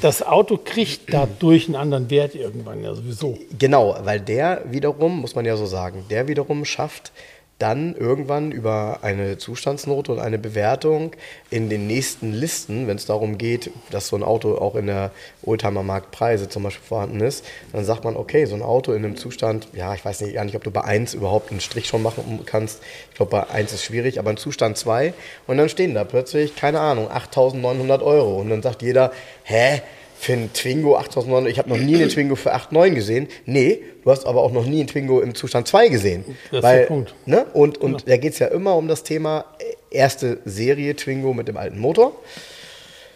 das 0.00 0.22
Auto 0.22 0.58
kriegt 0.62 1.12
dadurch 1.12 1.66
einen 1.66 1.76
anderen 1.76 2.10
Wert 2.10 2.34
irgendwann 2.34 2.82
ja 2.82 2.94
sowieso. 2.94 3.38
Genau, 3.58 3.96
weil 4.02 4.20
der 4.20 4.62
wiederum, 4.70 5.20
muss 5.20 5.34
man 5.34 5.44
ja 5.44 5.56
so 5.56 5.66
sagen, 5.66 6.04
der 6.10 6.28
wiederum 6.28 6.64
schafft 6.64 7.12
dann 7.60 7.94
irgendwann 7.94 8.50
über 8.50 9.00
eine 9.02 9.38
Zustandsnote 9.38 10.12
und 10.12 10.18
eine 10.18 10.38
Bewertung 10.38 11.12
in 11.50 11.68
den 11.68 11.86
nächsten 11.86 12.32
Listen, 12.32 12.88
wenn 12.88 12.96
es 12.96 13.06
darum 13.06 13.38
geht, 13.38 13.70
dass 13.90 14.08
so 14.08 14.16
ein 14.16 14.22
Auto 14.22 14.56
auch 14.56 14.74
in 14.74 14.86
der 14.86 15.12
Oldtimer-Marktpreise 15.44 16.48
zum 16.48 16.62
Beispiel 16.62 16.86
vorhanden 16.86 17.20
ist, 17.20 17.44
dann 17.72 17.84
sagt 17.84 18.04
man, 18.04 18.16
okay, 18.16 18.46
so 18.46 18.54
ein 18.54 18.62
Auto 18.62 18.92
in 18.92 19.04
einem 19.04 19.16
Zustand, 19.16 19.68
ja, 19.74 19.94
ich 19.94 20.04
weiß 20.04 20.22
nicht, 20.22 20.34
gar 20.34 20.44
nicht, 20.44 20.56
ob 20.56 20.64
du 20.64 20.70
bei 20.70 20.82
1 20.82 21.14
überhaupt 21.14 21.50
einen 21.50 21.60
Strich 21.60 21.86
schon 21.86 22.02
machen 22.02 22.40
kannst. 22.46 22.82
Ich 23.10 23.16
glaube, 23.16 23.30
bei 23.30 23.50
1 23.50 23.72
ist 23.72 23.84
schwierig, 23.84 24.18
aber 24.18 24.30
in 24.30 24.38
Zustand 24.38 24.78
2 24.78 25.12
und 25.46 25.58
dann 25.58 25.68
stehen 25.68 25.94
da 25.94 26.04
plötzlich, 26.04 26.56
keine 26.56 26.80
Ahnung, 26.80 27.08
8.900 27.08 28.02
Euro 28.02 28.40
und 28.40 28.48
dann 28.48 28.62
sagt 28.62 28.82
jeder, 28.82 29.12
hä? 29.44 29.82
Für 30.20 30.34
einen 30.34 30.52
Twingo 30.52 30.96
8900. 30.96 31.50
Ich 31.50 31.58
habe 31.58 31.70
noch 31.70 31.78
nie 31.78 31.96
einen 31.96 32.10
Twingo 32.10 32.36
für 32.36 32.54
8,9 32.54 32.90
gesehen. 32.90 33.28
Nee, 33.46 33.80
du 34.04 34.10
hast 34.10 34.26
aber 34.26 34.42
auch 34.42 34.52
noch 34.52 34.66
nie 34.66 34.80
einen 34.80 34.86
Twingo 34.86 35.20
im 35.20 35.34
Zustand 35.34 35.66
2 35.66 35.88
gesehen. 35.88 36.24
Das 36.50 36.62
weil, 36.62 36.80
ist 36.80 36.82
der 36.82 36.94
Punkt. 36.94 37.14
Ne? 37.24 37.46
Und, 37.54 37.78
und 37.78 37.92
genau. 37.92 38.04
da 38.06 38.16
geht 38.18 38.34
es 38.34 38.38
ja 38.38 38.48
immer 38.48 38.76
um 38.76 38.86
das 38.86 39.02
Thema 39.02 39.46
äh, 39.58 39.96
erste 39.96 40.40
Serie 40.44 40.94
Twingo 40.94 41.32
mit 41.32 41.48
dem 41.48 41.56
alten 41.56 41.78
Motor. 41.78 42.12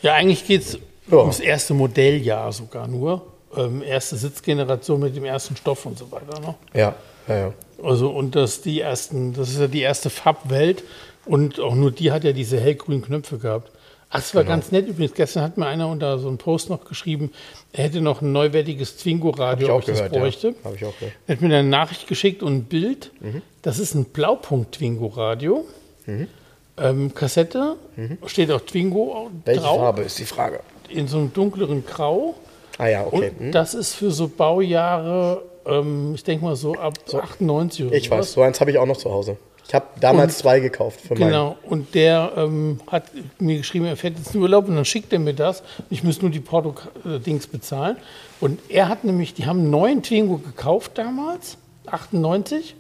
Ja, 0.01 0.15
eigentlich 0.15 0.47
geht 0.47 0.63
es 0.63 0.79
ja. 1.11 1.19
ums 1.19 1.41
erste 1.41 1.75
Modelljahr 1.75 2.51
sogar 2.53 2.89
nur. 2.89 3.27
Ähm, 3.55 3.83
erste 3.83 4.17
Sitzgeneration 4.17 5.01
mit 5.01 5.15
dem 5.15 5.27
ersten 5.27 5.57
Stoff 5.57 5.85
und 5.85 5.99
so 5.99 6.11
weiter. 6.11 6.41
Ne? 6.41 6.55
Ja, 6.73 6.95
ja, 7.29 7.37
ja. 7.37 7.53
Also 7.83 8.09
und 8.09 8.35
das 8.35 8.63
die 8.63 8.81
ersten, 8.81 9.35
das 9.35 9.51
ist 9.51 9.61
ja 9.61 9.67
die 9.67 9.83
erste 9.83 10.09
Fab-Welt 10.09 10.83
und 11.27 11.61
auch 11.61 11.75
nur 11.75 11.91
die 11.91 12.13
hat 12.13 12.25
ja 12.25 12.33
diese 12.33 12.59
hellgrünen 12.59 13.03
Knöpfe 13.03 13.37
gehabt. 13.37 13.71
Das 14.15 14.35
war 14.35 14.45
genau. 14.45 14.55
ganz 14.55 14.71
nett 14.73 14.87
übrigens. 14.87 15.15
Gestern 15.15 15.43
hat 15.43 15.59
mir 15.59 15.67
einer 15.67 15.89
unter 15.89 16.19
so 16.19 16.29
einem 16.29 16.39
Post 16.39 16.71
noch 16.71 16.85
geschrieben, 16.85 17.33
er 17.73 17.85
hätte 17.85 18.01
noch 18.01 18.23
ein 18.23 18.33
neuwertiges 18.33 18.97
Twingo-Radio, 18.97 19.75
ob 19.75 19.81
ich 19.81 19.87
das 19.87 20.09
bräuchte. 20.09 20.49
Ja. 20.49 20.55
Habe 20.65 20.77
ich 20.77 20.85
auch 20.85 20.97
gehört. 20.99 21.15
Er 21.27 21.35
hat 21.35 21.43
mir 21.43 21.49
eine 21.49 21.69
Nachricht 21.69 22.07
geschickt 22.07 22.43
und 22.43 22.55
ein 22.55 22.65
Bild. 22.65 23.11
Mhm. 23.21 23.43
Das 23.63 23.79
ist 23.79 23.95
ein 23.95 24.05
Blaupunkt-Twingo-Radio. 24.07 25.65
Mhm. 26.07 26.29
Ähm, 26.77 27.15
Kassette, 27.15 27.77
mhm. 27.97 28.19
steht 28.27 28.51
auch 28.51 28.61
Twingo 28.61 29.31
Welche 29.45 29.61
drauf. 29.61 29.79
Farbe 29.79 30.03
ist 30.03 30.19
die 30.19 30.25
Frage? 30.25 30.61
In 30.89 31.07
so 31.07 31.19
einem 31.19 31.33
dunkleren 31.33 31.85
Grau. 31.87 32.35
Ah 32.79 32.89
ja, 32.89 33.07
okay. 33.07 33.31
Und 33.39 33.41
mhm. 33.41 33.53
das 33.53 33.75
ist 33.75 33.95
für 33.95 34.11
so 34.11 34.29
Baujahre, 34.29 35.43
ähm, 35.67 36.13
ich 36.15 36.25
denke 36.25 36.45
mal 36.45 36.57
so 36.57 36.75
ab 36.75 36.95
so. 37.07 37.21
98 37.21 37.87
oder 37.87 37.97
Ich 37.97 38.07
sowas. 38.07 38.19
weiß, 38.19 38.33
so 38.33 38.43
eins 38.43 38.61
habe 38.61 38.71
ich 38.71 38.79
auch 38.79 38.87
noch 38.87 38.97
zu 38.97 39.11
Hause. 39.11 39.37
Ich 39.67 39.75
habe 39.75 39.87
damals 40.01 40.35
und, 40.35 40.39
zwei 40.39 40.61
gekauft 40.61 41.01
für 41.01 41.15
Genau, 41.15 41.57
meinen. 41.63 41.71
und 41.71 41.95
der 41.95 42.33
ähm, 42.37 42.81
hat 42.91 43.05
mir 43.39 43.57
geschrieben, 43.57 43.87
er 43.87 43.97
fährt 43.97 44.19
jetzt 44.19 44.35
in 44.35 44.41
Urlaub 44.43 44.69
und 44.69 44.77
dann 44.77 44.85
schickt 44.85 45.13
er 45.13 45.19
mir 45.19 45.35
das. 45.35 45.63
Ich 45.91 46.05
muss 46.05 46.21
nur 46.21 46.31
die 46.31 46.41
Porto-Dings 46.41 47.47
bezahlen. 47.47 47.97
Und 48.41 48.61
er 48.69 48.89
hat 48.89 49.05
nämlich, 49.05 49.35
die 49.35 49.47
haben 49.47 49.61
einen 49.61 49.71
neuen 49.71 50.03
Twingo 50.03 50.37
gekauft 50.39 50.93
damals, 50.97 51.57
98. 51.87 52.75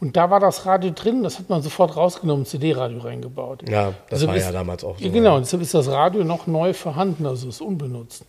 Und 0.00 0.16
da 0.16 0.30
war 0.30 0.40
das 0.40 0.64
Radio 0.64 0.92
drin, 0.94 1.22
das 1.22 1.38
hat 1.38 1.50
man 1.50 1.60
sofort 1.60 1.94
rausgenommen, 1.94 2.46
CD-Radio 2.46 3.00
reingebaut. 3.00 3.68
Ja, 3.68 3.92
das 4.08 4.20
deshalb 4.20 4.30
war 4.30 4.38
ja 4.38 4.50
damals 4.50 4.82
auch 4.82 4.98
so. 4.98 5.10
Genau, 5.10 5.38
deshalb 5.38 5.62
ist 5.62 5.74
das 5.74 5.88
Radio 5.88 6.24
noch 6.24 6.46
neu 6.46 6.72
vorhanden, 6.72 7.26
also 7.26 7.48
ist 7.50 7.60
unbenutzt. 7.60 8.24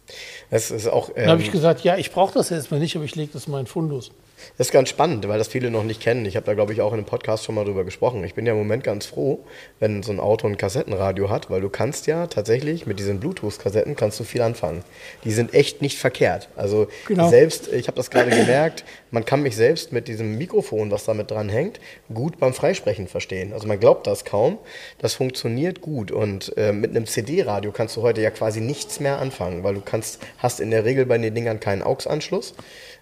Das 0.50 0.70
ist 0.70 0.88
auch. 0.88 1.10
Ähm, 1.10 1.16
dann 1.16 1.30
habe 1.30 1.42
ich 1.42 1.52
gesagt, 1.52 1.82
ja, 1.86 1.96
ich 1.96 2.12
brauche 2.12 2.34
das 2.34 2.50
jetzt 2.50 2.72
mal 2.72 2.80
nicht, 2.80 2.98
aber 2.98 3.06
ich 3.06 3.16
lege 3.16 3.32
das 3.32 3.48
mal 3.48 3.62
in 3.62 3.68
Fundus. 3.68 4.12
Das 4.58 4.68
ist 4.68 4.74
ganz 4.74 4.90
spannend, 4.90 5.28
weil 5.28 5.38
das 5.38 5.48
viele 5.48 5.72
noch 5.72 5.84
nicht 5.84 6.02
kennen. 6.02 6.26
Ich 6.26 6.36
habe 6.36 6.46
da, 6.46 6.54
glaube 6.54 6.74
ich, 6.74 6.82
auch 6.82 6.92
in 6.92 7.00
einem 7.00 7.06
Podcast 7.06 7.46
schon 7.46 7.56
mal 7.56 7.66
drüber 7.66 7.84
gesprochen. 7.84 8.24
Ich 8.24 8.34
bin 8.34 8.46
ja 8.46 8.54
im 8.54 8.58
Moment 8.60 8.84
ganz 8.84 9.06
froh, 9.06 9.40
wenn 9.80 10.04
so 10.04 10.12
ein 10.12 10.20
Auto 10.20 10.48
ein 10.48 10.58
Kassettenradio 10.58 11.30
hat, 11.30 11.50
weil 11.50 11.62
du 11.62 11.70
kannst 11.70 12.08
ja 12.08 12.28
tatsächlich 12.28 12.86
mit 12.86 13.00
diesen 13.00 13.20
Bluetooth-Kassetten 13.20 13.96
kannst 13.96 14.20
du 14.20 14.24
viel 14.24 14.42
anfangen. 14.42 14.84
Die 15.24 15.32
sind 15.32 15.54
echt 15.54 15.82
nicht 15.82 15.98
verkehrt. 15.98 16.50
Also 16.56 16.88
genau. 17.08 17.30
selbst, 17.30 17.72
ich 17.72 17.88
habe 17.88 17.98
das 17.98 18.10
gerade 18.10 18.30
gemerkt, 18.30 18.84
man 19.12 19.26
kann 19.26 19.42
mich 19.42 19.56
selbst 19.56 19.92
mit 19.92 20.08
diesem 20.08 20.38
Mikrofon, 20.38 20.92
was 20.92 21.06
da 21.06 21.14
mit 21.14 21.32
dran 21.32 21.50
hängt, 21.50 21.80
gut 22.14 22.40
beim 22.40 22.54
Freisprechen 22.54 23.08
verstehen. 23.08 23.54
Also 23.54 23.68
man 23.68 23.80
glaubt 23.80 24.08
das 24.08 24.26
kaum. 24.26 24.58
Das 25.00 25.16
funktioniert 25.16 25.82
gut. 25.82 26.12
Und 26.12 26.56
äh, 26.58 26.72
mit 26.72 26.92
einem 26.92 27.06
CD-Radio 27.06 27.72
kannst 27.72 27.98
du 27.98 28.02
heute 28.02 28.22
ja 28.22 28.32
quasi 28.32 28.62
nichts 28.62 29.00
mehr 29.00 29.20
anfangen, 29.20 29.64
weil 29.64 29.76
du 29.76 29.82
kannst, 29.82 30.20
hast 30.38 30.60
in 30.60 30.72
der 30.72 30.86
Regel 30.86 31.06
bei 31.06 31.18
den 31.18 31.34
Dingern 31.34 31.60
keinen 31.60 31.82
AUX-Anschluss. 31.82 32.54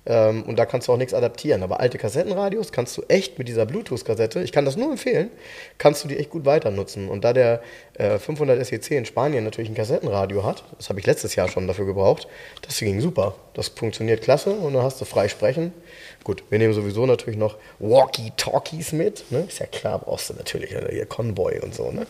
Ähm, 0.09 0.41
und 0.43 0.57
da 0.57 0.65
kannst 0.65 0.87
du 0.87 0.91
auch 0.91 0.97
nichts 0.97 1.13
adaptieren. 1.13 1.61
Aber 1.61 1.79
alte 1.79 1.99
Kassettenradios 1.99 2.71
kannst 2.71 2.97
du 2.97 3.03
echt 3.07 3.37
mit 3.37 3.47
dieser 3.47 3.65
Bluetooth-Kassette, 3.65 4.41
ich 4.41 4.51
kann 4.51 4.65
das 4.65 4.75
nur 4.75 4.91
empfehlen, 4.91 5.29
kannst 5.77 6.03
du 6.03 6.07
die 6.07 6.17
echt 6.17 6.31
gut 6.31 6.45
weiter 6.45 6.71
nutzen. 6.71 7.07
Und 7.07 7.23
da 7.23 7.31
der 7.31 7.61
äh, 7.93 8.17
500 8.17 8.65
SEC 8.65 8.91
in 8.91 9.05
Spanien 9.05 9.43
natürlich 9.43 9.69
ein 9.69 9.75
Kassettenradio 9.75 10.43
hat, 10.43 10.63
das 10.77 10.89
habe 10.89 10.99
ich 10.99 11.05
letztes 11.05 11.35
Jahr 11.35 11.47
schon 11.47 11.67
dafür 11.67 11.85
gebraucht, 11.85 12.27
das 12.63 12.79
ging 12.79 12.99
super. 12.99 13.35
Das 13.53 13.67
funktioniert 13.69 14.21
klasse 14.21 14.51
und 14.51 14.73
dann 14.73 14.83
hast 14.83 14.99
du 14.99 15.05
frei 15.05 15.27
sprechen. 15.27 15.73
Gut, 16.23 16.43
wir 16.49 16.59
nehmen 16.59 16.73
sowieso 16.73 17.05
natürlich 17.05 17.39
noch 17.39 17.57
Walkie-Talkies 17.79 18.91
mit. 18.91 19.31
Ne? 19.31 19.45
Ist 19.47 19.59
ja 19.59 19.65
klar, 19.65 19.99
brauchst 19.99 20.29
du 20.29 20.33
natürlich 20.33 20.73
äh, 20.73 20.87
hier 20.91 21.05
Convoy 21.05 21.59
und 21.59 21.73
so. 21.73 21.91
Ne? 21.91 22.05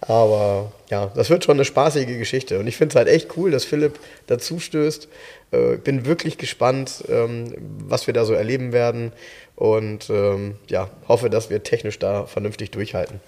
Aber 0.00 0.72
ja, 0.90 1.10
das 1.14 1.28
wird 1.28 1.44
schon 1.44 1.56
eine 1.56 1.64
spaßige 1.64 2.18
Geschichte. 2.18 2.60
Und 2.60 2.66
ich 2.66 2.76
finde 2.76 2.92
es 2.92 2.96
halt 2.96 3.08
echt 3.08 3.36
cool, 3.36 3.50
dass 3.50 3.64
Philipp 3.64 3.98
dazu 4.26 4.60
stößt. 4.60 5.08
Äh, 5.50 5.76
bin 5.76 6.06
wirklich 6.06 6.38
gespannt, 6.38 7.04
ähm, 7.08 7.52
was 7.58 8.06
wir 8.06 8.14
da 8.14 8.24
so 8.24 8.32
erleben 8.32 8.72
werden. 8.72 9.12
Und 9.56 10.08
ähm, 10.08 10.56
ja, 10.68 10.88
hoffe, 11.08 11.28
dass 11.28 11.50
wir 11.50 11.62
technisch 11.64 11.98
da 11.98 12.26
vernünftig 12.26 12.70
durchhalten. 12.70 13.20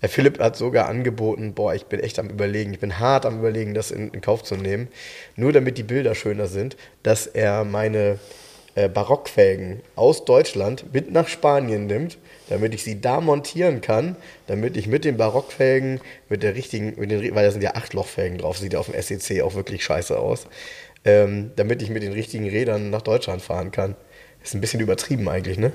Herr 0.00 0.08
Philipp 0.08 0.40
hat 0.40 0.56
sogar 0.56 0.88
angeboten, 0.88 1.54
boah, 1.54 1.76
ich 1.76 1.86
bin 1.86 2.00
echt 2.00 2.18
am 2.18 2.28
Überlegen, 2.28 2.72
ich 2.72 2.80
bin 2.80 2.98
hart 2.98 3.24
am 3.24 3.38
Überlegen, 3.38 3.72
das 3.72 3.92
in, 3.92 4.10
in 4.10 4.20
Kauf 4.20 4.42
zu 4.42 4.56
nehmen, 4.56 4.88
nur 5.36 5.52
damit 5.52 5.78
die 5.78 5.84
Bilder 5.84 6.16
schöner 6.16 6.48
sind, 6.48 6.76
dass 7.04 7.28
er 7.28 7.62
meine 7.62 8.18
äh, 8.74 8.88
Barockfelgen 8.88 9.80
aus 9.96 10.24
Deutschland 10.24 10.92
mit 10.92 11.12
nach 11.12 11.28
Spanien 11.28 11.86
nimmt, 11.86 12.18
damit 12.48 12.74
ich 12.74 12.82
sie 12.82 13.00
da 13.00 13.20
montieren 13.20 13.80
kann, 13.80 14.16
damit 14.46 14.76
ich 14.76 14.86
mit 14.86 15.04
den 15.04 15.16
Barockfelgen, 15.16 16.00
mit 16.28 16.42
der 16.42 16.54
richtigen, 16.54 16.94
mit 16.98 17.10
den, 17.10 17.34
weil 17.34 17.44
da 17.44 17.50
sind 17.50 17.62
ja 17.62 17.74
Achtlochfelgen 17.74 18.38
drauf, 18.38 18.58
sieht 18.58 18.74
auf 18.76 18.90
dem 18.90 19.00
SEC 19.00 19.42
auch 19.42 19.54
wirklich 19.54 19.84
scheiße 19.84 20.18
aus, 20.18 20.46
ähm, 21.04 21.50
damit 21.56 21.82
ich 21.82 21.90
mit 21.90 22.02
den 22.02 22.12
richtigen 22.12 22.48
Rädern 22.48 22.90
nach 22.90 23.02
Deutschland 23.02 23.42
fahren 23.42 23.70
kann. 23.70 23.94
Ist 24.42 24.54
ein 24.54 24.60
bisschen 24.60 24.80
übertrieben 24.80 25.28
eigentlich, 25.28 25.58
ne? 25.58 25.72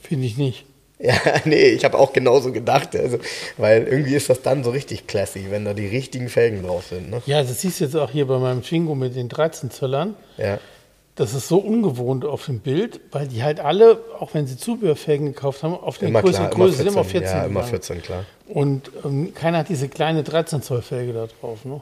Finde 0.00 0.26
ich 0.26 0.36
nicht. 0.36 0.66
Ja, 1.00 1.16
nee, 1.44 1.70
ich 1.70 1.84
habe 1.84 1.98
auch 1.98 2.12
genauso 2.12 2.52
gedacht. 2.52 2.94
Also, 2.94 3.18
weil 3.58 3.82
irgendwie 3.82 4.14
ist 4.14 4.30
das 4.30 4.42
dann 4.42 4.62
so 4.62 4.70
richtig 4.70 5.06
classy, 5.06 5.46
wenn 5.50 5.64
da 5.64 5.74
die 5.74 5.88
richtigen 5.88 6.28
Felgen 6.28 6.62
drauf 6.62 6.86
sind. 6.86 7.10
Ne? 7.10 7.20
Ja, 7.26 7.42
das 7.42 7.60
siehst 7.60 7.80
du 7.80 7.84
jetzt 7.84 7.96
auch 7.96 8.10
hier 8.10 8.26
bei 8.26 8.38
meinem 8.38 8.62
Twingo 8.62 8.94
mit 8.94 9.16
den 9.16 9.28
13 9.28 9.70
Zöllern. 9.70 10.14
Ja. 10.38 10.60
Das 11.16 11.32
ist 11.32 11.46
so 11.46 11.58
ungewohnt 11.58 12.24
auf 12.24 12.46
dem 12.46 12.58
Bild, 12.58 13.00
weil 13.12 13.28
die 13.28 13.44
halt 13.44 13.60
alle, 13.60 14.00
auch 14.18 14.34
wenn 14.34 14.48
sie 14.48 14.56
Zubehörfelgen 14.56 15.26
gekauft 15.28 15.62
haben, 15.62 15.74
auf 15.74 15.98
den 15.98 16.12
größeren 16.12 16.50
Größe 16.50 16.78
sind 16.78 16.88
immer 16.88 17.04
14. 17.04 17.36
Ja, 17.36 17.44
immer 17.44 17.62
14, 17.62 18.02
klar. 18.02 18.24
Und 18.48 18.90
ähm, 19.04 19.32
keiner 19.32 19.58
hat 19.58 19.68
diese 19.68 19.88
kleine 19.88 20.24
13 20.24 20.62
Zoll 20.62 20.82
Felge 20.82 21.12
da 21.12 21.28
drauf. 21.40 21.64
Ne? 21.64 21.80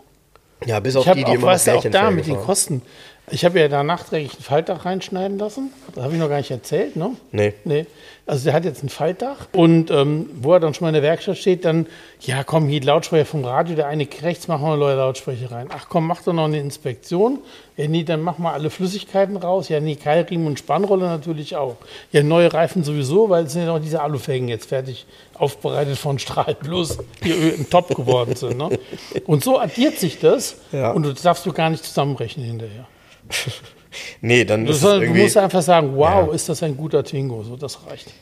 Ja, 0.66 0.80
bis 0.80 0.96
auf 0.96 1.06
ich 1.06 1.12
die, 1.12 1.24
die 1.24 1.30
auch, 1.30 1.34
immer 1.34 1.46
weißt, 1.46 1.70
auch 1.70 1.84
da 1.84 2.10
mit 2.10 2.26
den 2.26 2.36
Kosten. 2.36 2.82
Ich 3.30 3.44
habe 3.44 3.58
ja 3.58 3.68
da 3.68 3.82
nachträglich 3.82 4.38
ein 4.38 4.42
Faltdach 4.42 4.84
reinschneiden 4.84 5.38
lassen. 5.38 5.72
Das 5.94 6.04
habe 6.04 6.12
ich 6.12 6.20
noch 6.20 6.28
gar 6.28 6.36
nicht 6.38 6.50
erzählt, 6.50 6.96
ne? 6.96 7.12
Nee. 7.30 7.54
Nee. 7.64 7.86
Also 8.24 8.44
der 8.44 8.52
hat 8.52 8.64
jetzt 8.64 8.84
ein 8.84 8.88
Faltdach 8.88 9.48
und 9.52 9.90
ähm, 9.90 10.30
wo 10.34 10.52
er 10.52 10.60
dann 10.60 10.74
schon 10.74 10.84
mal 10.84 10.90
in 10.90 10.94
der 10.94 11.02
Werkstatt 11.02 11.38
steht, 11.38 11.64
dann, 11.64 11.86
ja 12.20 12.44
komm, 12.44 12.68
hier 12.68 12.78
die 12.78 12.86
Lautsprecher 12.86 13.24
vom 13.24 13.44
Radio, 13.44 13.74
der 13.74 13.88
eine 13.88 14.06
rechts, 14.22 14.46
machen 14.46 14.64
wir 14.64 14.76
neue 14.76 14.94
Lautsprecher 14.94 15.50
rein. 15.50 15.66
Ach 15.74 15.86
komm, 15.88 16.06
mach 16.06 16.22
doch 16.22 16.32
noch 16.32 16.44
eine 16.44 16.60
Inspektion. 16.60 17.40
Ja, 17.76 17.88
nee, 17.88 18.04
dann 18.04 18.20
mach 18.20 18.38
mal 18.38 18.52
alle 18.52 18.70
Flüssigkeiten 18.70 19.36
raus. 19.36 19.68
Ja, 19.68 19.80
nee, 19.80 19.96
Keilriemen 19.96 20.46
und 20.46 20.60
Spannrolle 20.60 21.06
natürlich 21.06 21.56
auch. 21.56 21.76
Ja, 22.12 22.22
neue 22.22 22.52
Reifen 22.54 22.84
sowieso, 22.84 23.28
weil 23.28 23.46
es 23.46 23.54
sind 23.54 23.64
ja 23.64 23.74
auch 23.74 23.80
diese 23.80 24.00
Alufelgen 24.00 24.46
jetzt 24.46 24.68
fertig 24.68 25.04
aufbereitet 25.34 25.98
von 25.98 26.20
Strahl 26.20 26.54
Plus, 26.54 26.98
die 27.24 27.32
ein 27.32 27.68
Top 27.70 27.92
geworden 27.92 28.36
sind. 28.36 28.56
Ne? 28.56 28.78
Und 29.26 29.42
so 29.42 29.58
addiert 29.58 29.98
sich 29.98 30.20
das 30.20 30.58
ja. 30.70 30.92
und 30.92 31.04
das 31.06 31.22
darfst 31.22 31.44
du 31.44 31.52
gar 31.52 31.70
nicht 31.70 31.84
zusammenrechnen 31.84 32.46
hinterher. 32.46 32.86
nee, 34.20 34.44
dann 34.44 34.64
du, 34.64 34.72
soll, 34.72 35.06
du 35.06 35.14
musst 35.14 35.36
einfach 35.36 35.62
sagen, 35.62 35.92
wow, 35.94 36.28
ja. 36.28 36.34
ist 36.34 36.48
das 36.48 36.62
ein 36.62 36.76
guter 36.76 37.02
Twingo, 37.04 37.42
so 37.42 37.56
das 37.56 37.78
reicht. 37.86 38.12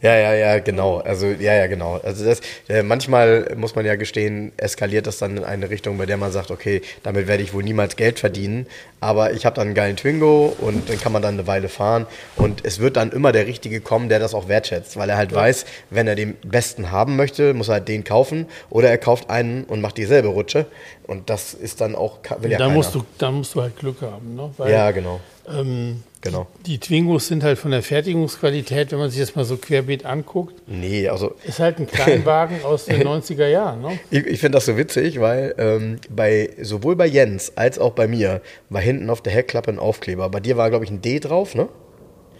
Ja, 0.00 0.14
ja, 0.16 0.32
ja, 0.32 0.58
genau. 0.60 0.98
Also 0.98 1.26
ja, 1.26 1.54
ja, 1.54 1.66
genau. 1.66 2.00
Also 2.04 2.24
das 2.24 2.40
äh, 2.68 2.82
manchmal 2.82 3.54
muss 3.56 3.74
man 3.74 3.84
ja 3.84 3.96
gestehen, 3.96 4.52
eskaliert 4.56 5.08
das 5.08 5.18
dann 5.18 5.36
in 5.36 5.44
eine 5.44 5.70
Richtung, 5.70 5.98
bei 5.98 6.06
der 6.06 6.16
man 6.16 6.30
sagt, 6.30 6.52
okay, 6.52 6.82
damit 7.02 7.26
werde 7.26 7.42
ich 7.42 7.52
wohl 7.52 7.64
niemals 7.64 7.96
Geld 7.96 8.20
verdienen, 8.20 8.66
aber 9.00 9.32
ich 9.32 9.44
habe 9.44 9.56
dann 9.56 9.68
einen 9.68 9.74
geilen 9.74 9.96
Twingo 9.96 10.54
und 10.60 10.88
den 10.88 11.00
kann 11.00 11.10
man 11.10 11.22
dann 11.22 11.34
eine 11.34 11.48
Weile 11.48 11.68
fahren 11.68 12.06
und 12.36 12.64
es 12.64 12.78
wird 12.78 12.96
dann 12.96 13.10
immer 13.10 13.32
der 13.32 13.46
richtige 13.46 13.80
kommen, 13.80 14.08
der 14.08 14.20
das 14.20 14.34
auch 14.34 14.46
wertschätzt, 14.46 14.96
weil 14.96 15.10
er 15.10 15.16
halt 15.16 15.32
ja. 15.32 15.38
weiß, 15.38 15.66
wenn 15.90 16.06
er 16.06 16.14
den 16.14 16.36
besten 16.44 16.92
haben 16.92 17.16
möchte, 17.16 17.52
muss 17.52 17.68
er 17.68 17.74
halt 17.74 17.88
den 17.88 18.04
kaufen 18.04 18.46
oder 18.70 18.90
er 18.90 18.98
kauft 18.98 19.30
einen 19.30 19.64
und 19.64 19.80
macht 19.80 19.96
dieselbe 19.96 20.28
Rutsche 20.28 20.66
und 21.08 21.28
das 21.28 21.54
ist 21.54 21.80
dann 21.80 21.96
auch 21.96 22.18
will 22.40 22.52
ja 22.52 22.58
da 22.58 22.68
musst 22.68 22.94
du 22.94 23.04
da 23.18 23.32
musst 23.32 23.54
du 23.56 23.62
halt 23.62 23.76
Glück 23.76 24.00
haben, 24.02 24.36
ne? 24.36 24.50
Weil, 24.56 24.72
ja, 24.72 24.90
genau 24.92 25.20
ähm, 25.52 26.02
Genau. 26.20 26.48
die 26.66 26.78
Twingos 26.78 27.28
sind 27.28 27.44
halt 27.44 27.58
von 27.60 27.70
der 27.70 27.80
Fertigungsqualität, 27.82 28.90
wenn 28.90 28.98
man 28.98 29.08
sich 29.08 29.20
das 29.20 29.36
mal 29.36 29.44
so 29.44 29.56
querbeet 29.56 30.04
anguckt, 30.04 30.54
Nee, 30.66 31.08
also 31.08 31.34
ist 31.46 31.60
halt 31.60 31.78
ein 31.78 31.86
Kleinwagen 31.86 32.56
aus 32.64 32.86
den 32.86 33.02
90er 33.06 33.46
Jahren. 33.46 33.80
Ne? 33.82 34.00
ich, 34.10 34.26
ich 34.26 34.40
finde 34.40 34.56
das 34.56 34.66
so 34.66 34.76
witzig, 34.76 35.20
weil 35.20 35.54
ähm, 35.58 35.98
bei 36.10 36.50
sowohl 36.60 36.96
bei 36.96 37.06
Jens 37.06 37.52
als 37.56 37.78
auch 37.78 37.92
bei 37.92 38.08
mir 38.08 38.40
war 38.68 38.80
hinten 38.80 39.08
auf 39.10 39.20
der 39.22 39.32
Heckklappe 39.32 39.70
ein 39.70 39.78
Aufkleber. 39.78 40.28
Bei 40.28 40.40
dir 40.40 40.56
war, 40.56 40.70
glaube 40.70 40.84
ich, 40.84 40.90
ein 40.90 41.00
D 41.02 41.20
drauf, 41.20 41.54
ne? 41.54 41.68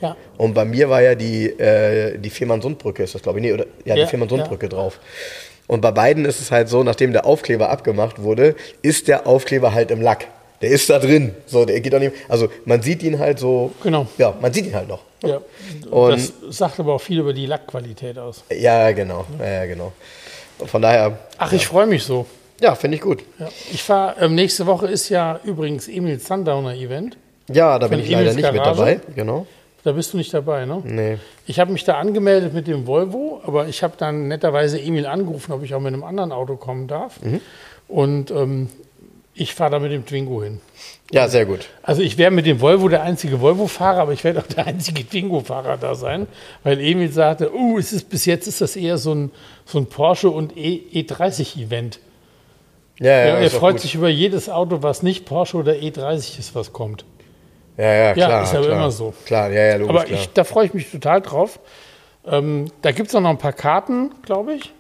Ja. 0.01 0.17
Und 0.37 0.55
bei 0.55 0.65
mir 0.65 0.91
war 0.91 1.03
ja 1.03 1.15
die, 1.15 1.47
äh, 1.47 2.19
die 2.19 2.31
Fehmarn-Sundbrücke, 2.31 3.05
ist 3.05 3.15
das, 3.15 3.23
glaube 3.23 3.39
ich. 3.39 3.45
Nee, 3.45 3.53
oder, 3.53 3.67
ja, 3.85 3.95
die 3.95 4.01
Ja, 4.03 4.07
Fehmarn-Sundbrücke 4.09 4.69
drauf. 4.69 4.99
Und 5.69 5.83
bei 5.83 5.91
beiden 5.93 6.25
ist 6.25 6.41
es 6.41 6.51
halt 6.51 6.69
so, 6.69 6.83
nachdem 6.83 7.13
der 7.13 7.27
Aufkleber 7.27 7.71
abgemacht 7.71 8.23
wurde, 8.23 8.57
ist 8.83 9.07
der 9.07 9.27
Aufkleber 9.29 9.73
halt 9.73 9.91
im 9.93 10.01
Lack. 10.01 10.27
Der 10.61 10.71
ist 10.71 10.91
da 10.91 10.99
drin. 10.99 11.35
So, 11.47 11.65
der 11.65 11.81
geht 11.81 11.95
auch 11.95 11.99
nicht. 12.01 12.13
Also 12.29 12.49
man 12.65 12.83
sieht 12.83 13.03
ihn 13.03 13.19
halt 13.19 13.39
so. 13.39 13.73
Genau. 13.83 14.07
Ja, 14.19 14.35
man 14.41 14.53
sieht 14.53 14.67
ihn 14.67 14.75
halt 14.75 14.89
noch. 14.89 15.03
ja. 15.23 15.41
Und- 15.91 16.13
das 16.13 16.33
sagt 16.59 16.81
aber 16.81 16.95
auch 16.95 17.01
viel 17.01 17.21
über 17.21 17.33
die 17.33 17.47
Lackqualität 17.47 18.19
aus. 18.19 18.43
Ja, 18.51 18.91
genau. 18.93 19.25
Ja, 19.39 19.47
ja 19.47 19.67
genau. 19.67 19.93
Von 20.67 20.83
daher, 20.83 21.19
Ach, 21.39 21.53
ich 21.53 21.67
freue 21.67 21.87
mich 21.87 22.03
so. 22.03 22.27
ja, 22.61 22.75
finde 22.75 22.97
ich 22.97 23.03
gut. 23.03 23.23
Ja. 23.39 23.49
Ich 23.73 23.83
fahre, 23.83 24.17
ähm, 24.21 24.35
nächste 24.35 24.67
Woche 24.67 24.89
ist 24.89 25.09
ja 25.09 25.39
übrigens 25.45 25.87
Emil 25.87 26.19
Sundowner 26.19 26.75
Event. 26.75 27.17
Ja, 27.49 27.79
da 27.79 27.87
bin 27.87 28.01
ich 28.01 28.09
leider 28.11 28.23
Emils 28.31 28.37
nicht 28.37 28.53
mit 28.53 28.63
Garage? 28.63 28.77
dabei. 28.77 29.01
Genau. 29.15 29.47
Da 29.85 29.93
bist 29.93 30.13
du 30.13 30.17
nicht 30.17 30.35
dabei, 30.35 30.65
ne? 30.67 30.83
Nee. 30.85 31.19
Ich 31.47 31.61
habe 31.61 31.71
mich 31.73 31.85
da 31.85 31.95
angemeldet 31.99 32.53
mit 32.53 32.67
dem 32.67 32.87
Volvo, 32.89 33.41
aber 33.47 33.69
ich 33.69 33.83
habe 33.85 33.95
dann 33.97 34.27
netterweise 34.27 34.79
Emil 34.81 35.07
angerufen, 35.07 35.53
ob 35.53 35.63
ich 35.63 35.73
auch 35.75 35.81
mit 35.81 35.93
einem 35.95 36.03
anderen 36.03 36.33
Auto 36.33 36.57
kommen 36.57 36.89
darf. 36.89 37.23
Mhm. 37.23 37.41
Und 37.87 38.31
ähm, 38.33 38.69
ich 39.39 39.55
fahre 39.55 39.73
da 39.73 39.79
mit 39.79 39.93
dem 39.93 40.05
Twingo 40.05 40.43
hin. 40.43 40.61
Ja, 41.11 41.29
sehr 41.29 41.47
gut. 41.47 41.69
Also 41.83 42.03
ich 42.03 42.19
wäre 42.19 42.31
mit 42.31 42.45
dem 42.45 42.61
Volvo 42.61 42.89
der 42.89 43.03
einzige 43.03 43.41
Volvo-Fahrer, 43.41 44.01
aber 44.01 44.13
ich 44.13 44.25
werde 44.25 44.41
auch 44.41 44.47
der 44.47 44.67
einzige 44.67 45.09
Twingo-Fahrer 45.09 45.79
da 45.79 45.95
sein, 45.95 46.27
weil 46.65 46.81
Emil 46.81 47.11
sagte, 47.11 47.55
uh, 47.55 47.79
es 47.79 47.93
ist, 47.93 48.11
bis 48.11 48.27
jetzt 48.27 48.47
ist 48.47 48.61
das 48.61 48.77
eher 48.77 48.99
so 48.99 49.15
ein, 49.15 49.31
so 49.65 49.79
ein 49.79 49.87
Porsche 49.87 50.29
und 50.29 50.57
e 50.57 50.83
E30-Event. 50.93 52.01
Ja, 52.99 53.07
ja, 53.07 53.27
Ja, 53.27 53.35
er 53.37 53.49
doch 53.49 53.59
freut 53.59 53.81
sich 53.81 53.95
über 53.95 54.09
jedes 54.09 54.51
Auto, 54.51 54.83
was 54.83 55.03
nicht 55.03 55.25
Porsche 55.25 55.57
oder 55.57 55.73
E30 55.73 56.39
ist, 56.39 56.55
was 56.55 56.73
kommt. 56.73 57.05
Ja, 57.77 57.93
ja, 57.93 58.13
klar. 58.13 58.43
ist 58.43 58.55
aber 58.55 58.67
klar. 58.67 58.77
immer 58.77 58.91
so. 58.91 59.15
Klar, 59.25 59.51
ja, 59.51 59.63
ja, 59.63 59.77
logisch. 59.77 59.97
Aber 59.97 60.11
ich, 60.11 60.29
da 60.33 60.45
freue 60.45 60.67
ich 60.67 60.75
mich 60.75 60.91
total 60.91 61.23
drauf. 61.23 61.61
Ähm, 62.27 62.67
da 62.83 62.91
gibt 62.91 63.09
es 63.09 63.15
auch 63.15 63.21
noch 63.21 63.31
ein 63.31 63.39
paar 63.39 63.53
Karten, 63.53 64.11
glaube 64.23 64.55
ich. 64.55 64.73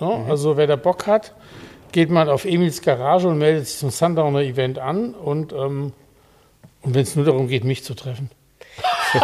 Ja, 0.00 0.18
Mhm. 0.18 0.30
Also 0.30 0.56
wer 0.56 0.66
da 0.66 0.76
Bock 0.76 1.06
hat, 1.06 1.32
geht 1.92 2.10
mal 2.10 2.28
auf 2.28 2.44
Emils 2.44 2.82
Garage 2.82 3.28
und 3.28 3.38
meldet 3.38 3.66
sich 3.68 3.78
zum 3.78 3.90
Sundowner-Event 3.90 4.78
an. 4.78 5.14
Und, 5.14 5.52
ähm, 5.52 5.92
und 6.82 6.94
wenn 6.94 7.02
es 7.02 7.14
nur 7.16 7.24
darum 7.24 7.48
geht, 7.48 7.64
mich 7.64 7.84
zu 7.84 7.94
treffen. 7.94 8.30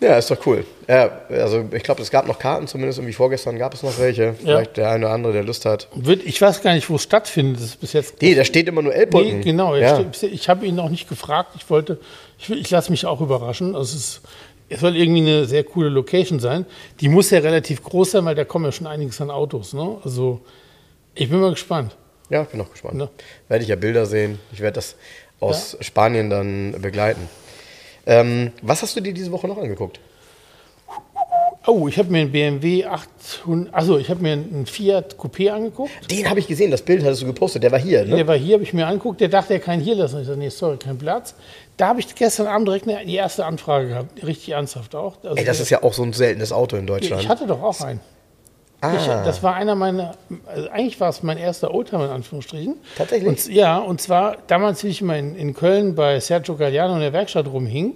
Ja, 0.00 0.18
ist 0.18 0.30
doch 0.30 0.44
cool. 0.46 0.64
Ja, 0.88 1.10
also 1.30 1.64
ich 1.72 1.82
glaube, 1.82 2.02
es 2.02 2.10
gab 2.10 2.26
noch 2.26 2.38
Karten, 2.38 2.66
zumindest 2.66 2.98
irgendwie 2.98 3.14
vorgestern 3.14 3.58
gab 3.58 3.72
es 3.72 3.82
noch 3.82 3.98
welche. 3.98 4.34
Vielleicht 4.34 4.76
der 4.76 4.90
eine 4.90 5.06
oder 5.06 5.14
andere, 5.14 5.32
der 5.32 5.42
Lust 5.42 5.64
hat. 5.64 5.88
Wird, 5.94 6.22
ich 6.24 6.40
weiß 6.40 6.62
gar 6.62 6.74
nicht, 6.74 6.90
wo 6.90 6.96
es 6.96 7.02
stattfindet. 7.02 7.56
Das 7.56 7.64
ist 7.64 7.80
bis 7.80 7.92
jetzt. 7.94 8.20
Nee, 8.20 8.34
da 8.34 8.44
steht 8.44 8.68
immer 8.68 8.82
nur 8.82 8.94
Elbbrücken. 8.94 9.38
Nee, 9.38 9.44
genau. 9.44 9.74
Ja. 9.74 10.04
Ich 10.20 10.48
habe 10.50 10.66
ihn 10.66 10.74
noch 10.74 10.90
nicht 10.90 11.08
gefragt. 11.08 11.52
Ich 11.56 11.68
wollte, 11.70 11.98
ich, 12.38 12.50
ich 12.50 12.70
lasse 12.70 12.90
mich 12.90 13.06
auch 13.06 13.22
überraschen. 13.22 13.74
Also 13.74 13.96
es, 13.96 14.04
ist, 14.04 14.20
es 14.68 14.80
soll 14.80 14.96
irgendwie 14.96 15.20
eine 15.20 15.44
sehr 15.44 15.64
coole 15.64 15.88
Location 15.88 16.40
sein. 16.40 16.66
Die 17.00 17.08
muss 17.08 17.30
ja 17.30 17.38
relativ 17.38 17.82
groß 17.82 18.12
sein, 18.12 18.24
weil 18.24 18.34
da 18.34 18.44
kommen 18.44 18.64
ja 18.64 18.72
schon 18.72 18.86
einiges 18.86 19.20
an 19.20 19.30
Autos. 19.30 19.72
Ne? 19.72 19.98
Also 20.04 20.40
ich 21.14 21.30
bin 21.30 21.40
mal 21.40 21.50
gespannt. 21.50 21.96
ja, 22.30 22.42
ich 22.42 22.48
bin 22.48 22.60
auch 22.60 22.70
gespannt. 22.70 22.96
Ne? 22.96 23.08
Werde 23.48 23.62
ich 23.62 23.68
ja 23.70 23.76
Bilder 23.76 24.06
sehen. 24.06 24.38
Ich 24.52 24.60
werde 24.60 24.74
das 24.74 24.96
aus 25.40 25.76
Spanien 25.80 26.30
dann 26.30 26.74
begleiten. 26.80 27.28
Ähm, 28.06 28.52
was 28.62 28.82
hast 28.82 28.96
du 28.96 29.00
dir 29.00 29.12
diese 29.12 29.32
Woche 29.32 29.46
noch 29.48 29.58
angeguckt? 29.58 30.00
Oh, 31.68 31.88
ich 31.88 31.98
habe 31.98 32.12
mir 32.12 32.20
einen 32.20 32.30
BMW 32.30 32.84
800, 32.84 33.74
also 33.74 33.98
ich 33.98 34.08
habe 34.08 34.22
mir 34.22 34.34
einen 34.34 34.66
Fiat 34.66 35.16
Coupé 35.16 35.50
angeguckt. 35.50 35.90
Den 36.08 36.30
habe 36.30 36.38
ich 36.38 36.46
gesehen, 36.46 36.70
das 36.70 36.80
Bild 36.80 37.02
hattest 37.02 37.22
du 37.22 37.26
gepostet, 37.26 37.64
der 37.64 37.72
war 37.72 37.80
hier, 37.80 38.04
ne? 38.04 38.14
Der 38.14 38.26
war 38.28 38.36
hier, 38.36 38.54
habe 38.54 38.62
ich 38.62 38.72
mir 38.72 38.86
angeguckt. 38.86 39.20
Der 39.20 39.26
dachte, 39.26 39.54
er 39.54 39.58
kann 39.58 39.80
hier 39.80 39.96
lassen. 39.96 40.20
Ich 40.20 40.28
sagte, 40.28 40.38
nee, 40.38 40.48
sorry, 40.48 40.76
kein 40.76 40.96
Platz. 40.96 41.34
Da 41.76 41.88
habe 41.88 42.00
ich 42.00 42.14
gestern 42.14 42.46
Abend 42.46 42.68
direkt 42.68 42.88
eine, 42.88 43.04
die 43.04 43.16
erste 43.16 43.44
Anfrage 43.44 43.88
gehabt. 43.88 44.26
Richtig 44.26 44.50
ernsthaft 44.50 44.94
auch. 44.94 45.16
Also 45.22 45.36
Ey, 45.36 45.44
das 45.44 45.60
ist 45.60 45.70
ja 45.70 45.82
auch 45.82 45.92
so 45.92 46.02
ein 46.02 46.12
seltenes 46.12 46.52
Auto 46.52 46.76
in 46.76 46.86
Deutschland. 46.86 47.22
ich 47.22 47.28
hatte 47.28 47.46
doch 47.46 47.62
auch 47.62 47.80
einen. 47.82 48.00
ah, 48.80 48.94
Ich, 48.96 49.06
das 49.06 49.42
war 49.42 49.54
einer 49.54 49.74
meiner, 49.74 50.14
also 50.46 50.68
eigentlich 50.70 50.98
war 51.00 51.10
es 51.10 51.22
mein 51.22 51.36
erster 51.38 51.74
Oldtimer 51.74 52.06
in 52.06 52.10
Anführungsstrichen. 52.12 52.76
Tatsächlich? 52.96 53.28
Und, 53.28 53.54
ja, 53.54 53.78
und 53.78 54.00
zwar 54.00 54.36
damals, 54.46 54.84
wie 54.84 54.88
ich 54.88 55.02
mal 55.02 55.18
in, 55.18 55.36
in 55.36 55.54
Köln 55.54 55.94
bei 55.94 56.18
Sergio 56.20 56.56
Galliano 56.56 56.94
in 56.94 57.00
der 57.00 57.12
Werkstatt 57.12 57.46
rumhing, 57.46 57.92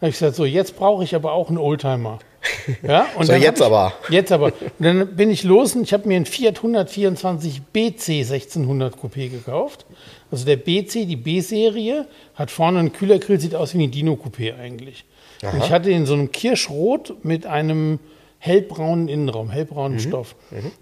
habe 0.00 0.10
ich 0.10 0.18
gesagt, 0.18 0.36
so 0.36 0.44
jetzt 0.44 0.76
brauche 0.76 1.02
ich 1.02 1.14
aber 1.14 1.32
auch 1.32 1.48
einen 1.48 1.58
Oldtimer. 1.58 2.18
Ja, 2.82 3.06
und 3.16 3.24
So, 3.24 3.32
jetzt 3.32 3.60
ich, 3.60 3.66
aber. 3.66 3.94
Jetzt 4.10 4.30
aber. 4.30 4.46
Und 4.46 4.54
dann 4.78 5.16
bin 5.16 5.30
ich 5.30 5.44
los 5.44 5.74
und 5.74 5.82
ich 5.84 5.94
habe 5.94 6.06
mir 6.06 6.16
einen 6.16 6.26
Fiat 6.26 6.58
124 6.58 7.62
BC 7.72 8.08
1600 8.20 8.94
Coupé 8.96 9.30
gekauft. 9.30 9.86
Also 10.34 10.46
der 10.46 10.56
BC, 10.56 11.06
die 11.06 11.14
B-Serie, 11.14 12.08
hat 12.34 12.50
vorne 12.50 12.80
einen 12.80 12.92
Kühlergrill, 12.92 13.38
sieht 13.38 13.54
aus 13.54 13.72
wie 13.72 13.84
ein 13.84 13.92
Dino 13.92 14.14
Coupé 14.14 14.58
eigentlich. 14.58 15.04
Und 15.42 15.62
ich 15.62 15.70
hatte 15.70 15.92
in 15.92 16.06
so 16.06 16.14
einem 16.14 16.32
Kirschrot 16.32 17.24
mit 17.24 17.46
einem 17.46 18.00
hellbraunen 18.40 19.06
Innenraum, 19.06 19.48
hellbraunen 19.48 20.00
Stoff. 20.00 20.34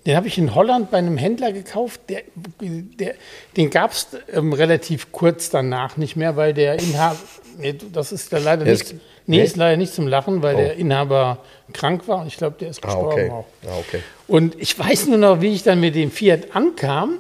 Den 0.07 0.17
habe 0.17 0.27
ich 0.27 0.39
in 0.39 0.55
Holland 0.55 0.91
bei 0.91 0.97
einem 0.97 1.19
Händler 1.19 1.53
gekauft. 1.53 2.01
Der, 2.09 2.23
der, 2.63 3.15
den 3.59 3.69
gab 3.69 3.93
es 3.93 4.09
ähm, 4.33 4.55
relativ 4.55 5.13
kurz 5.13 5.51
danach 5.51 5.99
nicht 5.99 6.17
mehr, 6.17 6.35
weil 6.37 6.55
der 6.55 6.79
Inhaber, 6.79 7.19
nee, 7.59 7.75
das 7.93 8.11
ist 8.11 8.33
ja 8.33 8.39
leider 8.39 8.65
Der 8.65 8.73
nicht, 8.73 8.95
nee, 9.27 9.37
nee? 9.37 9.43
ist 9.45 9.57
leider 9.57 9.77
nicht 9.77 9.93
zum 9.93 10.09
Lachen, 10.09 10.41
weil 10.43 10.55
Oh. 10.55 10.59
der 10.59 10.77
Inhaber 10.77 11.41
krank 11.75 12.09
war 12.09 12.23
und 12.23 12.29
ich 12.29 12.39
glaube, 12.39 12.57
der 12.59 12.71
ist 12.71 12.83
ah, 12.85 12.87
gestorben 12.87 13.13
okay. 13.13 13.31
auch. 13.31 13.47
Ah, 13.67 13.79
okay. 13.79 14.01
Und 14.29 14.59
ich 14.59 14.79
weiß 14.79 15.09
nur 15.09 15.19
noch, 15.19 15.43
wie 15.43 15.53
ich 15.53 15.63
dann 15.63 15.79
mit 15.79 15.95
dem 15.95 16.11
Fiat 16.11 16.57
ankam 16.57 17.19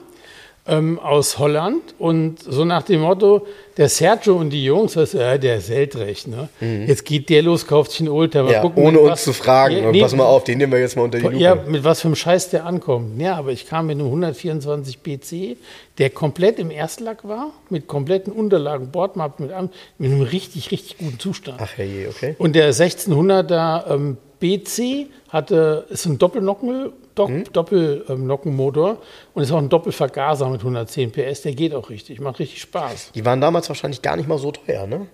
ähm, 0.64 1.00
aus 1.00 1.38
Holland 1.40 1.82
und 1.98 2.40
so 2.40 2.64
nach 2.64 2.82
dem 2.84 3.00
Motto, 3.00 3.46
der 3.76 3.88
Sergio 3.88 4.36
und 4.36 4.50
die 4.50 4.64
Jungs, 4.64 4.94
was, 4.96 5.12
äh, 5.12 5.36
der 5.38 5.56
ist 5.56 5.70
Weltrecht, 5.70 6.28
ne? 6.28 6.48
Jetzt 6.60 7.04
geht 7.04 7.28
der 7.30 7.42
los, 7.42 7.66
kauft 7.66 7.90
sich 7.90 8.00
einen 8.00 8.10
Oldtimer. 8.10 8.44
Mhm. 8.44 8.50
Ja, 8.50 8.60
gucken, 8.60 8.84
ohne 8.84 9.00
uns 9.00 9.12
was- 9.12 9.24
zu 9.24 9.32
fragen. 9.32 9.76
Ja, 9.78 9.90
nee, 9.90 10.00
pass 10.00 10.14
mal 10.14 10.24
auf, 10.24 10.44
den 10.44 10.58
nehmen 10.58 10.72
wir 10.72 10.78
jetzt 10.78 10.94
mal 10.96 11.02
unter 11.02 11.18
die 11.18 11.24
Lupe. 11.24 11.36
ja, 11.36 11.56
mit 11.56 11.82
was 11.82 12.00
für 12.02 12.08
einem 12.08 12.14
Scheiß 12.14 12.50
der 12.50 12.64
ankommt. 12.64 13.20
Ja, 13.20 13.34
aber 13.36 13.50
ich 13.50 13.66
kam 13.66 13.86
mit 13.88 13.98
einem 13.98 14.06
124 14.06 15.00
BC, 15.00 15.56
der 15.98 16.10
komplett 16.10 16.60
im 16.60 16.70
Erstlack 16.70 17.26
war, 17.26 17.50
mit 17.68 17.88
kompletten 17.88 18.32
Unterlagen, 18.32 18.90
Bordmappe, 18.92 19.42
mit, 19.42 19.52
mit 19.98 20.12
einem 20.12 20.22
richtig, 20.22 20.70
richtig 20.70 20.98
guten 20.98 21.18
Zustand. 21.18 21.58
Ach 21.60 21.76
herrje, 21.76 22.08
okay. 22.08 22.36
Und 22.38 22.54
der 22.54 22.72
1600er 22.72 23.90
ähm, 23.92 24.16
BC 24.38 25.06
hatte, 25.28 25.86
ist 25.90 26.06
ein 26.06 26.18
Doppelnocken, 26.18 26.92
Do 27.14 27.28
Mhm. 27.28 27.44
Doppelnockenmotor 27.52 28.98
und 29.34 29.42
ist 29.42 29.52
auch 29.52 29.58
ein 29.58 29.68
Doppelvergaser 29.68 30.48
mit 30.48 30.60
110 30.62 31.10
PS. 31.12 31.42
Der 31.42 31.54
geht 31.54 31.74
auch 31.74 31.90
richtig, 31.90 32.20
macht 32.20 32.38
richtig 32.38 32.60
Spaß. 32.62 33.12
Die 33.14 33.24
waren 33.24 33.40
damals 33.40 33.68
wahrscheinlich 33.68 34.00
gar 34.02 34.16
nicht 34.16 34.28
mal 34.28 34.38
so 34.38 34.50
teuer, 34.52 34.86
ne? 34.86 35.06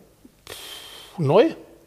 Neu? 1.18 1.46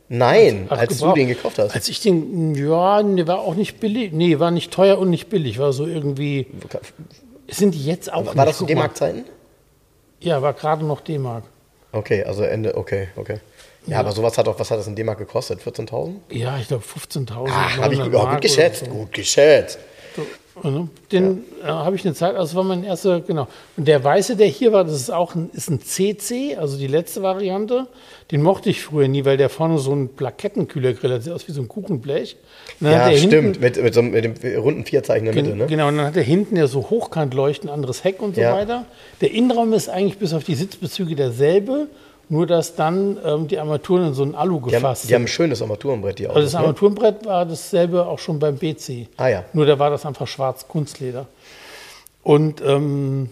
Nein, 0.09 0.65
Ach, 0.69 0.77
als 0.77 0.97
gebraucht. 0.97 1.15
du 1.15 1.19
den 1.21 1.27
gekauft 1.29 1.57
hast. 1.57 1.73
Als 1.73 1.87
ich 1.87 2.01
den, 2.01 2.53
ja, 2.55 3.01
der 3.01 3.27
war 3.27 3.39
auch 3.39 3.55
nicht 3.55 3.79
billig. 3.79 4.11
Nee, 4.11 4.39
war 4.39 4.51
nicht 4.51 4.71
teuer 4.73 4.97
und 4.99 5.09
nicht 5.09 5.29
billig. 5.29 5.57
War 5.57 5.71
so 5.71 5.85
irgendwie, 5.87 6.47
sind 7.49 7.73
die 7.73 7.85
jetzt 7.85 8.11
auch 8.11 8.25
War 8.25 8.33
nicht, 8.35 8.47
das 8.47 8.57
zu 8.57 8.63
mal. 8.65 8.67
D-Mark-Zeiten? 8.67 9.23
Ja, 10.19 10.41
war 10.41 10.51
gerade 10.53 10.83
noch 10.85 10.99
D-Mark. 10.99 11.45
Okay, 11.93 12.23
also 12.25 12.43
Ende, 12.43 12.75
okay, 12.75 13.07
okay. 13.15 13.37
Ja, 13.87 13.99
aber 14.01 14.11
sowas 14.11 14.37
hat 14.37 14.47
auch, 14.49 14.59
was 14.59 14.69
hat 14.69 14.79
das 14.79 14.87
in 14.87 14.95
D-Mark 14.95 15.17
gekostet? 15.17 15.61
14.000? 15.61 16.15
Ja, 16.29 16.57
ich 16.59 16.67
glaube 16.67 16.83
15.000. 16.83 17.47
Ah, 17.49 17.77
habe 17.77 17.93
ich 17.93 17.99
900 17.99 18.31
gut, 18.33 18.41
geschätzt. 18.41 18.85
so. 18.85 18.91
Gut 18.91 19.11
geschätzt. 19.13 19.79
So? 20.15 20.89
Den 21.11 21.43
äh, 21.63 21.67
habe 21.67 21.95
ich 21.95 22.03
eine 22.05 22.13
Zeit, 22.13 22.35
also 22.35 22.57
war 22.57 22.63
mein 22.63 22.83
erster, 22.83 23.21
genau. 23.21 23.47
Und 23.77 23.87
der 23.87 24.03
weiße, 24.03 24.35
der 24.35 24.47
hier 24.47 24.73
war, 24.73 24.83
das 24.83 24.95
ist 24.95 25.09
auch 25.09 25.33
ein, 25.33 25.49
ist 25.53 25.69
ein 25.69 25.79
CC, 25.81 26.57
also 26.57 26.77
die 26.77 26.87
letzte 26.87 27.21
Variante. 27.23 27.87
Den 28.31 28.41
mochte 28.41 28.69
ich 28.69 28.81
früher 28.81 29.07
nie, 29.07 29.23
weil 29.23 29.37
der 29.37 29.49
vorne 29.49 29.77
so 29.79 29.93
ein 29.93 30.09
Plakettenkühlergrill 30.09 31.13
hat, 31.13 31.23
sieht 31.23 31.31
aus 31.33 31.47
wie 31.47 31.53
so 31.53 31.61
ein 31.61 31.69
Kuchenblech. 31.69 32.35
Ja, 32.81 33.11
stimmt. 33.15 33.31
Hinten, 33.33 33.59
Mit, 33.61 33.81
mit, 33.81 33.93
so, 33.93 34.01
mit 34.01 34.23
dem 34.25 34.59
runden 34.59 34.85
Vierzeichen 34.85 35.27
in 35.27 35.33
der 35.33 35.43
Mitte, 35.43 35.55
ne? 35.55 35.67
Genau, 35.67 35.87
und 35.87 35.97
dann 35.97 36.05
hat 36.07 36.17
er 36.17 36.23
hinten 36.23 36.57
ja 36.57 36.67
so 36.67 36.89
Hochkantleuchten, 36.89 37.69
anderes 37.69 38.03
Heck 38.03 38.21
und 38.21 38.35
so 38.35 38.41
Ja. 38.41 38.53
weiter. 38.53 38.85
Der 39.21 39.31
Innenraum 39.31 39.71
ist 39.71 39.89
eigentlich 39.89 40.17
bis 40.17 40.33
auf 40.33 40.43
die 40.43 40.55
Sitzbezüge 40.55 41.15
derselbe, 41.15 41.87
nur 42.31 42.47
dass 42.47 42.75
dann 42.75 43.19
ähm, 43.25 43.49
die 43.49 43.59
Armaturen 43.59 44.07
in 44.07 44.13
so 44.13 44.23
ein 44.23 44.35
Alu 44.35 44.59
Die 44.59 44.63
haben, 44.67 44.71
gefasst 44.71 45.09
die 45.09 45.13
haben 45.13 45.23
ein 45.23 45.27
schönes 45.27 45.61
Armaturenbrett, 45.61 46.17
die 46.17 46.27
also 46.27 46.39
Autos. 46.39 46.45
das 46.45 46.53
ne? 46.53 46.59
Armaturenbrett 46.65 47.25
war 47.25 47.45
dasselbe 47.45 48.05
auch 48.05 48.19
schon 48.19 48.39
beim 48.39 48.55
BC. 48.55 49.09
Ah 49.17 49.27
ja. 49.27 49.43
Nur 49.51 49.65
da 49.65 49.77
war 49.77 49.89
das 49.89 50.05
einfach 50.05 50.27
schwarz 50.27 50.65
Kunstleder. 50.69 51.27
Und 52.23 52.61
ähm, 52.61 53.29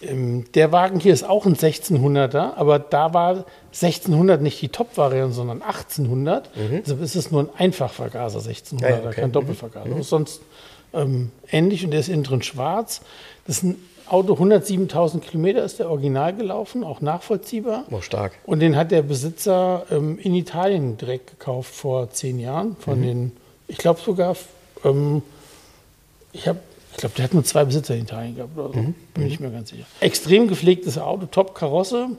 ähm, 0.00 0.46
der 0.54 0.72
Wagen 0.72 0.98
hier 0.98 1.12
ist 1.12 1.28
auch 1.28 1.44
ein 1.44 1.56
1600er, 1.56 2.54
aber 2.56 2.78
da 2.78 3.12
war 3.12 3.44
1600 3.74 4.40
nicht 4.40 4.62
die 4.62 4.70
Top-Variante, 4.70 5.34
sondern 5.34 5.60
1800. 5.60 6.50
Deshalb 6.54 7.02
ist 7.02 7.16
es 7.16 7.30
nur 7.30 7.42
ein 7.42 7.50
Einfachvergaser 7.58 8.38
1600er, 8.38 8.76
Mhm. 8.76 8.80
Ja, 8.82 8.98
okay. 9.10 9.20
kein 9.20 9.32
Doppelvergaser. 9.32 10.02
Sonst 10.02 10.40
ähm, 10.94 11.32
ähnlich 11.50 11.84
und 11.84 11.90
der 11.90 12.00
ist 12.00 12.08
innen 12.08 12.24
drin 12.24 12.40
schwarz. 12.40 13.02
Das 13.46 13.58
ist 13.58 13.64
ein 13.64 13.76
Auto 14.08 14.34
107.000 14.34 15.20
Kilometer 15.20 15.64
ist 15.64 15.78
der 15.78 15.90
Original 15.90 16.34
gelaufen, 16.34 16.84
auch 16.84 17.00
nachvollziehbar. 17.00 17.84
Oh, 17.90 18.00
stark. 18.00 18.32
Und 18.44 18.60
den 18.60 18.76
hat 18.76 18.90
der 18.90 19.02
Besitzer 19.02 19.84
ähm, 19.90 20.18
in 20.18 20.34
Italien 20.34 20.96
direkt 20.96 21.30
gekauft 21.38 21.74
vor 21.74 22.10
zehn 22.10 22.38
Jahren. 22.38 22.76
Von 22.78 23.02
den, 23.02 23.32
ich 23.66 23.78
glaube 23.78 24.00
sogar, 24.00 24.36
ähm, 24.84 25.22
ich 26.32 26.46
habe, 26.46 26.60
ich 26.92 26.98
glaube, 26.98 27.14
der 27.16 27.24
hat 27.24 27.34
nur 27.34 27.44
zwei 27.44 27.64
Besitzer 27.64 27.94
in 27.94 28.02
Italien 28.02 28.36
gehabt 28.36 28.56
oder 28.56 28.74
so. 28.74 28.94
Bin 29.14 29.26
ich 29.26 29.40
mir 29.40 29.50
ganz 29.50 29.70
sicher. 29.70 29.84
Extrem 30.00 30.46
gepflegtes 30.46 30.98
Auto, 30.98 31.26
Top-Karosse. 31.26 32.10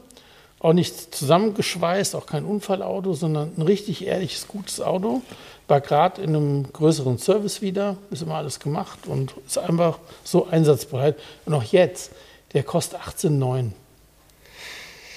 Auch 0.59 0.73
nicht 0.73 1.13
zusammengeschweißt, 1.13 2.15
auch 2.15 2.25
kein 2.25 2.43
Unfallauto, 2.43 3.13
sondern 3.13 3.51
ein 3.57 3.61
richtig 3.61 4.05
ehrliches, 4.05 4.47
gutes 4.47 4.81
Auto. 4.81 5.21
War 5.67 5.81
gerade 5.81 6.21
in 6.21 6.35
einem 6.35 6.73
größeren 6.73 7.19
Service 7.19 7.61
wieder, 7.61 7.97
ist 8.09 8.23
immer 8.23 8.35
alles 8.35 8.59
gemacht 8.59 9.05
und 9.05 9.35
ist 9.45 9.57
einfach 9.57 9.99
so 10.23 10.47
einsatzbereit. 10.47 11.15
Und 11.45 11.53
auch 11.53 11.63
jetzt, 11.63 12.11
der 12.53 12.63
kostet 12.63 12.99
18,9. 13.01 13.71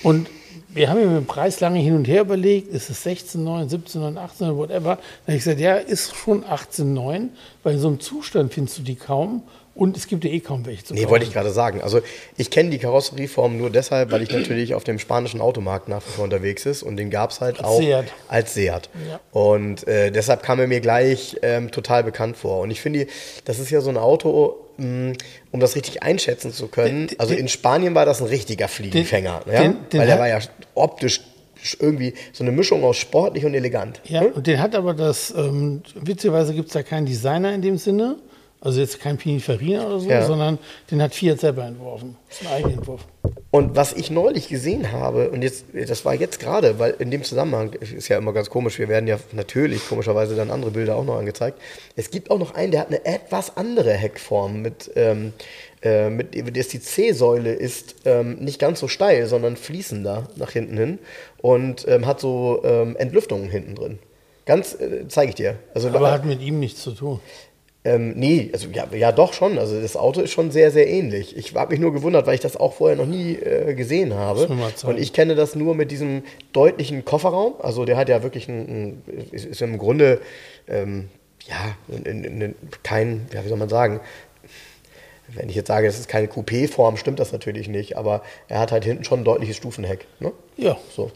Und 0.03 0.28
wir 0.68 0.88
haben 0.88 1.01
ja 1.01 1.07
mit 1.07 1.16
dem 1.16 1.26
Preis 1.26 1.61
lange 1.61 1.78
hin 1.78 1.95
und 1.97 2.07
her 2.07 2.22
überlegt, 2.22 2.68
ist 2.72 2.91
es 2.91 3.05
16,9, 3.05 3.70
17,9, 3.70 4.16
18,9, 4.16 4.57
whatever. 4.57 4.97
Dann 4.97 4.99
habe 5.26 5.36
ich 5.36 5.45
gesagt, 5.45 5.61
ja, 5.61 5.76
ist 5.76 6.14
schon 6.14 6.45
18,9, 6.45 7.28
weil 7.62 7.74
in 7.74 7.80
so 7.80 7.88
einem 7.88 8.01
Zustand 8.01 8.53
findest 8.53 8.78
du 8.78 8.82
die 8.82 8.95
kaum 8.95 9.43
und 9.81 9.97
es 9.97 10.07
gibt 10.07 10.24
ja 10.24 10.31
eh 10.31 10.41
kaum 10.41 10.66
welche 10.66 10.85
zu 10.85 10.93
Nee, 10.95 11.01
kaufen. 11.01 11.11
wollte 11.11 11.24
ich 11.26 11.33
gerade 11.33 11.51
sagen. 11.51 11.81
Also 11.81 12.01
ich 12.37 12.51
kenne 12.51 12.68
die 12.70 12.78
Karosserieform 12.78 13.57
nur 13.57 13.70
deshalb, 13.70 14.11
weil 14.12 14.20
ich 14.22 14.31
natürlich 14.31 14.74
auf 14.74 14.85
dem 14.85 14.99
spanischen 14.99 15.41
Automarkt 15.41 15.89
nach 15.89 16.03
wie 16.07 16.11
vor 16.11 16.24
unterwegs 16.24 16.66
ist 16.66 16.83
und 16.83 16.97
den 16.99 17.09
gab 17.11 17.31
es 17.31 17.41
halt 17.41 17.64
auch 17.64 17.81
Seat. 17.81 18.05
als 18.28 18.53
Seat. 18.55 18.91
Ja. 19.09 19.18
Und 19.33 19.89
äh, 19.89 20.11
deshalb 20.12 20.43
kam 20.43 20.61
er 20.61 20.66
mir 20.66 20.81
gleich 20.81 21.37
ähm, 21.43 21.70
total 21.70 22.05
bekannt 22.05 22.37
vor. 22.37 22.61
Und 22.61 22.70
ich 22.70 22.81
finde, 22.83 23.07
das 23.47 23.59
ist 23.59 23.70
ja 23.70 23.81
so 23.81 23.89
ein 23.89 23.97
Auto, 23.97 24.57
mh, 24.76 25.14
um 25.51 25.61
das 25.61 25.74
richtig 25.76 26.03
einschätzen 26.03 26.53
zu 26.53 26.68
können. 26.68 27.07
Den- 27.09 27.18
Also 27.18 27.33
in 27.35 27.49
Spanien 27.49 27.95
war 27.95 28.05
das 28.05 28.20
ein 28.20 28.26
richtiger 28.28 28.68
Fliegenfänger. 28.68 29.41
Den- 29.47 29.53
ja? 29.55 29.62
den- 29.62 29.99
weil 29.99 30.07
der 30.07 30.18
war 30.18 30.28
ja 30.28 30.39
optisch 30.74 31.22
irgendwie 31.78 32.14
so 32.33 32.43
eine 32.45 32.53
Mischung 32.53 32.85
aus 32.85 32.97
sportlich 32.97 33.45
und 33.45 33.55
elegant. 33.55 34.01
Ja, 34.05 34.22
und 34.22 34.47
den 34.47 34.61
hat 34.61 34.74
aber 34.74 34.95
das, 34.95 35.33
ähm, 35.37 35.83
witzigerweise 35.95 36.55
gibt 36.55 36.68
es 36.68 36.72
da 36.74 36.83
keinen 36.83 37.05
Designer 37.07 37.55
in 37.55 37.61
dem 37.61 37.76
Sinne, 37.76 38.16
also 38.61 38.80
jetzt 38.80 39.00
kein 39.00 39.16
Pininfarina 39.16 39.86
oder 39.86 40.00
so, 40.00 40.08
Ja. 40.08 40.24
sondern 40.26 40.58
den 40.90 41.00
hat 41.02 41.14
Fiat 41.14 41.40
selber 41.40 41.64
entworfen. 41.64 42.16
Das 42.28 42.40
ist 42.40 42.46
ein 42.46 42.52
Eigenentwurf. 42.52 43.06
Und 43.52 43.74
was 43.74 43.92
ich 43.94 44.11
neulich 44.11 44.48
gesehen 44.48 44.92
habe, 44.92 45.30
und 45.30 45.42
jetzt, 45.42 45.64
das 45.72 46.04
war 46.04 46.14
jetzt 46.14 46.38
gerade, 46.38 46.78
weil 46.78 46.94
in 47.00 47.11
dem 47.11 47.24
Zusammenhang 47.24 47.72
ist 47.72 48.06
ja 48.08 48.16
immer 48.18 48.32
ganz 48.32 48.48
komisch, 48.48 48.78
wir 48.78 48.88
werden 48.88 49.08
ja 49.08 49.18
natürlich 49.32 49.88
komischerweise 49.88 50.36
dann 50.36 50.50
andere 50.52 50.70
Bilder 50.70 50.94
auch 50.94 51.04
noch 51.04 51.16
angezeigt. 51.18 51.58
Es 51.96 52.11
gibt 52.11 52.30
auch 52.30 52.38
noch 52.38 52.54
einen, 52.54 52.70
der 52.70 52.82
hat 52.82 52.88
eine 52.88 53.04
etwas 53.04 53.56
andere 53.56 53.92
Heckform 53.92 54.62
mit, 54.62 54.90
ähm, 54.94 55.32
äh, 55.82 56.11
mit 56.11 56.56
dass 56.56 56.68
die 56.68 56.80
C-Säule 56.80 57.52
ist 57.52 57.96
ähm, 58.04 58.36
nicht 58.36 58.61
ganz 58.61 58.78
so 58.78 58.86
steil, 58.86 59.26
sondern 59.26 59.56
fließender 59.56 60.28
nach 60.36 60.50
hinten 60.52 60.76
hin 60.76 60.98
und 61.38 61.88
ähm, 61.88 62.06
hat 62.06 62.20
so 62.20 62.61
ähm, 62.62 62.94
Entlüftungen 62.96 63.50
hinten 63.50 63.74
drin. 63.74 63.98
Ganz, 64.46 64.74
äh, 64.74 65.06
zeige 65.08 65.30
ich 65.30 65.34
dir. 65.34 65.56
Also, 65.74 65.88
Aber 65.88 66.12
hat 66.12 66.24
mit 66.24 66.40
ihm 66.40 66.61
nichts 66.61 66.82
zu 66.82 66.92
tun. 66.92 67.20
Ähm, 67.83 68.12
nee, 68.14 68.51
also 68.53 68.68
ja, 68.68 68.87
ja 68.93 69.11
doch 69.11 69.33
schon. 69.33 69.59
Also 69.59 69.81
das 69.81 69.97
Auto 69.97 70.20
ist 70.20 70.33
schon 70.33 70.51
sehr, 70.51 70.70
sehr 70.70 70.87
ähnlich. 70.87 71.37
Ich 71.37 71.55
habe 71.55 71.72
mich 71.72 71.81
nur 71.81 71.93
gewundert, 71.93 72.26
weil 72.26 72.35
ich 72.35 72.41
das 72.41 72.57
auch 72.57 72.74
vorher 72.74 72.97
noch 72.97 73.07
nie 73.07 73.37
äh, 73.37 73.74
gesehen 73.74 74.12
habe. 74.14 74.49
Und 74.85 74.99
ich 74.99 75.14
kenne 75.14 75.35
das 75.35 75.55
nur 75.55 75.74
mit 75.74 75.91
diesem 75.91 76.22
deutlichen 76.53 77.07
Kofferraum. 77.07 77.55
Also 77.61 77.87
der 77.87 77.97
hat 77.97 78.11
ja 78.11 78.22
wirklich 78.22 78.49
ein, 78.49 79.03
ein 79.07 79.28
ist, 79.33 79.47
ist 79.47 79.62
im 79.62 79.78
Grunde 79.78 80.20
ähm, 80.68 81.09
ja 81.49 81.76
in, 81.89 82.24
in, 82.24 82.41
in, 82.43 82.55
kein, 82.83 83.26
ja, 83.33 83.45
wie 83.45 83.49
soll 83.49 83.57
man 83.57 83.70
sagen, 83.70 84.01
wenn 85.28 85.49
ich 85.49 85.55
jetzt 85.55 85.68
sage, 85.68 85.87
es 85.87 85.99
ist 85.99 86.09
keine 86.09 86.26
Coupé-Form, 86.26 86.97
stimmt 86.97 87.20
das 87.20 87.33
natürlich 87.33 87.68
nicht, 87.68 87.97
aber 87.97 88.22
er 88.49 88.59
hat 88.59 88.72
halt 88.72 88.85
hinten 88.85 89.05
schon 89.05 89.20
ein 89.20 89.24
deutliches 89.24 89.57
Stufenheck. 89.57 90.07
Ne? 90.18 90.33
Ja. 90.57 90.76
So. 90.95 91.12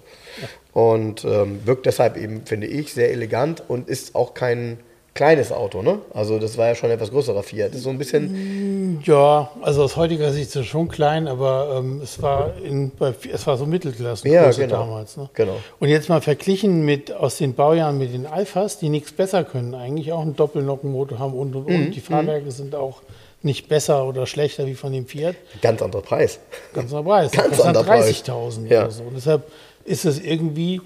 Und 0.72 1.24
ähm, 1.24 1.66
wirkt 1.66 1.84
deshalb 1.84 2.16
eben, 2.16 2.46
finde 2.46 2.68
ich, 2.68 2.94
sehr 2.94 3.10
elegant 3.10 3.62
und 3.68 3.88
ist 3.88 4.14
auch 4.14 4.32
kein 4.32 4.78
kleines 5.14 5.52
Auto. 5.52 5.80
Ne? 5.82 6.00
Also 6.12 6.38
das 6.38 6.58
war 6.58 6.66
ja 6.68 6.74
schon 6.74 6.90
ein 6.90 6.96
etwas 6.96 7.10
größerer 7.10 7.42
Fiat. 7.42 7.70
Das 7.70 7.76
ist 7.78 7.84
so 7.84 7.90
ein 7.90 7.98
bisschen, 7.98 9.00
Ja, 9.04 9.50
also 9.62 9.84
aus 9.84 9.96
heutiger 9.96 10.32
Sicht 10.32 10.48
ist 10.48 10.56
es 10.56 10.66
schon 10.66 10.88
klein, 10.88 11.28
aber 11.28 11.76
ähm, 11.78 12.00
es, 12.02 12.20
war 12.20 12.52
in, 12.64 12.90
bei, 12.90 13.14
es 13.32 13.46
war 13.46 13.56
so 13.56 13.64
Mittelklasse 13.66 14.28
Ja, 14.28 14.50
genau. 14.50 14.78
damals. 14.80 15.16
Ne? 15.16 15.30
Genau. 15.34 15.56
Und 15.78 15.88
jetzt 15.88 16.08
mal 16.08 16.20
verglichen 16.20 16.84
mit 16.84 17.12
aus 17.12 17.36
den 17.38 17.54
Baujahren 17.54 17.96
mit 17.96 18.12
den 18.12 18.26
Alphas, 18.26 18.78
die 18.78 18.88
nichts 18.88 19.12
besser 19.12 19.44
können, 19.44 19.74
eigentlich 19.74 20.12
auch 20.12 20.22
einen 20.22 20.36
Doppelnockenmotor 20.36 21.18
haben 21.18 21.34
und 21.34 21.54
und 21.54 21.68
Mhm, 21.68 21.74
und. 21.86 21.90
Die 21.92 22.00
Fahrwerke 22.00 22.50
sind 22.50 22.74
auch 22.74 23.00
nicht 23.42 23.68
besser 23.68 24.06
oder 24.06 24.26
schlechter 24.26 24.66
wie 24.66 24.74
von 24.74 24.92
dem 24.92 25.06
Fiat. 25.06 25.36
ganz 25.62 25.80
anderer 25.82 26.02
Preis. 26.02 26.38
Ganz 26.72 26.92
anderer 26.92 27.02
Preis. 27.04 27.30
Ganz 27.32 27.56
das 27.58 27.60
anderer 27.66 27.84
Preis. 27.84 28.06
30.000 28.24 28.66
Ja. 28.68 28.82
oder 28.82 28.90
so. 28.90 29.02
Und 29.04 29.14
deshalb 29.14 29.42
ist 29.84 30.06
es 30.06 30.18
irgendwie 30.18 30.80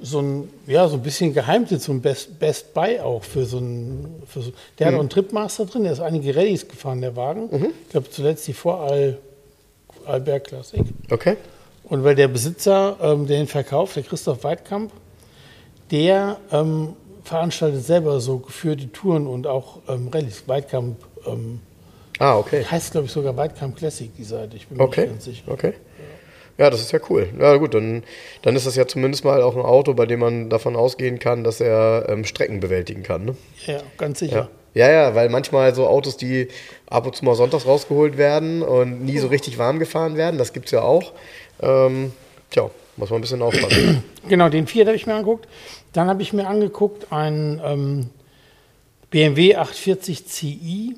so 0.00 0.20
ein, 0.20 0.48
ja, 0.66 0.88
so 0.88 0.96
ein 0.96 1.02
bisschen 1.02 1.32
Geheimtipp, 1.32 1.80
so 1.80 1.92
ein 1.92 2.00
Best, 2.00 2.38
Best 2.38 2.74
Buy 2.74 2.98
auch 3.00 3.22
für 3.24 3.44
so 3.44 3.58
ein. 3.58 4.22
Für 4.26 4.42
so, 4.42 4.52
der 4.78 4.86
Mhm. 4.86 4.90
hat 4.90 4.94
auch 4.96 5.00
einen 5.00 5.08
Tripmaster 5.10 5.66
drin, 5.66 5.84
der 5.84 5.92
ist 5.92 6.00
einige 6.00 6.34
Rallyes 6.34 6.66
gefahren, 6.68 7.00
der 7.00 7.14
Wagen. 7.16 7.48
Ich 7.84 7.90
glaube 7.90 8.10
zuletzt 8.10 8.46
die 8.48 8.52
Vorarl 8.52 9.18
Arlberg 10.06 10.44
Classic. 10.44 10.82
Okay. 11.10 11.36
Und 11.84 12.02
weil 12.04 12.14
der 12.14 12.28
Besitzer, 12.28 12.96
ähm, 13.00 13.26
der 13.26 13.40
ihn 13.40 13.46
verkauft, 13.46 13.96
der 13.96 14.02
Christoph 14.02 14.42
Weidkamp, 14.44 14.90
der 15.90 16.38
ähm, 16.50 16.94
veranstaltet 17.22 17.84
selber 17.84 18.20
so 18.20 18.38
geführte 18.38 18.90
Touren 18.92 19.26
und 19.26 19.46
auch 19.46 19.78
ähm, 19.88 20.08
Rallyes. 20.12 20.44
Weidkamp 20.46 20.96
ähm, 21.26 21.60
Ah, 22.18 22.36
okay. 22.38 22.64
heißt, 22.64 22.92
glaube 22.92 23.06
ich, 23.06 23.12
sogar 23.12 23.36
Weidkamp 23.36 23.76
Classic, 23.76 24.14
die 24.16 24.24
Seite. 24.24 24.56
Ich 24.56 24.68
bin 24.68 24.78
mir 24.78 24.84
Okay. 24.84 25.02
nicht 25.02 25.10
ganz 25.10 25.24
sicher. 25.24 25.50
Okay. 25.50 25.74
Ja, 26.56 26.70
das 26.70 26.80
ist 26.80 26.92
ja 26.92 27.00
cool. 27.10 27.28
Ja, 27.38 27.56
gut, 27.56 27.74
dann, 27.74 28.04
dann 28.42 28.54
ist 28.54 28.66
das 28.66 28.76
ja 28.76 28.86
zumindest 28.86 29.24
mal 29.24 29.42
auch 29.42 29.56
ein 29.56 29.62
Auto, 29.62 29.94
bei 29.94 30.06
dem 30.06 30.20
man 30.20 30.50
davon 30.50 30.76
ausgehen 30.76 31.18
kann, 31.18 31.42
dass 31.42 31.60
er 31.60 32.06
ähm, 32.08 32.24
Strecken 32.24 32.60
bewältigen 32.60 33.02
kann. 33.02 33.24
Ne? 33.24 33.36
Ja, 33.66 33.78
ganz 33.98 34.20
sicher. 34.20 34.48
Ja. 34.74 34.88
ja, 34.88 34.92
ja, 34.92 35.14
weil 35.16 35.28
manchmal 35.30 35.74
so 35.74 35.86
Autos, 35.88 36.16
die 36.16 36.48
ab 36.86 37.06
und 37.06 37.16
zu 37.16 37.24
mal 37.24 37.34
sonntags 37.34 37.66
rausgeholt 37.66 38.16
werden 38.18 38.62
und 38.62 39.04
nie 39.04 39.18
so 39.18 39.26
richtig 39.26 39.58
warm 39.58 39.80
gefahren 39.80 40.16
werden, 40.16 40.38
das 40.38 40.52
gibt 40.52 40.66
es 40.66 40.72
ja 40.72 40.82
auch. 40.82 41.12
Ähm, 41.60 42.12
tja, 42.50 42.70
muss 42.96 43.10
man 43.10 43.18
ein 43.18 43.22
bisschen 43.22 43.42
aufpassen. 43.42 44.04
Genau, 44.26 44.48
den 44.48 44.66
Fiat 44.66 44.86
habe 44.86 44.96
ich 44.96 45.06
mir 45.06 45.12
angeguckt. 45.12 45.46
Dann 45.92 46.08
habe 46.08 46.22
ich 46.22 46.32
mir 46.32 46.46
angeguckt 46.46 47.12
einen 47.12 47.60
ähm, 47.62 48.06
BMW 49.10 49.56
840 49.56 50.26
Ci 50.26 50.96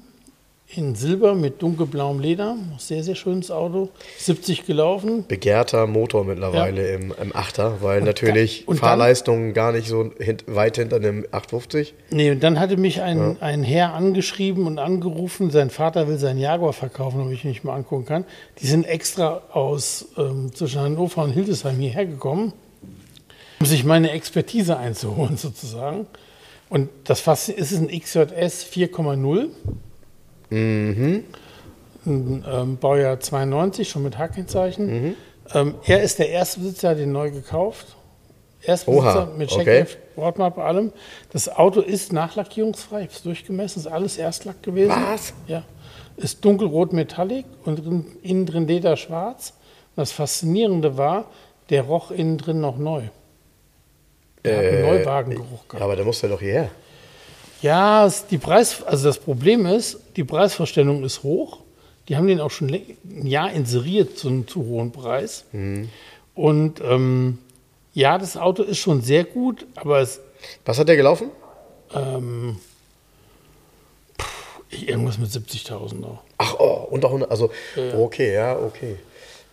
in 0.74 0.96
Silber 0.96 1.36
mit 1.36 1.62
dunkelblauem 1.62 2.18
Leder. 2.18 2.56
Sehr, 2.78 3.04
sehr 3.04 3.14
schönes 3.14 3.52
Auto. 3.52 3.88
70 4.18 4.66
gelaufen. 4.66 5.24
Begehrter 5.28 5.86
Motor 5.86 6.24
mittlerweile 6.24 6.88
im, 6.92 7.14
im 7.22 7.34
Achter, 7.36 7.82
weil 7.82 8.02
natürlich 8.02 8.66
und 8.66 8.76
dann- 8.76 8.80
Fahrleistungen 8.80 9.54
gar 9.54 9.70
nicht 9.70 9.86
so 9.86 10.10
hint, 10.18 10.44
weit 10.48 10.76
hinter 10.76 10.96
einem 10.96 11.24
850. 11.30 11.94
Nee, 12.10 12.32
und 12.32 12.42
dann 12.42 12.58
hatte 12.58 12.76
mich 12.76 13.00
ein, 13.00 13.40
ein 13.40 13.62
Herr 13.62 13.94
angeschrieben 13.94 14.66
und 14.66 14.80
angerufen, 14.80 15.50
sein 15.50 15.70
Vater 15.70 16.08
will 16.08 16.18
seinen 16.18 16.40
Jaguar 16.40 16.72
verkaufen, 16.72 17.18
damit 17.20 17.34
ich 17.34 17.44
mich 17.44 17.62
mal 17.62 17.74
angucken 17.76 18.04
kann. 18.04 18.24
Die 18.60 18.66
sind 18.66 18.84
extra 18.86 19.42
aus 19.52 20.08
ähm, 20.18 20.52
zwischen 20.52 20.80
Hannover 20.80 21.22
und 21.22 21.30
Hildesheim 21.30 21.76
hierher 21.78 22.06
gekommen, 22.06 22.52
um 23.60 23.66
sich 23.66 23.84
meine 23.84 24.10
Expertise 24.10 24.76
einzuholen 24.76 25.36
sozusagen. 25.36 26.06
Und 26.68 26.88
das 27.04 27.20
Fass 27.20 27.48
ist 27.48 27.72
ein 27.72 27.86
XJS 27.86 28.66
4,0. 28.66 29.46
Ein 30.50 31.24
ähm, 32.06 32.76
Baujahr 32.78 33.18
92, 33.20 33.88
schon 33.88 34.02
mit 34.02 34.16
H-Kennzeichen. 34.18 35.16
Ähm, 35.54 35.74
er 35.84 36.02
ist 36.02 36.18
der 36.18 36.28
erste 36.30 36.60
Besitzer, 36.60 36.90
hat 36.90 36.98
den 36.98 37.12
neu 37.12 37.30
gekauft. 37.30 37.96
Oha, 38.86 39.26
Besitzer 39.26 39.26
mit 39.36 39.52
okay. 39.52 39.64
Checkheft, 39.64 39.98
Bordmappe, 40.16 40.62
allem. 40.62 40.92
Das 41.32 41.48
Auto 41.48 41.80
ist 41.80 42.12
nachlackierungsfrei, 42.12 43.00
ich 43.02 43.06
habe 43.06 43.14
es 43.14 43.22
durchgemessen, 43.22 43.80
ist 43.80 43.86
alles 43.86 44.18
Erstlack 44.18 44.62
gewesen. 44.62 44.90
Was? 44.90 45.32
Ja. 45.46 45.62
Ist 46.16 46.44
dunkelrot 46.44 46.92
Metallic 46.92 47.44
und 47.64 47.84
drin, 47.84 48.06
innen 48.22 48.46
drin 48.46 48.66
Leder 48.66 48.96
schwarz. 48.96 49.52
Und 49.94 50.00
das 50.02 50.12
Faszinierende 50.12 50.96
war, 50.96 51.26
der 51.70 51.82
roch 51.82 52.10
innen 52.10 52.38
drin 52.38 52.60
noch 52.60 52.78
neu. 52.78 53.02
Der 54.44 54.58
hat 54.58 54.64
einen 54.64 54.82
Neuwagengeruch 54.82 55.44
Ja, 55.50 55.68
gehabt. 55.68 55.82
aber 55.82 55.96
da 55.96 56.04
muss 56.04 56.22
er 56.22 56.28
doch 56.28 56.40
hierher. 56.40 56.70
Ja, 57.62 58.10
die 58.30 58.38
Preis, 58.38 58.82
also 58.82 59.08
das 59.08 59.18
Problem 59.18 59.66
ist, 59.66 59.98
die 60.16 60.24
Preisvorstellung 60.24 61.04
ist 61.04 61.22
hoch. 61.22 61.58
Die 62.08 62.16
haben 62.16 62.26
den 62.26 62.40
auch 62.40 62.50
schon 62.50 62.72
ein 62.72 63.26
Jahr 63.26 63.50
inseriert 63.52 64.16
zu 64.18 64.28
einem 64.28 64.46
zu 64.46 64.64
hohen 64.64 64.92
Preis. 64.92 65.44
Und 66.34 66.80
ähm, 66.80 67.38
ja, 67.94 68.18
das 68.18 68.36
Auto 68.36 68.62
ist 68.62 68.78
schon 68.78 69.00
sehr 69.02 69.24
gut, 69.24 69.66
aber 69.74 70.00
es 70.00 70.20
Was 70.64 70.78
hat 70.78 70.88
der 70.88 70.96
gelaufen? 70.96 71.30
ähm, 71.94 72.58
pff, 74.20 74.60
irgendwas 74.70 75.18
mit 75.18 75.30
70.000 75.30 76.04
auch. 76.04 76.18
Ach, 76.38 76.54
oh, 76.58 76.86
unter 76.90 77.08
100, 77.08 77.30
also, 77.30 77.50
okay, 77.96 78.34
ja, 78.34 78.56
okay. 78.58 78.96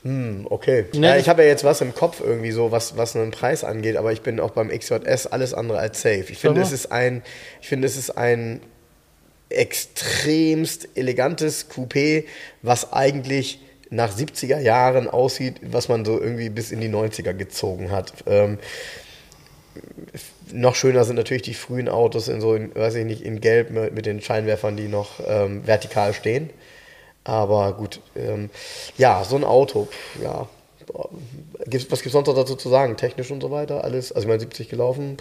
Hm, 0.04 0.47
okay. 0.49 0.86
Ne, 0.93 1.08
ja, 1.08 1.18
ich 1.18 1.30
habe 1.30 1.43
ja 1.43 1.47
jetzt 1.47 1.64
was 1.64 1.80
im 1.82 1.95
Kopf 1.95 2.22
irgendwie 2.22 2.51
so, 2.51 2.72
was, 2.72 2.97
was 2.97 3.16
einen 3.16 3.32
Preis 3.32 3.64
angeht, 3.64 3.95
aber 3.95 4.12
ich 4.12 4.22
bin 4.22 4.39
auch 4.39 4.51
beim 4.51 4.70
XJS 4.70 5.28
alles 5.28 5.54
andere 5.54 5.80
als 5.80 6.01
safe. 6.01 6.26
Ich 6.30 6.39
finde, 6.39 6.62
es 6.62 6.74
ist 6.74 6.91
ein, 6.91 7.24
ich 7.62 7.70
finde, 7.70 7.88
es 7.88 7.95
ist 7.95 8.18
ein 8.18 8.60
extremst 9.49 10.89
elegantes 10.95 11.70
Coupé, 11.70 12.26
was 12.62 12.91
eigentlich 12.91 13.62
nach 13.89 14.14
70er 14.14 14.60
Jahren 14.60 15.08
aussieht, 15.08 15.58
was 15.62 15.88
man 15.88 16.04
so 16.04 16.20
irgendwie 16.20 16.49
bis 16.49 16.72
in 16.72 16.82
die 16.82 16.89
90er 16.89 17.34
gezogen 17.34 17.91
hat. 17.91 18.14
Ähm, 18.26 18.58
noch 20.51 20.76
schöner 20.76 21.04
sind 21.04 21.16
natürlich 21.16 21.43
die 21.43 21.54
frühen 21.54 21.88
Autos 21.88 22.28
in 22.28 22.41
so, 22.41 22.56
in, 22.56 22.76
weiß 22.76 22.95
ich 22.95 23.06
nicht, 23.06 23.22
in 23.22 23.39
Gelb 23.39 23.70
mit, 23.70 23.93
mit 23.93 24.06
den 24.06 24.22
Scheinwerfern, 24.22 24.76
die 24.76 24.88
noch 24.88 25.22
ähm, 25.26 25.66
vertikal 25.66 26.14
stehen. 26.14 26.49
Aber 27.24 27.74
gut, 27.74 28.00
ähm, 28.16 28.50
ja, 28.98 29.24
so 29.24 29.36
ein 29.36 29.44
Auto, 29.44 29.88
ja. 30.22 30.48
was 30.90 31.80
gibt 31.80 32.06
es 32.06 32.12
sonst 32.12 32.28
noch 32.28 32.36
dazu 32.36 32.56
zu 32.56 32.70
sagen? 32.70 32.98
Technisch 32.98 33.32
und 33.32 33.42
so 33.42 33.50
weiter, 33.52 33.84
alles. 33.84 34.12
Also 34.12 34.26
ich 34.26 34.28
meine, 34.28 34.40
70 34.42 34.70
gelaufen. 34.70 35.18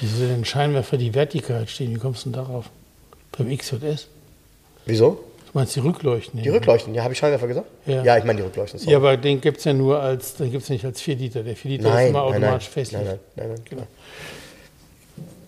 Wieso 0.00 0.26
denn 0.26 0.44
Scheinwerfer, 0.44 0.98
die 0.98 1.14
vertikal 1.14 1.66
stehen? 1.66 1.94
Wie 1.94 1.98
kommst 1.98 2.26
du 2.26 2.30
denn 2.30 2.44
darauf? 2.44 2.66
Beim 3.36 3.56
XJS? 3.56 4.08
Wieso? 4.84 5.24
Du 5.46 5.58
meinst 5.58 5.74
die 5.74 5.80
Rückleuchten? 5.80 6.42
Die 6.42 6.50
Rückleuchten, 6.50 6.94
ja, 6.94 7.02
habe 7.02 7.14
ich 7.14 7.18
Scheinwerfer 7.18 7.46
gesagt? 7.46 7.66
Ja. 7.86 8.02
ja 8.02 8.18
ich 8.18 8.24
meine 8.24 8.40
die 8.40 8.44
Rückleuchten. 8.44 8.78
Sorry. 8.78 8.92
Ja, 8.92 8.98
aber 8.98 9.16
den 9.16 9.40
gibt 9.40 9.58
es 9.58 9.64
ja 9.64 9.72
nur 9.72 10.00
als, 10.00 10.34
den 10.34 10.50
gibt 10.50 10.64
es 10.64 10.68
nicht 10.68 10.84
als 10.84 11.00
4 11.00 11.16
Liter. 11.16 11.42
Der 11.42 11.56
4 11.56 11.70
Liter 11.70 11.88
nein, 11.88 12.04
ist 12.04 12.10
immer 12.10 12.22
automatisch 12.24 12.68
Facelift. 12.68 12.92
Nein, 12.92 13.18
nein, 13.36 13.48
nein, 13.48 13.48
nein, 13.48 13.86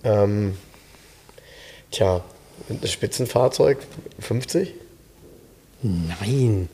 genau. 0.03 0.25
Ähm, 0.25 0.57
tja, 1.91 2.25
das 2.81 2.91
Spitzenfahrzeug 2.91 3.79
50? 4.21 4.73
Nein. 5.83 6.69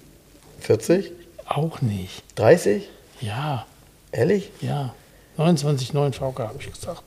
40? 0.61 1.13
Auch 1.47 1.83
nicht. 1.83 2.23
30? 2.37 2.89
Ja. 3.21 3.67
Ehrlich? 4.13 4.51
Ja. 4.61 4.95
29,9 5.39 6.13
VK 6.13 6.39
habe 6.39 6.59
ich 6.61 6.73
gesagt. 6.73 7.03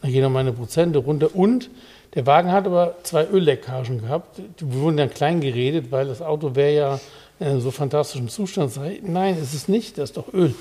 Dann 0.00 0.12
gehen 0.12 0.22
noch 0.22 0.30
meine 0.30 0.52
Prozente 0.52 0.98
runter. 0.98 1.34
Und 1.34 1.70
der 2.14 2.26
Wagen 2.26 2.50
hat 2.52 2.66
aber 2.66 2.96
zwei 3.02 3.26
Ölleckagen 3.26 4.00
gehabt. 4.00 4.40
Die 4.60 4.72
wurden 4.74 4.96
dann 4.96 5.10
klein 5.10 5.40
geredet, 5.40 5.90
weil 5.90 6.06
das 6.06 6.22
Auto 6.22 6.54
wäre 6.54 6.74
ja 6.74 7.00
in 7.38 7.60
so 7.60 7.70
fantastischem 7.70 8.28
Zustand. 8.28 8.72
Nein, 9.02 9.38
ist 9.40 9.54
es 9.54 9.68
nicht, 9.68 9.98
das 9.98 10.10
ist 10.10 10.16
doch 10.16 10.32
Öl. 10.32 10.54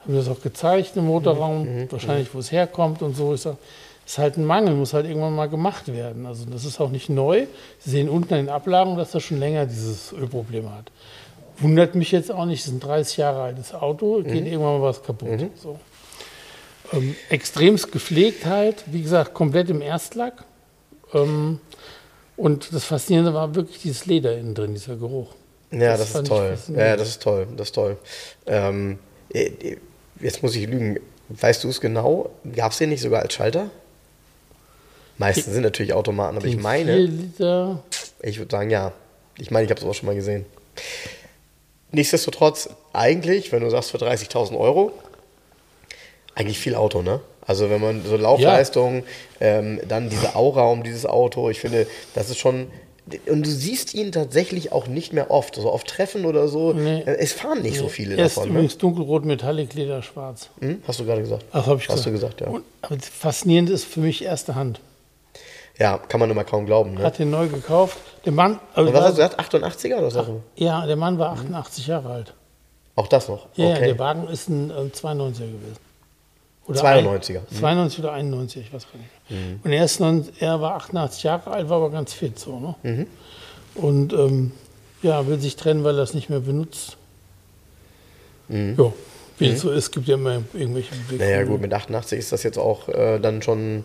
Haben 0.00 0.14
wir 0.14 0.20
das 0.20 0.28
auch 0.28 0.40
gezeigt 0.40 0.96
im 0.96 1.06
Motorraum, 1.06 1.64
mhm, 1.64 1.80
mhm 1.82 1.92
wahrscheinlich 1.92 2.32
wo 2.32 2.38
es 2.38 2.52
herkommt 2.52 3.02
und 3.02 3.16
so. 3.16 3.34
Ich 3.34 3.40
sage, 3.40 3.58
ist 4.06 4.18
halt 4.18 4.36
ein 4.36 4.44
Mangel, 4.44 4.74
muss 4.74 4.92
halt 4.92 5.06
irgendwann 5.06 5.34
mal 5.34 5.48
gemacht 5.48 5.92
werden. 5.92 6.26
Also 6.26 6.46
das 6.46 6.64
ist 6.64 6.80
auch 6.80 6.90
nicht 6.90 7.08
neu. 7.08 7.46
Sie 7.80 7.90
sehen 7.90 8.08
unten 8.08 8.32
in 8.34 8.46
den 8.46 8.48
Ablagen, 8.48 8.96
dass 8.96 9.12
er 9.12 9.20
schon 9.20 9.38
länger 9.38 9.66
dieses 9.66 10.12
Ölproblem 10.12 10.70
hat. 10.72 10.92
Wundert 11.58 11.96
mich 11.96 12.12
jetzt 12.12 12.30
auch 12.30 12.44
nicht, 12.44 12.60
es 12.60 12.68
ist 12.68 12.74
ein 12.74 12.80
30 12.80 13.16
Jahre 13.16 13.42
altes 13.42 13.74
Auto, 13.74 14.22
geht 14.22 14.42
mhm. 14.42 14.46
irgendwann 14.46 14.78
mal 14.78 14.82
was 14.82 15.02
kaputt. 15.02 15.40
Mhm. 15.40 15.50
So. 15.56 15.80
Ähm, 16.92 17.16
extremst 17.30 17.90
gepflegt 17.90 18.46
halt, 18.46 18.84
wie 18.86 19.02
gesagt, 19.02 19.34
komplett 19.34 19.70
im 19.70 19.82
Erstlack. 19.82 20.44
Ähm, 21.12 21.58
und 22.36 22.72
das 22.72 22.84
Faszinierende 22.84 23.34
war 23.34 23.54
wirklich 23.56 23.80
dieses 23.80 24.06
Leder 24.06 24.38
innen 24.38 24.54
drin, 24.54 24.74
dieser 24.74 24.96
Geruch. 24.96 25.34
Ja, 25.72 25.96
das, 25.96 26.12
das 26.12 26.22
ist 26.22 26.28
toll. 26.28 26.58
Ja, 26.76 26.96
das 26.96 27.08
ist 27.08 27.22
toll. 27.22 27.48
Das 27.56 27.68
ist 27.68 27.74
toll. 27.74 27.96
Ähm, 28.46 28.98
äh, 29.32 29.76
jetzt 30.20 30.44
muss 30.44 30.54
ich 30.54 30.68
lügen. 30.68 31.00
Weißt 31.28 31.64
du 31.64 31.68
es 31.68 31.80
genau? 31.80 32.30
Gab 32.54 32.70
es 32.70 32.78
den 32.78 32.90
nicht 32.90 33.00
sogar 33.00 33.22
als 33.22 33.34
Schalter? 33.34 33.70
Meistens 35.18 35.54
sind 35.54 35.62
natürlich 35.62 35.92
Automaten, 35.92 36.36
aber 36.36 36.46
ich 36.46 36.56
meine. 36.56 36.96
Liter. 36.96 37.82
Ich 38.22 38.38
würde 38.38 38.50
sagen, 38.50 38.70
ja. 38.70 38.92
Ich 39.38 39.50
meine, 39.50 39.64
ich 39.64 39.70
habe 39.70 39.80
es 39.80 39.86
auch 39.86 39.94
schon 39.94 40.06
mal 40.06 40.14
gesehen. 40.14 40.46
Nichtsdestotrotz, 41.92 42.68
eigentlich, 42.92 43.52
wenn 43.52 43.62
du 43.62 43.70
sagst 43.70 43.90
für 43.90 43.98
30.000 43.98 44.58
Euro, 44.58 44.92
eigentlich 46.34 46.58
viel 46.58 46.74
Auto, 46.74 47.02
ne? 47.02 47.20
Also 47.46 47.70
wenn 47.70 47.80
man 47.80 48.04
so 48.04 48.16
Laufleistung, 48.16 49.04
ja. 49.40 49.58
ähm, 49.58 49.80
dann 49.86 50.10
diese 50.10 50.34
Aura 50.34 50.68
um 50.68 50.82
dieses 50.82 51.06
Auto, 51.06 51.48
ich 51.48 51.60
finde, 51.60 51.86
das 52.14 52.28
ist 52.28 52.38
schon. 52.38 52.66
Und 53.26 53.46
du 53.46 53.50
siehst 53.50 53.94
ihn 53.94 54.10
tatsächlich 54.10 54.72
auch 54.72 54.88
nicht 54.88 55.12
mehr 55.12 55.30
oft, 55.30 55.54
so 55.54 55.70
auf 55.70 55.84
Treffen 55.84 56.24
oder 56.24 56.48
so. 56.48 56.72
Nee. 56.72 57.04
Es 57.06 57.32
fahren 57.32 57.62
nicht 57.62 57.74
nee. 57.74 57.78
so 57.78 57.88
viele 57.88 58.16
er 58.16 58.24
davon. 58.24 58.42
Ist 58.42 58.48
ne? 58.48 58.52
übrigens 58.54 58.78
dunkelrot, 58.78 59.24
Metallic, 59.24 59.74
Leder, 59.74 60.02
schwarz. 60.02 60.50
Hm? 60.60 60.82
Hast 60.88 60.98
du 60.98 61.04
gerade 61.04 61.20
gesagt? 61.20 61.44
Ach, 61.52 61.66
habe 61.66 61.80
ich 61.80 61.88
Hast 61.88 62.04
gesagt. 62.04 62.06
du 62.06 62.10
gesagt, 62.10 62.40
ja. 62.40 62.48
Und, 62.48 62.64
aber 62.82 62.98
faszinierend 62.98 63.70
ist 63.70 63.84
für 63.84 64.00
mich 64.00 64.24
erste 64.24 64.56
Hand. 64.56 64.80
Ja, 65.78 65.98
kann 65.98 66.20
man 66.20 66.30
immer 66.30 66.44
kaum 66.44 66.64
glauben. 66.64 66.94
Ne? 66.94 67.02
Hat 67.02 67.18
den 67.18 67.30
neu 67.30 67.48
gekauft. 67.48 67.98
Der 68.24 68.32
Mann. 68.32 68.58
Also 68.74 68.88
Und 68.88 68.96
was 68.96 69.04
hast 69.04 69.18
du 69.18 69.22
gesagt? 69.22 69.40
88er 69.40 69.98
oder 69.98 70.10
so? 70.10 70.42
Ja, 70.56 70.86
der 70.86 70.96
Mann 70.96 71.18
war 71.18 71.32
88 71.32 71.86
mhm. 71.86 71.90
Jahre 71.90 72.10
alt. 72.10 72.34
Auch 72.94 73.08
das 73.08 73.28
noch? 73.28 73.46
Ja, 73.56 73.72
okay. 73.72 73.86
der 73.86 73.98
Wagen 73.98 74.26
ist 74.28 74.48
ein 74.48 74.70
äh, 74.70 74.74
92er 74.74 75.38
gewesen. 75.38 75.76
Oder 76.66 76.80
92er. 76.82 77.38
Ein, 77.38 77.56
92 77.58 77.98
oder 78.00 78.12
91, 78.12 78.62
ich 78.62 78.72
weiß 78.72 78.86
gar 78.90 78.98
nicht. 78.98 79.10
Mhm. 79.28 79.60
Und 79.62 79.72
er, 79.72 79.84
ist 79.84 80.00
non, 80.00 80.26
er 80.40 80.60
war 80.60 80.76
88 80.76 81.22
Jahre 81.22 81.50
alt, 81.50 81.68
war 81.68 81.76
aber 81.76 81.90
ganz 81.90 82.12
fit 82.14 82.38
so. 82.38 82.58
Ne? 82.58 82.74
Mhm. 82.82 83.06
Und 83.74 84.12
ähm, 84.14 84.52
ja, 85.02 85.26
will 85.26 85.38
sich 85.38 85.56
trennen, 85.56 85.84
weil 85.84 85.96
er 85.96 86.02
es 86.02 86.14
nicht 86.14 86.30
mehr 86.30 86.40
benutzt. 86.40 86.96
Mhm. 88.48 88.76
Ja, 88.78 88.92
wie 89.38 89.48
es 89.48 89.62
mhm. 89.62 89.68
so 89.68 89.70
ist, 89.72 89.92
gibt 89.92 90.08
ja 90.08 90.14
immer 90.14 90.42
irgendwelche 90.54 90.94
Bewegungen. 90.94 91.18
Naja, 91.18 91.44
gut, 91.44 91.60
mit 91.60 91.74
88 91.74 92.18
ist 92.18 92.32
das 92.32 92.42
jetzt 92.42 92.58
auch 92.58 92.88
äh, 92.88 93.18
dann 93.18 93.42
schon. 93.42 93.84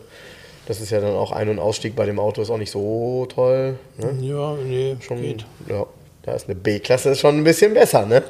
Das 0.68 0.80
ist 0.80 0.92
ja 0.92 1.02
dann 1.02 1.16
auch 1.16 1.32
Ein- 1.32 1.50
und 1.50 1.60
Ausstieg 1.60 1.96
bei 1.96 2.06
dem 2.06 2.20
Auto, 2.20 2.42
ist 2.42 2.50
auch 2.50 2.58
nicht 2.58 2.72
so 2.72 3.26
toll. 3.28 3.78
Ne? 3.98 4.18
Ja, 4.22 4.56
nee, 4.56 4.96
schon 5.02 5.22
geht. 5.22 5.46
Ja, 5.68 5.86
da 6.24 6.34
ist 6.34 6.48
eine 6.48 6.56
B-Klasse 6.56 7.16
schon 7.16 7.38
ein 7.38 7.44
bisschen 7.44 7.74
besser, 7.74 8.06
ne? 8.06 8.24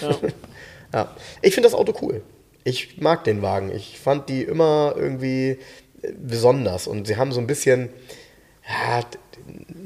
Ja. 0.00 0.16
ja. 0.92 1.16
Ich 1.42 1.54
finde 1.54 1.68
das 1.68 1.78
Auto 1.78 1.94
cool 2.02 2.22
ich 2.68 3.00
mag 3.00 3.24
den 3.24 3.42
Wagen. 3.42 3.72
Ich 3.74 3.98
fand 3.98 4.28
die 4.28 4.42
immer 4.42 4.94
irgendwie 4.96 5.58
äh, 6.02 6.12
besonders 6.18 6.86
und 6.86 7.06
sie 7.06 7.16
haben 7.16 7.32
so 7.32 7.40
ein 7.40 7.46
bisschen, 7.46 7.88
ja, 8.68 9.00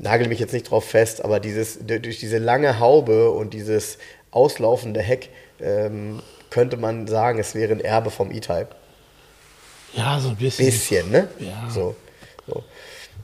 nagel 0.00 0.28
mich 0.28 0.40
jetzt 0.40 0.52
nicht 0.52 0.70
drauf 0.70 0.84
fest, 0.84 1.24
aber 1.24 1.40
dieses, 1.40 1.78
durch 1.86 2.18
diese 2.18 2.38
lange 2.38 2.80
Haube 2.80 3.30
und 3.30 3.54
dieses 3.54 3.98
auslaufende 4.30 5.00
Heck 5.00 5.28
ähm, 5.60 6.20
könnte 6.50 6.76
man 6.76 7.06
sagen, 7.06 7.38
es 7.38 7.54
wäre 7.54 7.72
ein 7.72 7.80
Erbe 7.80 8.10
vom 8.10 8.32
E-Type. 8.32 8.68
Ja, 9.94 10.18
so 10.20 10.30
ein 10.30 10.36
bisschen. 10.36 10.66
Bisschen, 10.66 11.10
ne? 11.10 11.28
Ja. 11.38 11.68
So, 11.70 11.94
so. 12.46 12.62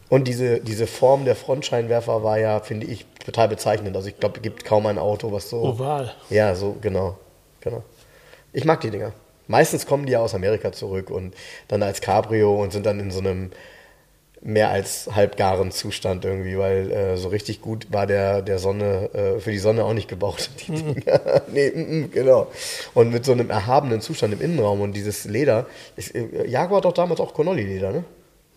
Und 0.08 0.26
diese, 0.26 0.60
diese 0.60 0.86
Form 0.86 1.24
der 1.24 1.36
Frontscheinwerfer 1.36 2.22
war 2.22 2.38
ja, 2.38 2.60
finde 2.60 2.86
ich, 2.86 3.04
total 3.24 3.48
bezeichnend. 3.48 3.94
Also 3.94 4.08
ich 4.08 4.18
glaube, 4.18 4.36
es 4.36 4.42
gibt 4.42 4.64
kaum 4.64 4.86
ein 4.86 4.98
Auto, 4.98 5.32
was 5.32 5.50
so. 5.50 5.62
Oval. 5.62 6.14
Ja, 6.30 6.54
so, 6.54 6.76
genau. 6.80 7.18
genau. 7.60 7.82
Ich 8.52 8.64
mag 8.64 8.80
die 8.80 8.90
Dinger. 8.90 9.12
Meistens 9.46 9.86
kommen 9.86 10.06
die 10.06 10.12
ja 10.12 10.20
aus 10.20 10.34
Amerika 10.34 10.72
zurück 10.72 11.10
und 11.10 11.34
dann 11.68 11.82
als 11.82 12.00
Cabrio 12.00 12.54
und 12.62 12.72
sind 12.72 12.86
dann 12.86 13.00
in 13.00 13.10
so 13.10 13.20
einem 13.20 13.50
mehr 14.40 14.70
als 14.70 15.08
halbgaren 15.12 15.70
Zustand 15.70 16.24
irgendwie, 16.24 16.58
weil 16.58 16.90
äh, 16.90 17.16
so 17.16 17.28
richtig 17.28 17.60
gut 17.60 17.88
war 17.90 18.06
der, 18.06 18.42
der 18.42 18.58
Sonne, 18.58 19.10
äh, 19.12 19.40
für 19.40 19.50
die 19.50 19.58
Sonne 19.58 19.84
auch 19.84 19.94
nicht 19.94 20.08
gebaut. 20.08 20.50
Die 20.66 20.72
mhm. 20.72 20.96
nee, 21.52 21.70
mm, 21.70 22.00
mm, 22.00 22.10
genau. 22.12 22.46
Und 22.94 23.12
mit 23.12 23.24
so 23.24 23.32
einem 23.32 23.50
erhabenen 23.50 24.00
Zustand 24.00 24.34
im 24.34 24.40
Innenraum 24.40 24.80
und 24.80 24.92
dieses 24.92 25.24
Leder. 25.24 25.66
Ist, 25.96 26.14
äh, 26.14 26.46
Jaguar 26.46 26.78
hat 26.78 26.84
doch 26.84 26.92
damals 26.92 27.20
auch 27.20 27.34
Connolly-Leder, 27.34 27.92
ne? 27.92 28.04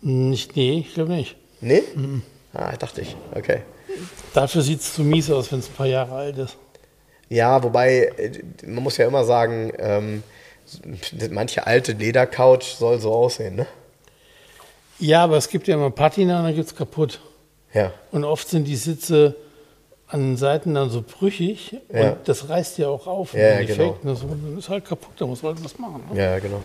Nicht, 0.02 0.56
nee, 0.56 0.80
ich 0.88 0.94
glaube 0.94 1.14
nicht. 1.14 1.36
Nee? 1.62 1.84
Mhm. 1.96 2.22
Ah, 2.54 2.76
dachte 2.78 3.02
ich. 3.02 3.16
Okay. 3.34 3.62
Dafür 4.34 4.62
sieht 4.62 4.82
es 4.82 4.94
zu 4.94 5.04
mies 5.04 5.30
aus, 5.32 5.52
wenn 5.52 5.60
es 5.60 5.70
ein 5.70 5.74
paar 5.74 5.88
Jahre 5.88 6.16
alt 6.16 6.38
ist. 6.38 6.58
Ja, 7.30 7.64
wobei, 7.64 8.12
äh, 8.18 8.32
man 8.66 8.84
muss 8.84 8.98
ja 8.98 9.08
immer 9.08 9.24
sagen, 9.24 9.72
ähm, 9.78 10.24
manche 11.32 11.66
alte 11.66 11.94
Ledercouch 11.94 12.76
soll 12.78 13.00
so 13.00 13.14
aussehen, 13.14 13.56
ne? 13.56 13.68
Ja, 15.02 15.24
aber 15.24 15.38
es 15.38 15.50
gibt 15.50 15.68
ja 15.68 15.76
immer 15.76 15.92
Patina 15.92 16.40
und 16.40 16.46
dann 16.46 16.56
gibt 16.56 16.68
es 16.68 16.76
kaputt. 16.76 17.20
Ja. 17.74 17.92
Und 18.12 18.24
oft 18.24 18.48
sind 18.48 18.66
die 18.66 18.76
Sitze 18.76 19.36
an 20.08 20.22
den 20.22 20.38
Seiten 20.38 20.74
dann 20.74 20.90
so 20.90 21.02
brüchig 21.02 21.78
ja. 21.92 22.12
und 22.12 22.18
das 22.26 22.50
reißt 22.50 22.78
ja 22.78 22.90
auch 22.90 23.08
auf. 23.08 23.34
Ja, 23.34 23.62
ja 23.62 23.64
genau. 23.64 23.98
Das 24.04 24.20
ist 24.58 24.70
halt 24.70 24.86
kaputt, 24.86 25.14
da 25.18 25.26
muss 25.26 25.42
man 25.42 25.56
halt 25.56 25.64
was 25.64 25.80
machen. 25.80 26.04
Ne? 26.12 26.22
Ja, 26.22 26.40
genau. 26.40 26.62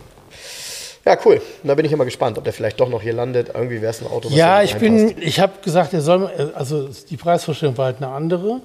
Ja, 1.05 1.17
cool. 1.23 1.41
Da 1.63 1.73
bin 1.75 1.85
ich 1.85 1.91
immer 1.93 2.03
gespannt, 2.03 2.37
ob 2.37 2.43
der 2.43 2.51
vielleicht 2.51 2.79
doch 2.81 2.89
noch 2.89 3.01
hier 3.01 3.13
landet. 3.13 3.51
Irgendwie 3.53 3.81
wäre 3.81 3.91
es 3.91 4.01
ein 4.01 4.07
Auto, 4.07 4.29
was 4.29 4.35
Ja, 4.35 4.61
ich 4.61 4.75
bin, 4.75 5.15
ich 5.21 5.39
habe 5.39 5.53
gesagt, 5.63 5.93
er 5.93 6.01
soll, 6.01 6.27
also 6.53 6.89
die 7.09 7.15
Preisvorstellung 7.15 7.77
war 7.77 7.85
halt 7.85 7.97
eine 7.97 8.09
andere. 8.09 8.61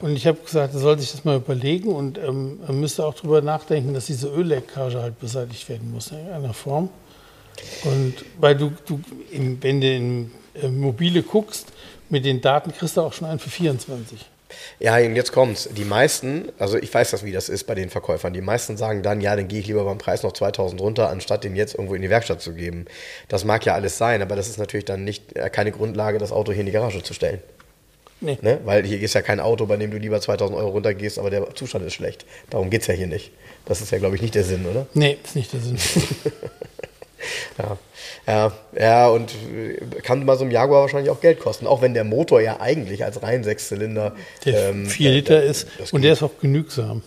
Und 0.00 0.16
ich 0.16 0.26
habe 0.26 0.38
gesagt, 0.38 0.72
er 0.72 0.80
soll 0.80 0.98
sich 0.98 1.12
das 1.12 1.24
mal 1.24 1.36
überlegen 1.36 1.94
und 1.94 2.18
ähm, 2.18 2.60
er 2.66 2.72
müsste 2.72 3.04
auch 3.04 3.14
darüber 3.14 3.40
nachdenken, 3.40 3.94
dass 3.94 4.06
diese 4.06 4.28
Ölleckage 4.28 5.00
halt 5.00 5.20
beseitigt 5.20 5.68
werden 5.68 5.92
muss 5.92 6.10
in 6.10 6.18
irgendeiner 6.18 6.54
Form. 6.54 6.88
Und 7.84 8.14
weil 8.38 8.56
du, 8.56 8.72
du 8.86 9.00
wenn 9.30 9.80
du 9.80 9.86
in 9.86 10.30
äh, 10.54 10.68
mobile 10.68 11.22
guckst, 11.22 11.68
mit 12.08 12.24
den 12.24 12.40
Daten 12.40 12.72
kriegst 12.72 12.96
du 12.96 13.00
auch 13.00 13.12
schon 13.12 13.28
einen 13.28 13.38
für 13.38 13.50
24. 13.50 14.26
Ja, 14.78 14.96
und 14.98 15.16
jetzt 15.16 15.32
kommt's. 15.32 15.68
Die 15.74 15.84
meisten, 15.84 16.50
also 16.58 16.76
ich 16.76 16.92
weiß 16.92 17.10
das, 17.10 17.24
wie 17.24 17.32
das 17.32 17.48
ist 17.48 17.64
bei 17.64 17.74
den 17.74 17.88
Verkäufern. 17.88 18.32
Die 18.32 18.40
meisten 18.40 18.76
sagen 18.76 19.02
dann, 19.02 19.20
ja, 19.20 19.34
dann 19.34 19.48
gehe 19.48 19.60
ich 19.60 19.66
lieber 19.66 19.84
beim 19.84 19.98
Preis 19.98 20.22
noch 20.22 20.32
2000 20.32 20.80
runter, 20.80 21.08
anstatt 21.08 21.44
den 21.44 21.56
jetzt 21.56 21.74
irgendwo 21.74 21.94
in 21.94 22.02
die 22.02 22.10
Werkstatt 22.10 22.42
zu 22.42 22.52
geben. 22.52 22.84
Das 23.28 23.44
mag 23.44 23.64
ja 23.64 23.74
alles 23.74 23.96
sein, 23.98 24.22
aber 24.22 24.36
das 24.36 24.48
ist 24.48 24.58
natürlich 24.58 24.84
dann 24.84 25.04
nicht 25.04 25.36
äh, 25.36 25.48
keine 25.50 25.72
Grundlage, 25.72 26.18
das 26.18 26.32
Auto 26.32 26.52
hier 26.52 26.60
in 26.60 26.66
die 26.66 26.72
Garage 26.72 27.02
zu 27.02 27.14
stellen. 27.14 27.40
Nee. 28.20 28.38
Ne? 28.40 28.60
Weil 28.64 28.84
hier 28.84 29.00
ist 29.00 29.14
ja 29.14 29.22
kein 29.22 29.40
Auto, 29.40 29.66
bei 29.66 29.76
dem 29.76 29.90
du 29.90 29.96
lieber 29.96 30.20
2000 30.20 30.56
Euro 30.56 30.70
runtergehst, 30.70 31.18
aber 31.18 31.30
der 31.30 31.54
Zustand 31.54 31.84
ist 31.84 31.94
schlecht. 31.94 32.24
Darum 32.50 32.70
geht 32.70 32.82
es 32.82 32.86
ja 32.86 32.94
hier 32.94 33.08
nicht. 33.08 33.32
Das 33.64 33.80
ist 33.80 33.90
ja, 33.90 33.98
glaube 33.98 34.14
ich, 34.14 34.22
nicht 34.22 34.34
der 34.34 34.44
Sinn, 34.44 34.64
oder? 34.66 34.86
Nee, 34.94 35.18
ist 35.24 35.34
nicht 35.34 35.52
der 35.52 35.60
Sinn. 35.60 35.78
Ja. 37.58 37.76
ja, 38.26 38.52
ja, 38.78 39.08
und 39.08 39.34
kann 40.02 40.26
bei 40.26 40.36
so 40.36 40.42
einem 40.42 40.50
Jaguar 40.50 40.82
wahrscheinlich 40.82 41.10
auch 41.10 41.20
Geld 41.20 41.40
kosten, 41.40 41.66
auch 41.66 41.82
wenn 41.82 41.94
der 41.94 42.04
Motor 42.04 42.40
ja 42.40 42.60
eigentlich 42.60 43.04
als 43.04 43.22
rein 43.22 43.44
Sechszylinder 43.44 44.14
Der 44.44 44.70
ähm, 44.70 44.86
4 44.86 45.10
äh, 45.10 45.14
Liter 45.14 45.42
äh, 45.42 45.50
ist 45.50 45.66
und 45.92 46.02
der 46.02 46.12
ist 46.12 46.22
auch 46.22 46.38
genügsam. 46.40 47.02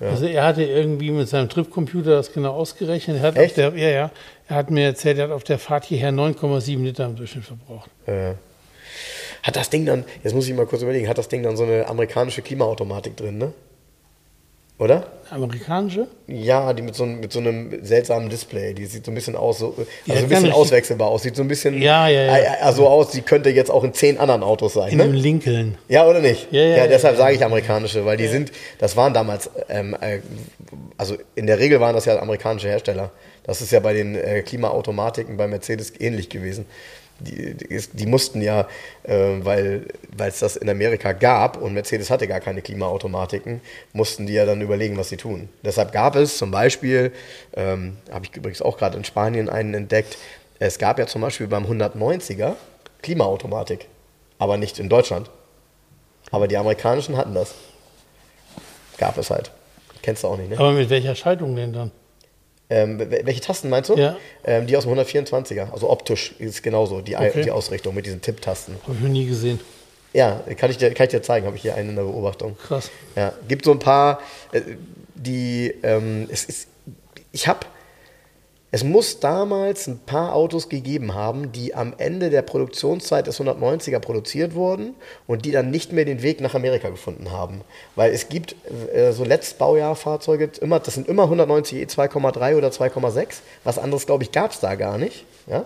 Also 0.00 0.26
er 0.26 0.44
hatte 0.44 0.62
irgendwie 0.62 1.10
mit 1.10 1.28
seinem 1.28 1.50
Tripcomputer 1.50 2.12
das 2.12 2.32
genau 2.32 2.52
ausgerechnet. 2.52 3.18
Er 3.18 3.22
hat 3.22 3.36
Echt? 3.36 3.58
Der, 3.58 3.76
ja, 3.76 3.88
ja. 3.88 4.10
Er 4.48 4.56
hat 4.56 4.70
mir 4.70 4.84
erzählt, 4.84 5.18
er 5.18 5.24
hat 5.24 5.30
auf 5.30 5.44
der 5.44 5.58
Fahrt 5.58 5.84
hierher 5.84 6.10
9,7 6.10 6.82
Liter 6.82 7.04
im 7.04 7.16
Durchschnitt 7.16 7.44
verbraucht. 7.44 7.90
Äh, 8.06 8.32
hat 9.42 9.56
das 9.56 9.70
Ding 9.70 9.86
dann, 9.86 10.04
jetzt 10.22 10.34
muss 10.34 10.48
ich 10.48 10.54
mal 10.54 10.66
kurz 10.66 10.82
überlegen, 10.82 11.08
hat 11.08 11.18
das 11.18 11.28
Ding 11.28 11.42
dann 11.42 11.56
so 11.56 11.64
eine 11.64 11.86
amerikanische 11.86 12.42
Klimaautomatik 12.42 13.16
drin, 13.16 13.38
ne? 13.38 13.52
Oder? 14.80 15.04
Amerikanische? 15.30 16.08
Ja, 16.26 16.72
die 16.72 16.80
mit 16.82 16.94
so, 16.96 17.04
einem- 17.04 17.20
mit 17.20 17.30
so 17.32 17.38
einem 17.38 17.84
seltsamen 17.84 18.30
Display. 18.30 18.72
Die 18.74 18.86
sieht 18.86 19.04
so 19.04 19.12
ein 19.12 19.14
bisschen 19.14 19.36
aus, 19.36 19.58
so, 19.58 19.74
also 19.76 19.82
hat 20.08 20.16
ein 20.24 20.28
bisschen 20.28 20.50
auswechselbar 20.52 21.08
aus. 21.08 21.22
Sieht 21.22 21.36
so 21.36 21.42
ein 21.42 21.48
bisschen 21.48 21.80
Ja, 21.80 22.08
ja, 22.08 22.36
ja. 22.38 22.72
so 22.72 22.88
aus, 22.88 23.10
die 23.10 23.20
könnte 23.20 23.50
jetzt 23.50 23.70
auch 23.70 23.84
in 23.84 23.92
zehn 23.94 24.18
anderen 24.18 24.42
Autos 24.42 24.72
sein. 24.72 24.90
In 24.90 24.96
Ne? 24.98 25.04
dem 25.04 25.12
Lincoln. 25.12 25.76
Ja, 25.88 26.08
oder 26.08 26.20
nicht? 26.20 26.48
Ja, 26.50 26.62
ja, 26.62 26.76
ja, 26.78 26.86
deshalb 26.88 27.14
ja. 27.16 27.20
sage 27.24 27.36
ich 27.36 27.44
amerikanische, 27.44 28.04
weil 28.06 28.16
die 28.16 28.26
sind, 28.26 28.50
das 28.78 28.96
waren 28.96 29.12
damals, 29.12 29.50
ähm, 29.68 29.94
äh, 30.00 30.18
also 30.96 31.14
in 31.36 31.46
der 31.46 31.58
Regel 31.58 31.78
waren 31.80 31.94
das 31.94 32.06
ja 32.06 32.18
amerikanische 32.18 32.68
Hersteller. 32.68 33.10
Das 33.44 33.60
ist 33.60 33.70
ja 33.72 33.80
bei 33.80 33.92
den 33.92 34.14
äh, 34.16 34.42
Klimaautomatiken 34.42 35.36
bei 35.36 35.46
Mercedes 35.46 35.92
ähnlich 36.00 36.28
gewesen. 36.30 36.64
Die, 37.20 37.54
die, 37.92 38.06
mussten 38.06 38.40
ja, 38.40 38.66
äh, 39.02 39.36
weil 39.40 39.86
weil 40.16 40.30
es 40.30 40.38
das 40.38 40.56
in 40.56 40.68
Amerika 40.68 41.12
gab 41.12 41.60
und 41.60 41.74
Mercedes 41.74 42.10
hatte 42.10 42.26
gar 42.26 42.40
keine 42.40 42.62
Klimaautomatiken, 42.62 43.60
mussten 43.92 44.26
die 44.26 44.32
ja 44.32 44.46
dann 44.46 44.60
überlegen, 44.60 44.96
was 44.96 45.10
sie 45.10 45.16
tun. 45.16 45.48
Deshalb 45.62 45.92
gab 45.92 46.16
es 46.16 46.38
zum 46.38 46.50
Beispiel, 46.50 47.12
ähm, 47.54 47.98
habe 48.10 48.24
ich 48.24 48.36
übrigens 48.36 48.62
auch 48.62 48.78
gerade 48.78 48.96
in 48.96 49.04
Spanien 49.04 49.48
einen 49.48 49.74
entdeckt, 49.74 50.16
es 50.58 50.78
gab 50.78 50.98
ja 50.98 51.06
zum 51.06 51.22
Beispiel 51.22 51.46
beim 51.46 51.64
190er 51.64 52.54
Klimaautomatik, 53.02 53.86
aber 54.38 54.56
nicht 54.56 54.78
in 54.78 54.88
Deutschland. 54.88 55.30
Aber 56.30 56.48
die 56.48 56.56
amerikanischen 56.56 57.16
hatten 57.16 57.34
das. 57.34 57.54
Gab 58.98 59.16
es 59.16 59.30
halt. 59.30 59.50
Kennst 60.02 60.22
du 60.22 60.28
auch 60.28 60.36
nicht, 60.36 60.50
ne? 60.50 60.58
Aber 60.58 60.72
mit 60.72 60.90
welcher 60.90 61.14
Schaltung 61.14 61.56
denn 61.56 61.72
dann? 61.72 61.90
Ähm, 62.70 62.98
wel- 63.00 63.26
welche 63.26 63.40
Tasten 63.40 63.68
meinst 63.68 63.90
du? 63.90 63.96
Ja. 63.96 64.16
Ähm, 64.44 64.66
die 64.66 64.76
aus 64.76 64.84
dem 64.84 64.92
124er. 64.96 65.72
Also 65.72 65.90
optisch 65.90 66.34
ist 66.38 66.50
es 66.54 66.62
genauso, 66.62 67.00
die, 67.00 67.16
Okay. 67.16 67.42
die 67.42 67.50
Ausrichtung 67.50 67.94
mit 67.94 68.06
diesen 68.06 68.22
Tipptasten. 68.22 68.76
Habe 68.84 68.94
ich 68.94 69.00
noch 69.00 69.08
nie 69.08 69.26
gesehen. 69.26 69.58
Ja, 70.12 70.42
kann 70.56 70.70
ich 70.70 70.78
dir, 70.78 70.92
kann 70.94 71.04
ich 71.04 71.10
dir 71.10 71.22
zeigen, 71.22 71.46
habe 71.46 71.56
ich 71.56 71.62
hier 71.62 71.74
einen 71.74 71.90
in 71.90 71.96
der 71.96 72.02
Beobachtung. 72.04 72.56
Krass. 72.66 72.90
Ja, 73.16 73.32
gibt 73.48 73.64
so 73.64 73.72
ein 73.72 73.78
paar, 73.78 74.20
äh, 74.52 74.60
die, 75.14 75.74
ähm, 75.82 76.28
es 76.30 76.44
ist, 76.44 76.68
ich 77.32 77.46
habe, 77.46 77.60
es 78.72 78.84
muss 78.84 79.18
damals 79.18 79.88
ein 79.88 79.98
paar 79.98 80.34
Autos 80.34 80.68
gegeben 80.68 81.14
haben, 81.14 81.50
die 81.50 81.74
am 81.74 81.92
Ende 81.98 82.30
der 82.30 82.42
Produktionszeit 82.42 83.26
des 83.26 83.40
190er 83.40 83.98
produziert 83.98 84.54
wurden 84.54 84.94
und 85.26 85.44
die 85.44 85.50
dann 85.50 85.70
nicht 85.70 85.92
mehr 85.92 86.04
den 86.04 86.22
Weg 86.22 86.40
nach 86.40 86.54
Amerika 86.54 86.88
gefunden 86.88 87.32
haben. 87.32 87.62
Weil 87.96 88.12
es 88.12 88.28
gibt 88.28 88.54
äh, 88.94 89.10
so 89.10 89.24
Letztbaujahrfahrzeuge, 89.24 90.50
immer, 90.60 90.78
das 90.78 90.94
sind 90.94 91.08
immer 91.08 91.24
190 91.24 91.78
E 91.78 91.84
2,3 91.84 92.56
oder 92.56 92.68
2,6. 92.68 93.26
Was 93.64 93.78
anderes, 93.78 94.06
glaube 94.06 94.22
ich, 94.22 94.30
gab 94.30 94.52
es 94.52 94.60
da 94.60 94.76
gar 94.76 94.98
nicht. 94.98 95.24
Ja? 95.48 95.64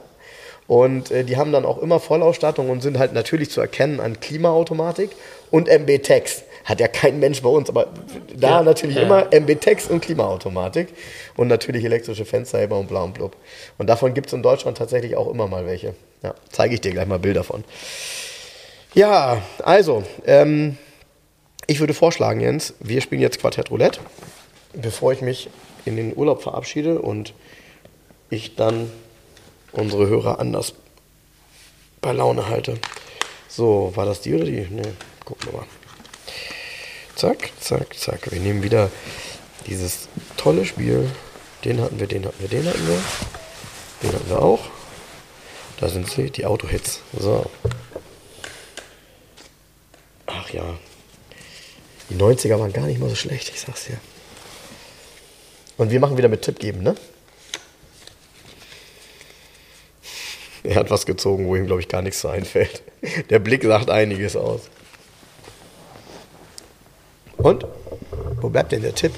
Und 0.66 1.10
äh, 1.10 1.24
die 1.24 1.36
haben 1.36 1.52
dann 1.52 1.66
auch 1.66 1.82
immer 1.82 2.00
Vollausstattung 2.00 2.70
und 2.70 2.80
sind 2.80 2.98
halt 2.98 3.12
natürlich 3.12 3.50
zu 3.50 3.60
erkennen 3.60 4.00
an 4.00 4.18
Klimaautomatik 4.20 5.10
und 5.50 5.68
MB-Text. 5.68 6.44
Hat 6.64 6.80
ja 6.80 6.88
kein 6.88 7.20
Mensch 7.20 7.42
bei 7.42 7.48
uns, 7.48 7.68
aber 7.68 7.88
da 8.34 8.48
Ja, 8.48 8.62
natürlich 8.62 8.96
ja. 8.96 9.02
immer 9.02 9.32
MB-Text 9.32 9.90
und 9.90 10.00
Klimaautomatik 10.00 10.88
und 11.36 11.48
natürlich 11.48 11.84
elektrische 11.84 12.24
Fensterheber 12.24 12.78
und 12.78 12.88
bla 12.88 13.02
und 13.02 13.12
blub. 13.14 13.36
Und 13.76 13.86
davon 13.86 14.14
gibt 14.14 14.28
es 14.28 14.32
in 14.32 14.42
Deutschland 14.42 14.78
tatsächlich 14.78 15.14
auch 15.16 15.30
immer 15.30 15.46
mal 15.46 15.66
welche. 15.66 15.94
Ja, 16.22 16.34
zeige 16.50 16.74
ich 16.74 16.80
dir 16.80 16.92
gleich 16.92 17.06
mal 17.06 17.18
Bilder 17.18 17.44
von. 17.44 17.64
Ja, 18.94 19.42
also, 19.62 20.04
ähm, 20.24 20.78
ich 21.66 21.80
würde 21.80 21.94
vorschlagen, 21.94 22.40
Jens, 22.40 22.74
wir 22.80 23.00
spielen 23.00 23.20
jetzt 23.20 23.40
Quartett 23.40 23.70
Roulette, 23.70 24.00
bevor 24.72 25.12
ich 25.12 25.20
mich 25.20 25.50
in 25.84 25.96
den 25.96 26.16
Urlaub 26.16 26.42
verabschiede 26.42 26.98
und 27.00 27.34
ich 28.30 28.56
dann 28.56 28.90
unsere 29.72 30.06
Hörer 30.06 30.38
anders 30.38 30.74
bei 32.00 32.12
Laune 32.12 32.48
halte. 32.48 32.78
So, 33.48 33.92
war 33.94 34.06
das 34.06 34.20
die 34.20 34.34
oder 34.34 34.44
die? 34.44 34.66
Ne, 34.70 34.82
gucken 35.24 35.46
wir 35.52 35.58
mal. 35.58 35.66
Zack, 37.16 37.50
zack, 37.60 37.96
zack. 37.96 38.32
Wir 38.32 38.40
nehmen 38.40 38.62
wieder 38.62 38.90
dieses 39.66 40.08
tolle 40.36 40.64
Spiel. 40.64 41.10
Den 41.64 41.80
hatten 41.80 42.00
wir, 42.00 42.06
den 42.06 42.26
hatten 42.26 42.40
wir, 42.40 42.48
den 42.48 42.66
hatten 42.66 42.86
wir. 42.88 43.00
Den 44.02 44.12
hatten 44.12 44.28
wir 44.28 44.42
auch. 44.42 44.60
Da 45.78 45.88
sind 45.88 46.10
sie, 46.10 46.30
die 46.30 46.44
Autohits. 46.44 47.00
So. 47.18 47.50
Ach 50.26 50.50
ja. 50.50 50.78
Die 52.10 52.16
90er 52.16 52.58
waren 52.58 52.72
gar 52.72 52.86
nicht 52.86 53.00
mal 53.00 53.08
so 53.08 53.14
schlecht, 53.14 53.48
ich 53.48 53.60
sag's 53.60 53.84
dir. 53.84 53.98
Und 55.76 55.90
wir 55.90 56.00
machen 56.00 56.16
wieder 56.16 56.28
mit 56.28 56.42
Tipp 56.42 56.58
geben, 56.58 56.82
ne? 56.82 56.94
Er 60.62 60.76
hat 60.76 60.90
was 60.90 61.06
gezogen, 61.06 61.46
wo 61.46 61.56
ihm, 61.56 61.66
glaube 61.66 61.80
ich, 61.80 61.88
gar 61.88 62.02
nichts 62.02 62.20
so 62.20 62.28
einfällt. 62.28 62.82
Der 63.30 63.38
Blick 63.38 63.62
sagt 63.62 63.90
einiges 63.90 64.34
aus. 64.34 64.62
Und? 67.38 67.66
Wo 68.40 68.48
bleibt 68.48 68.72
denn 68.72 68.82
der 68.82 68.94
Tipp? 68.94 69.12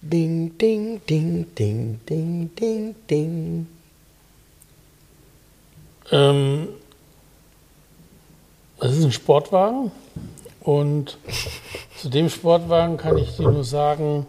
Ding, 0.00 0.58
ding, 0.58 1.00
ding, 1.08 1.54
ding, 1.54 2.00
ding, 2.08 2.50
ding, 2.54 2.94
ding. 3.08 3.66
Ähm, 6.10 6.68
das 8.78 8.96
ist 8.96 9.04
ein 9.04 9.12
Sportwagen 9.12 9.92
und 10.60 11.16
zu 11.96 12.10
dem 12.10 12.28
Sportwagen 12.28 12.96
kann 12.96 13.16
ich 13.16 13.36
dir 13.36 13.48
nur 13.50 13.64
sagen, 13.64 14.26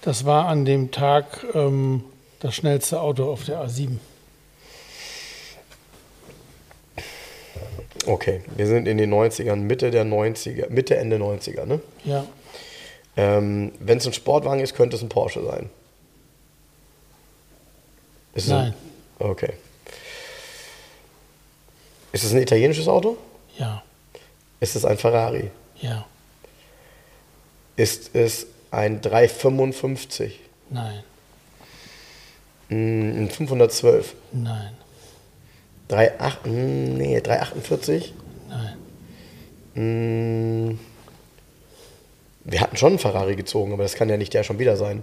das 0.00 0.24
war 0.24 0.46
an 0.46 0.64
dem 0.64 0.90
Tag 0.90 1.44
ähm, 1.54 2.02
das 2.40 2.54
schnellste 2.54 3.00
Auto 3.00 3.30
auf 3.30 3.44
der 3.44 3.64
A7. 3.64 3.98
Okay, 8.06 8.42
wir 8.56 8.66
sind 8.66 8.86
in 8.86 8.98
den 8.98 9.12
90ern, 9.12 9.56
Mitte 9.56 9.90
der 9.90 10.04
90er, 10.04 10.68
Mitte, 10.70 10.96
Ende 10.96 11.16
90er, 11.16 11.64
ne? 11.66 11.80
Ja, 12.04 12.24
Ähm, 13.16 13.72
Wenn 13.80 13.98
es 13.98 14.06
ein 14.06 14.12
Sportwagen 14.12 14.60
ist, 14.60 14.74
könnte 14.74 14.94
es 14.96 15.02
ein 15.02 15.08
Porsche 15.08 15.42
sein. 15.44 15.70
Ist 18.34 18.44
es 18.44 18.50
Nein. 18.50 18.74
Ein, 19.18 19.26
okay. 19.30 19.52
Ist 22.12 22.24
es 22.24 22.32
ein 22.32 22.40
italienisches 22.42 22.88
Auto? 22.88 23.16
ja, 23.58 23.82
Ist 24.60 24.76
es 24.76 24.84
ein 24.84 24.98
Ferrari? 24.98 25.50
ja, 25.80 26.06
Ist 27.76 28.14
es 28.14 28.46
ein 28.70 29.00
355? 29.00 30.40
nein, 30.70 31.02
Mm, 32.68 33.22
Ein 33.22 33.30
512? 33.30 34.14
nein, 34.32 34.76
38, 35.88 36.44
mm, 36.52 36.96
nee, 36.96 37.20
348? 37.20 38.14
nein. 38.48 38.76
Mm, 39.74 40.78
Wir 42.44 42.60
hatten 42.60 42.76
schon 42.76 42.90
einen 42.90 42.98
Ferrari 42.98 43.36
gezogen, 43.36 43.72
aber 43.72 43.82
das 43.82 43.94
kann 43.94 44.08
ja 44.08 44.16
nicht 44.16 44.32
der 44.34 44.42
schon 44.44 44.58
wieder 44.58 44.76
sein. 44.76 45.02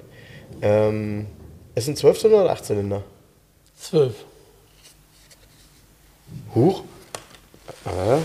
Ähm, 0.61 1.27
ist 1.75 1.87
es 1.87 2.03
ein 2.03 2.09
12-Zylinder 2.11 2.43
oder 2.45 2.53
8-Zylinder? 2.53 3.03
Zwölf. 3.77 4.13
Huch? 6.55 6.83
Äh? 7.85 8.17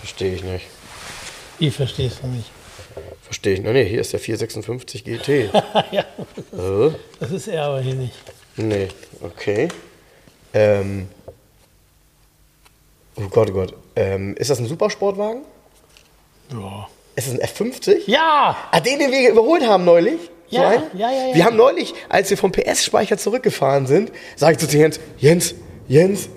Verstehe 0.00 0.34
ich 0.34 0.42
nicht. 0.44 0.66
Wie 1.58 1.70
verstehst 1.70 2.20
du 2.22 2.26
mich? 2.28 2.50
Verstehe 3.22 3.54
ich. 3.54 3.60
nicht. 3.60 3.72
Nee, 3.72 3.84
hier 3.84 4.00
ist 4.00 4.12
der 4.12 4.20
456 4.20 5.04
GT. 5.04 5.50
ja, 5.92 6.04
äh? 6.56 6.90
das 7.20 7.30
ist 7.30 7.48
er 7.48 7.64
aber 7.64 7.80
hier 7.80 7.94
nicht. 7.94 8.14
Nee, 8.56 8.88
okay. 9.20 9.68
Ähm. 10.54 11.08
Oh 13.16 13.28
Gott, 13.28 13.50
oh 13.50 13.52
Gott. 13.52 13.74
Ähm, 13.96 14.34
ist 14.36 14.50
das 14.50 14.58
ein 14.58 14.66
Supersportwagen? 14.66 15.42
Ja. 16.52 16.88
Ist 17.14 17.28
es 17.28 17.38
ein 17.38 17.46
F50? 17.46 18.02
Ja! 18.06 18.56
Ah, 18.70 18.80
den, 18.80 18.98
den 18.98 19.10
wir 19.10 19.30
überholt 19.30 19.66
haben 19.66 19.84
neulich? 19.84 20.18
So 20.50 20.56
Ja, 20.56 20.68
einen? 20.68 20.84
ja, 20.94 21.10
ja, 21.10 21.26
ja. 21.28 21.34
Wir 21.34 21.44
haben 21.44 21.56
neulich, 21.56 21.94
als 22.08 22.30
wir 22.30 22.38
vom 22.38 22.52
PS-Speicher 22.52 23.18
zurückgefahren 23.18 23.86
sind, 23.86 24.12
sag 24.36 24.52
ich 24.52 24.58
zu 24.68 24.76
Jens, 24.76 24.98
Jens, 25.18 25.54
Jens, 25.88 26.28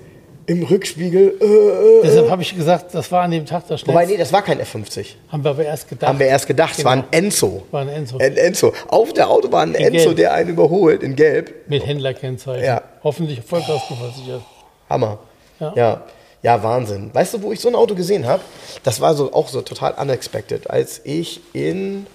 im 0.47 0.63
Rückspiegel, 0.63 1.37
äh, 1.41 1.45
äh. 1.45 2.01
Deshalb 2.03 2.29
habe 2.29 2.41
ich 2.41 2.55
gesagt, 2.55 2.93
das 2.93 3.11
war 3.11 3.23
an 3.23 3.31
dem 3.31 3.45
Tag 3.45 3.67
das 3.67 3.81
Wobei, 3.81 3.93
schnellste. 3.93 4.13
nee, 4.13 4.17
das 4.19 4.33
war 4.33 4.41
kein 4.43 4.61
F50. 4.61 5.07
Haben 5.31 5.43
wir 5.43 5.51
aber 5.51 5.65
erst 5.65 5.89
gedacht. 5.89 6.07
Haben 6.07 6.19
wir 6.19 6.27
erst 6.27 6.47
gedacht, 6.47 6.75
es 6.77 6.85
war 6.85 6.91
ein 6.93 7.03
Enzo. 7.11 7.63
War 7.71 7.81
ein 7.81 7.89
Enzo. 7.89 8.17
Ein 8.17 8.37
Enzo. 8.37 8.73
Auf 8.87 9.13
der 9.13 9.29
Autobahn 9.29 9.69
ein 9.69 9.75
In 9.75 9.93
Enzo, 9.93 10.05
Gelb. 10.05 10.17
der 10.17 10.33
einen 10.33 10.49
überholt, 10.49 11.01
in 11.03 11.15
Gelb. 11.15 11.67
Mit 11.67 11.85
Händlerkennzeichen. 11.85 12.63
Ja. 12.63 12.81
Hoffentlich 13.03 13.41
vollkaskoversichert. 13.41 14.41
Hammer. 14.89 15.19
Ja. 15.59 15.73
ja. 15.75 16.03
Ja, 16.43 16.61
Wahnsinn. 16.61 17.09
Weißt 17.11 17.33
du, 17.33 17.41
wo 17.41 17.51
ich 17.51 17.59
so 17.59 17.69
ein 17.69 17.75
Auto 17.75 17.95
gesehen 17.95 18.27
habe? 18.27 18.43
Das 18.83 19.01
war 19.01 19.15
so 19.15 19.33
auch 19.33 19.47
so 19.47 19.61
total 19.63 19.93
unexpected. 19.93 20.69
Als 20.69 21.01
ich 21.03 21.41
in 21.53 22.05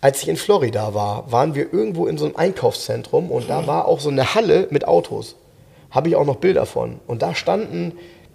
als 0.00 0.22
ich 0.22 0.28
in 0.28 0.36
Florida 0.36 0.94
war, 0.94 1.32
waren 1.32 1.56
wir 1.56 1.72
irgendwo 1.72 2.06
in 2.06 2.18
so 2.18 2.26
einem 2.26 2.36
Einkaufszentrum 2.36 3.32
und 3.32 3.50
da 3.50 3.66
war 3.66 3.88
auch 3.88 3.98
so 3.98 4.10
eine 4.10 4.36
Halle 4.36 4.68
mit 4.70 4.86
Autos. 4.86 5.34
Habe 5.90 6.08
ich 6.08 6.16
auch 6.16 6.26
noch 6.26 6.36
Bilder 6.36 6.66
von. 6.66 7.00
Und 7.06 7.22
da 7.22 7.34
standen 7.34 7.92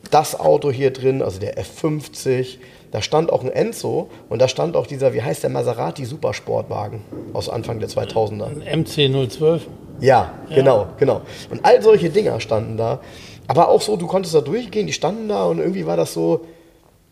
das 0.09 0.39
Auto 0.39 0.71
hier 0.71 0.91
drin, 0.91 1.21
also 1.21 1.39
der 1.39 1.57
F50. 1.57 2.57
Da 2.91 3.01
stand 3.01 3.31
auch 3.31 3.43
ein 3.43 3.51
Enzo 3.51 4.09
und 4.29 4.41
da 4.41 4.47
stand 4.47 4.75
auch 4.75 4.85
dieser, 4.85 5.13
wie 5.13 5.21
heißt 5.21 5.43
der 5.43 5.49
Maserati 5.49 6.05
Supersportwagen 6.05 7.01
aus 7.33 7.47
Anfang 7.47 7.79
der 7.79 7.87
2000er. 7.87 8.67
Ein 8.67 8.83
MC012. 8.85 9.61
Ja, 10.01 10.33
genau, 10.49 10.87
genau. 10.97 11.21
Und 11.49 11.63
all 11.63 11.81
solche 11.81 12.09
Dinger 12.09 12.39
standen 12.39 12.75
da. 12.75 12.99
Aber 13.47 13.69
auch 13.69 13.81
so, 13.81 13.95
du 13.95 14.07
konntest 14.07 14.35
da 14.35 14.41
durchgehen, 14.41 14.87
die 14.87 14.93
standen 14.93 15.29
da 15.29 15.45
und 15.45 15.59
irgendwie 15.59 15.85
war 15.85 15.95
das 15.95 16.13
so, 16.13 16.41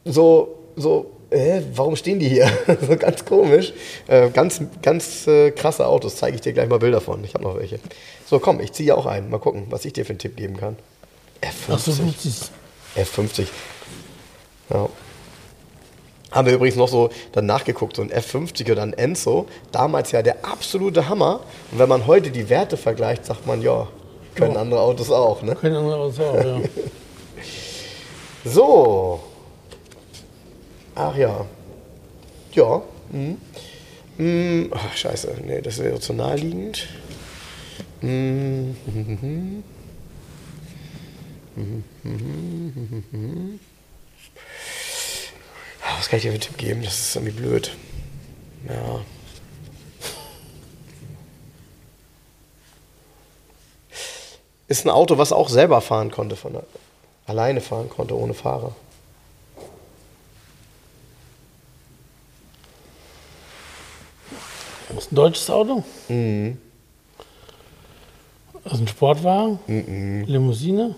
so, 0.03 0.55
so, 0.75 1.11
äh, 1.31 1.61
warum 1.73 1.95
stehen 1.95 2.19
die 2.19 2.29
hier? 2.29 2.49
so 2.87 2.95
ganz 2.97 3.23
komisch. 3.25 3.73
Äh, 4.07 4.29
ganz, 4.29 4.61
ganz 4.81 5.27
äh, 5.27 5.51
krasse 5.51 5.85
Autos, 5.87 6.15
zeige 6.17 6.35
ich 6.35 6.41
dir 6.41 6.53
gleich 6.53 6.69
mal 6.69 6.79
Bilder 6.79 7.01
von. 7.01 7.23
Ich 7.23 7.33
habe 7.33 7.43
noch 7.43 7.57
welche. 7.57 7.79
So, 8.25 8.39
komm, 8.39 8.59
ich 8.59 8.71
ziehe 8.73 8.95
auch 8.95 9.05
ein. 9.05 9.29
Mal 9.29 9.39
gucken, 9.39 9.67
was 9.69 9.85
ich 9.85 9.93
dir 9.93 10.05
für 10.05 10.11
einen 10.11 10.19
Tipp 10.19 10.35
geben 10.37 10.57
kann. 10.57 10.75
F50. 11.41 11.71
Ach 11.71 11.79
so, 11.79 11.91
du 11.93 12.13
siehst- 12.17 12.51
F50. 12.95 13.47
Ja. 14.73 14.89
Haben 16.31 16.45
wir 16.47 16.53
übrigens 16.53 16.75
noch 16.77 16.87
so 16.87 17.09
dann 17.31 17.45
nachgeguckt, 17.47 17.95
so 17.95 18.01
ein 18.03 18.11
F50 18.11 18.71
oder 18.71 18.83
ein 18.83 18.93
Enzo, 18.93 19.47
damals 19.71 20.11
ja 20.11 20.21
der 20.21 20.45
absolute 20.45 21.09
Hammer. 21.09 21.39
Und 21.71 21.79
wenn 21.79 21.89
man 21.89 22.05
heute 22.05 22.29
die 22.29 22.49
Werte 22.49 22.77
vergleicht, 22.77 23.25
sagt 23.25 23.47
man, 23.47 23.61
ja, 23.63 23.87
können 24.35 24.53
Ja. 24.53 24.61
andere 24.61 24.81
Autos 24.81 25.09
auch. 25.09 25.41
Ne? 25.41 25.55
Können 25.55 25.75
andere 25.75 25.95
Autos 25.95 26.19
auch, 26.19 26.35
ja. 26.35 26.59
So. 28.45 29.19
Ach 30.99 31.15
ja. 31.15 31.45
Ja. 32.51 32.81
Mhm. 33.09 33.37
Mhm. 34.17 34.69
Ach, 34.75 34.97
scheiße. 34.97 35.33
Nee, 35.45 35.61
das 35.61 35.79
wäre 35.79 35.97
zu 36.01 36.11
naheliegend. 36.11 36.89
Mhm. 38.01 38.75
Was 45.97 46.09
kann 46.09 46.17
ich 46.17 46.23
dir 46.23 46.29
für 46.29 46.33
einen 46.33 46.41
Tipp 46.41 46.57
geben? 46.57 46.83
Das 46.83 46.99
ist 46.99 47.15
irgendwie 47.15 47.33
blöd. 47.33 47.71
Ja. 48.67 48.99
Ist 54.67 54.85
ein 54.85 54.89
Auto, 54.89 55.17
was 55.17 55.31
auch 55.31 55.47
selber 55.47 55.79
fahren 55.79 56.11
konnte, 56.11 56.35
von 56.35 56.59
alleine 57.25 57.61
fahren 57.61 57.87
konnte, 57.89 58.17
ohne 58.17 58.33
Fahrer. 58.33 58.75
Das 64.99 65.05
ist 65.05 65.11
ein 65.13 65.15
deutsches 65.15 65.49
Auto? 65.49 65.83
Mhm. 66.09 66.57
Das 68.65 68.73
ist 68.73 68.79
ein 68.81 68.87
Sportwagen? 68.89 69.57
Mhm. 69.65 70.25
Limousine? 70.25 70.93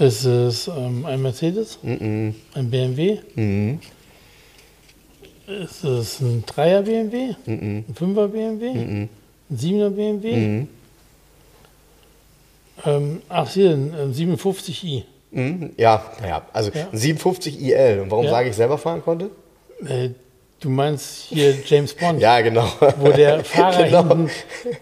Ist 0.00 0.24
es 0.24 0.66
ähm, 0.66 1.06
ein 1.06 1.22
Mercedes? 1.22 1.78
Mhm. 1.80 2.34
Ein 2.54 2.70
BMW? 2.70 3.18
Mhm. 3.36 3.78
Ist 5.46 5.84
es 5.84 6.20
ein 6.20 6.42
Dreier 6.44 6.82
BMW? 6.82 7.36
Mhm. 7.46 7.84
Ein 7.88 7.94
Fünfer 7.94 8.26
BMW? 8.26 8.74
Mhm. 8.74 9.08
Ein 9.48 9.56
Siebener 9.56 9.90
BMW? 9.90 10.34
Mhm. 10.36 10.68
Ähm, 12.84 13.22
ach, 13.28 13.48
hier, 13.48 13.70
ein, 13.70 13.94
ein 13.94 14.12
57i. 14.12 15.04
Mhm. 15.30 15.70
Ja, 15.76 16.02
naja, 16.20 16.42
also 16.52 16.72
Ja. 16.74 16.88
ein 16.90 16.98
57 16.98 17.60
IL. 17.60 18.00
Und 18.00 18.10
warum 18.10 18.24
Ja. 18.24 18.30
sage 18.32 18.48
ich 18.48 18.56
selber 18.56 18.76
fahren 18.76 19.02
konnte? 19.04 19.30
Äh, 19.86 20.10
du 20.60 20.68
meinst 20.70 21.26
hier 21.28 21.54
James 21.66 21.94
Bond? 21.94 22.20
Ja, 22.20 22.40
genau. 22.40 22.64
Wo 22.98 23.10
der 23.10 23.44
Fahrer 23.44 23.84
Genau. 23.84 24.02
hinten, 24.08 24.30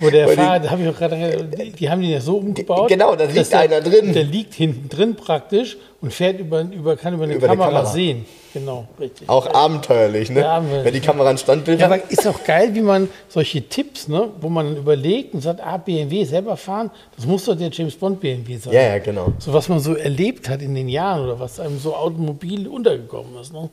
wo 0.01 0.11
der 0.11 0.29
Fahrer, 0.29 0.61
da 0.61 0.70
habe 0.70 0.83
ich 0.83 0.89
auch 0.89 0.97
gerade, 0.97 1.45
die, 1.59 1.70
die 1.72 1.91
haben 1.91 2.01
den 2.03 2.11
ja 2.11 2.20
so 2.20 2.39
umgebaut. 2.39 2.89
Genau, 2.89 3.14
da 3.16 3.24
liegt 3.24 3.53
der, 3.53 3.61
einer 3.61 3.81
drin. 3.81 4.12
Der 4.12 4.24
liegt 4.24 4.55
hinten 4.55 4.89
drin 4.89 5.14
praktisch 5.16 5.77
und 6.01 6.12
fährt 6.12 6.41
über, 6.41 6.61
über 6.62 6.97
kann 6.97 7.14
über 7.14 7.24
eine, 7.24 7.35
Über 7.35 7.47
eine 7.49 7.57
Kamera, 7.57 7.68
Kamera. 7.79 7.87
sehen. 7.93 8.24
Genau, 8.55 8.89
richtig. 8.99 9.29
Auch 9.29 9.53
abenteuerlich, 9.53 10.31
ne? 10.31 10.41
Ja. 10.41 10.64
Wenn 10.83 10.95
die 10.95 11.01
Kamera 11.01 11.29
ein 11.29 11.37
Standbild 11.37 11.79
Ja, 11.79 11.91
hat. 11.91 12.01
aber 12.01 12.11
ist 12.11 12.27
auch 12.27 12.43
geil, 12.43 12.70
wie 12.74 12.81
man 12.81 13.11
solche 13.29 13.61
Tipps, 13.68 14.09
ne, 14.09 14.31
wo 14.41 14.49
man 14.49 14.64
dann 14.66 14.77
überlegt 14.79 15.35
und 15.35 15.43
sagt, 15.43 15.61
ah, 15.61 15.77
BMW 15.77 16.24
selber 16.24 16.57
fahren, 16.57 16.91
das 17.16 17.27
muss 17.27 17.45
doch 17.45 17.55
der 17.55 17.68
James 17.70 17.95
Bond 17.97 18.18
BMW 18.18 18.57
sein. 18.57 18.72
Ja, 18.72 18.81
ja, 18.83 18.99
genau. 18.99 19.35
So 19.39 19.53
was 19.53 19.68
man 19.68 19.79
so 19.81 19.95
erlebt 19.95 20.49
hat 20.49 20.62
in 20.62 20.74
den 20.74 20.89
Jahren 20.89 21.22
oder 21.24 21.39
was 21.39 21.61
einem 21.61 21.79
so 21.79 21.95
automobil 21.95 22.66
untergekommen 22.66 23.37
ist. 23.43 23.53
Ne? 23.53 23.68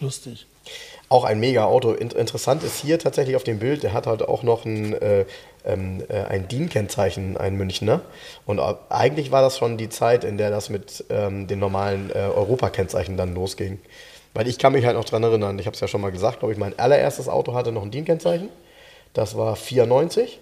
Lustig. 0.00 0.46
Auch 1.10 1.24
ein 1.24 1.40
mega 1.40 1.64
Auto. 1.64 1.92
In 1.92 2.10
interessant 2.10 2.62
ist 2.62 2.80
hier 2.80 2.98
tatsächlich 2.98 3.34
auf 3.34 3.44
dem 3.44 3.58
Bild, 3.58 3.82
der 3.82 3.94
hat 3.94 4.06
halt 4.06 4.22
auch 4.22 4.42
noch 4.42 4.66
ein, 4.66 4.92
äh, 5.00 5.24
ähm, 5.64 6.02
äh, 6.08 6.24
ein 6.24 6.48
DIN-Kennzeichen, 6.48 7.38
ein 7.38 7.56
Münchner. 7.56 8.02
Und 8.44 8.58
äh, 8.58 8.74
eigentlich 8.90 9.30
war 9.30 9.40
das 9.40 9.56
schon 9.56 9.78
die 9.78 9.88
Zeit, 9.88 10.24
in 10.24 10.36
der 10.36 10.50
das 10.50 10.68
mit 10.68 11.04
ähm, 11.08 11.46
den 11.46 11.60
normalen 11.60 12.10
äh, 12.10 12.18
Europa-Kennzeichen 12.18 13.16
dann 13.16 13.34
losging. 13.34 13.78
Weil 14.34 14.48
ich 14.48 14.58
kann 14.58 14.74
mich 14.74 14.84
halt 14.84 14.96
noch 14.96 15.04
dran 15.04 15.22
erinnern, 15.22 15.58
ich 15.58 15.66
habe 15.66 15.74
es 15.74 15.80
ja 15.80 15.88
schon 15.88 16.02
mal 16.02 16.12
gesagt, 16.12 16.40
glaube 16.40 16.52
ich, 16.52 16.58
mein 16.58 16.78
allererstes 16.78 17.28
Auto 17.28 17.54
hatte 17.54 17.72
noch 17.72 17.82
ein 17.82 17.90
DIN-Kennzeichen. 17.90 18.50
Das 19.14 19.36
war 19.36 19.56
94. 19.56 20.40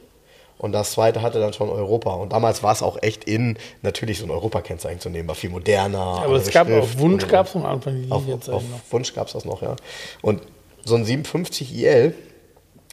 Und 0.59 0.73
das 0.73 0.93
zweite 0.93 1.23
hatte 1.23 1.39
dann 1.39 1.53
schon 1.53 1.69
Europa. 1.69 2.15
Und 2.15 2.33
damals 2.33 2.63
war 2.63 2.73
es 2.73 2.83
auch 2.83 2.97
echt 3.03 3.25
in, 3.25 3.59
natürlich 3.83 4.19
so 4.19 4.25
ein 4.25 4.31
Europa-Kennzeichen 4.31 5.01
zu 5.01 5.11
nehmen, 5.11 5.29
war 5.29 5.35
viel 5.35 5.51
moderner. 5.51 6.23
Aber 6.25 6.37
es 6.37 6.51
gab 6.51 6.67
Schrift 6.67 6.83
auf 6.83 6.99
Wunsch 6.99 7.29
gab 7.29 7.47
es 7.47 7.55
am 7.55 7.67
Anfang 7.67 8.03
die 8.03 8.11
auf, 8.11 8.25
auf. 8.49 8.63
Wunsch 8.91 9.15
gab 9.15 9.27
es 9.27 9.35
das 9.35 9.45
noch, 9.45 9.61
ja. 9.61 9.77
Und 10.23 10.41
so 10.87 10.95
ein 10.95 11.05
57 11.05 11.75
IL, 11.75 12.15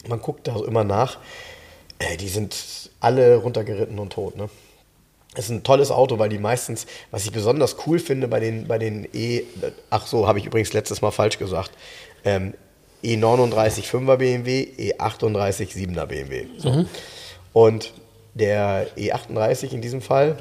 man 0.08 0.20
guckt 0.22 0.48
da 0.48 0.56
immer 0.66 0.84
nach, 0.84 1.20
äh, 2.00 2.18
die 2.18 2.28
sind 2.28 2.90
alle 3.00 3.38
runtergeritten 3.38 4.00
und 4.00 4.12
tot, 4.12 4.36
ne? 4.36 4.50
Es 5.36 5.46
ist 5.46 5.52
ein 5.52 5.64
tolles 5.64 5.90
Auto, 5.90 6.20
weil 6.20 6.30
die 6.30 6.38
meistens, 6.38 6.86
was 7.10 7.26
ich 7.26 7.32
besonders 7.32 7.76
cool 7.88 7.98
finde 7.98 8.28
bei 8.28 8.40
den, 8.40 8.68
bei 8.68 8.78
den 8.78 9.08
E, 9.14 9.44
ach 9.90 10.06
so, 10.06 10.28
habe 10.28 10.38
ich 10.38 10.46
übrigens 10.46 10.74
letztes 10.74 11.02
Mal 11.02 11.10
falsch 11.10 11.40
gesagt, 11.40 11.72
ähm, 12.24 12.54
E39 13.04 13.84
5er 13.86 14.18
BMW, 14.18 14.68
E38 14.78 15.76
7er 15.76 16.06
BMW. 16.06 16.46
So. 16.60 16.86
Und 17.52 17.94
der 18.36 18.88
E38 18.96 19.72
in 19.72 19.82
diesem 19.82 20.02
Fall, 20.02 20.38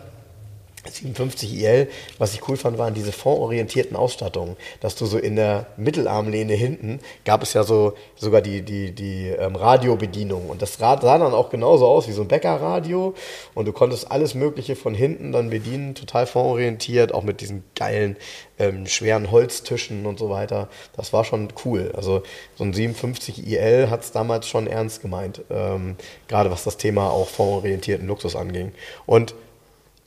57 0.90 1.60
IL, 1.60 1.88
was 2.18 2.34
ich 2.34 2.48
cool 2.48 2.56
fand, 2.56 2.78
waren 2.78 2.94
diese 2.94 3.12
fondorientierten 3.12 3.96
Ausstattungen, 3.96 4.56
dass 4.80 4.96
du 4.96 5.06
so 5.06 5.18
in 5.18 5.36
der 5.36 5.66
Mittelarmlehne 5.76 6.54
hinten 6.54 7.00
gab 7.24 7.42
es 7.42 7.52
ja 7.52 7.62
so 7.62 7.94
sogar 8.16 8.42
die, 8.42 8.62
die, 8.62 8.92
die 8.92 9.28
ähm, 9.28 9.56
Radiobedienung 9.56 10.50
und 10.50 10.60
das 10.60 10.80
Rad 10.80 11.02
sah 11.02 11.18
dann 11.18 11.34
auch 11.34 11.50
genauso 11.50 11.86
aus 11.86 12.08
wie 12.08 12.12
so 12.12 12.22
ein 12.22 12.28
Bäckerradio 12.28 13.14
und 13.54 13.66
du 13.66 13.72
konntest 13.72 14.10
alles 14.10 14.34
Mögliche 14.34 14.76
von 14.76 14.94
hinten 14.94 15.32
dann 15.32 15.50
bedienen, 15.50 15.94
total 15.94 16.26
fondorientiert, 16.26 17.14
auch 17.14 17.22
mit 17.22 17.40
diesen 17.40 17.62
geilen 17.74 18.16
ähm, 18.58 18.86
schweren 18.86 19.30
Holztischen 19.30 20.06
und 20.06 20.18
so 20.18 20.30
weiter. 20.30 20.68
Das 20.96 21.12
war 21.12 21.24
schon 21.24 21.48
cool. 21.64 21.92
Also 21.96 22.22
so 22.56 22.64
ein 22.64 22.72
57 22.72 23.46
IL 23.46 23.90
hat 23.90 24.02
es 24.02 24.12
damals 24.12 24.48
schon 24.48 24.66
ernst 24.66 25.02
gemeint, 25.02 25.42
ähm, 25.50 25.96
gerade 26.28 26.50
was 26.50 26.64
das 26.64 26.76
Thema 26.76 27.10
auch 27.10 27.28
fondorientierten 27.28 28.06
Luxus 28.06 28.36
anging. 28.36 28.72
Und 29.06 29.34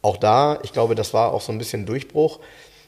auch 0.06 0.18
da, 0.18 0.60
ich 0.64 0.72
glaube, 0.72 0.96
das 0.96 1.14
war 1.14 1.34
auch 1.34 1.42
so 1.42 1.52
ein 1.52 1.58
bisschen 1.58 1.86
Durchbruch. 1.86 2.40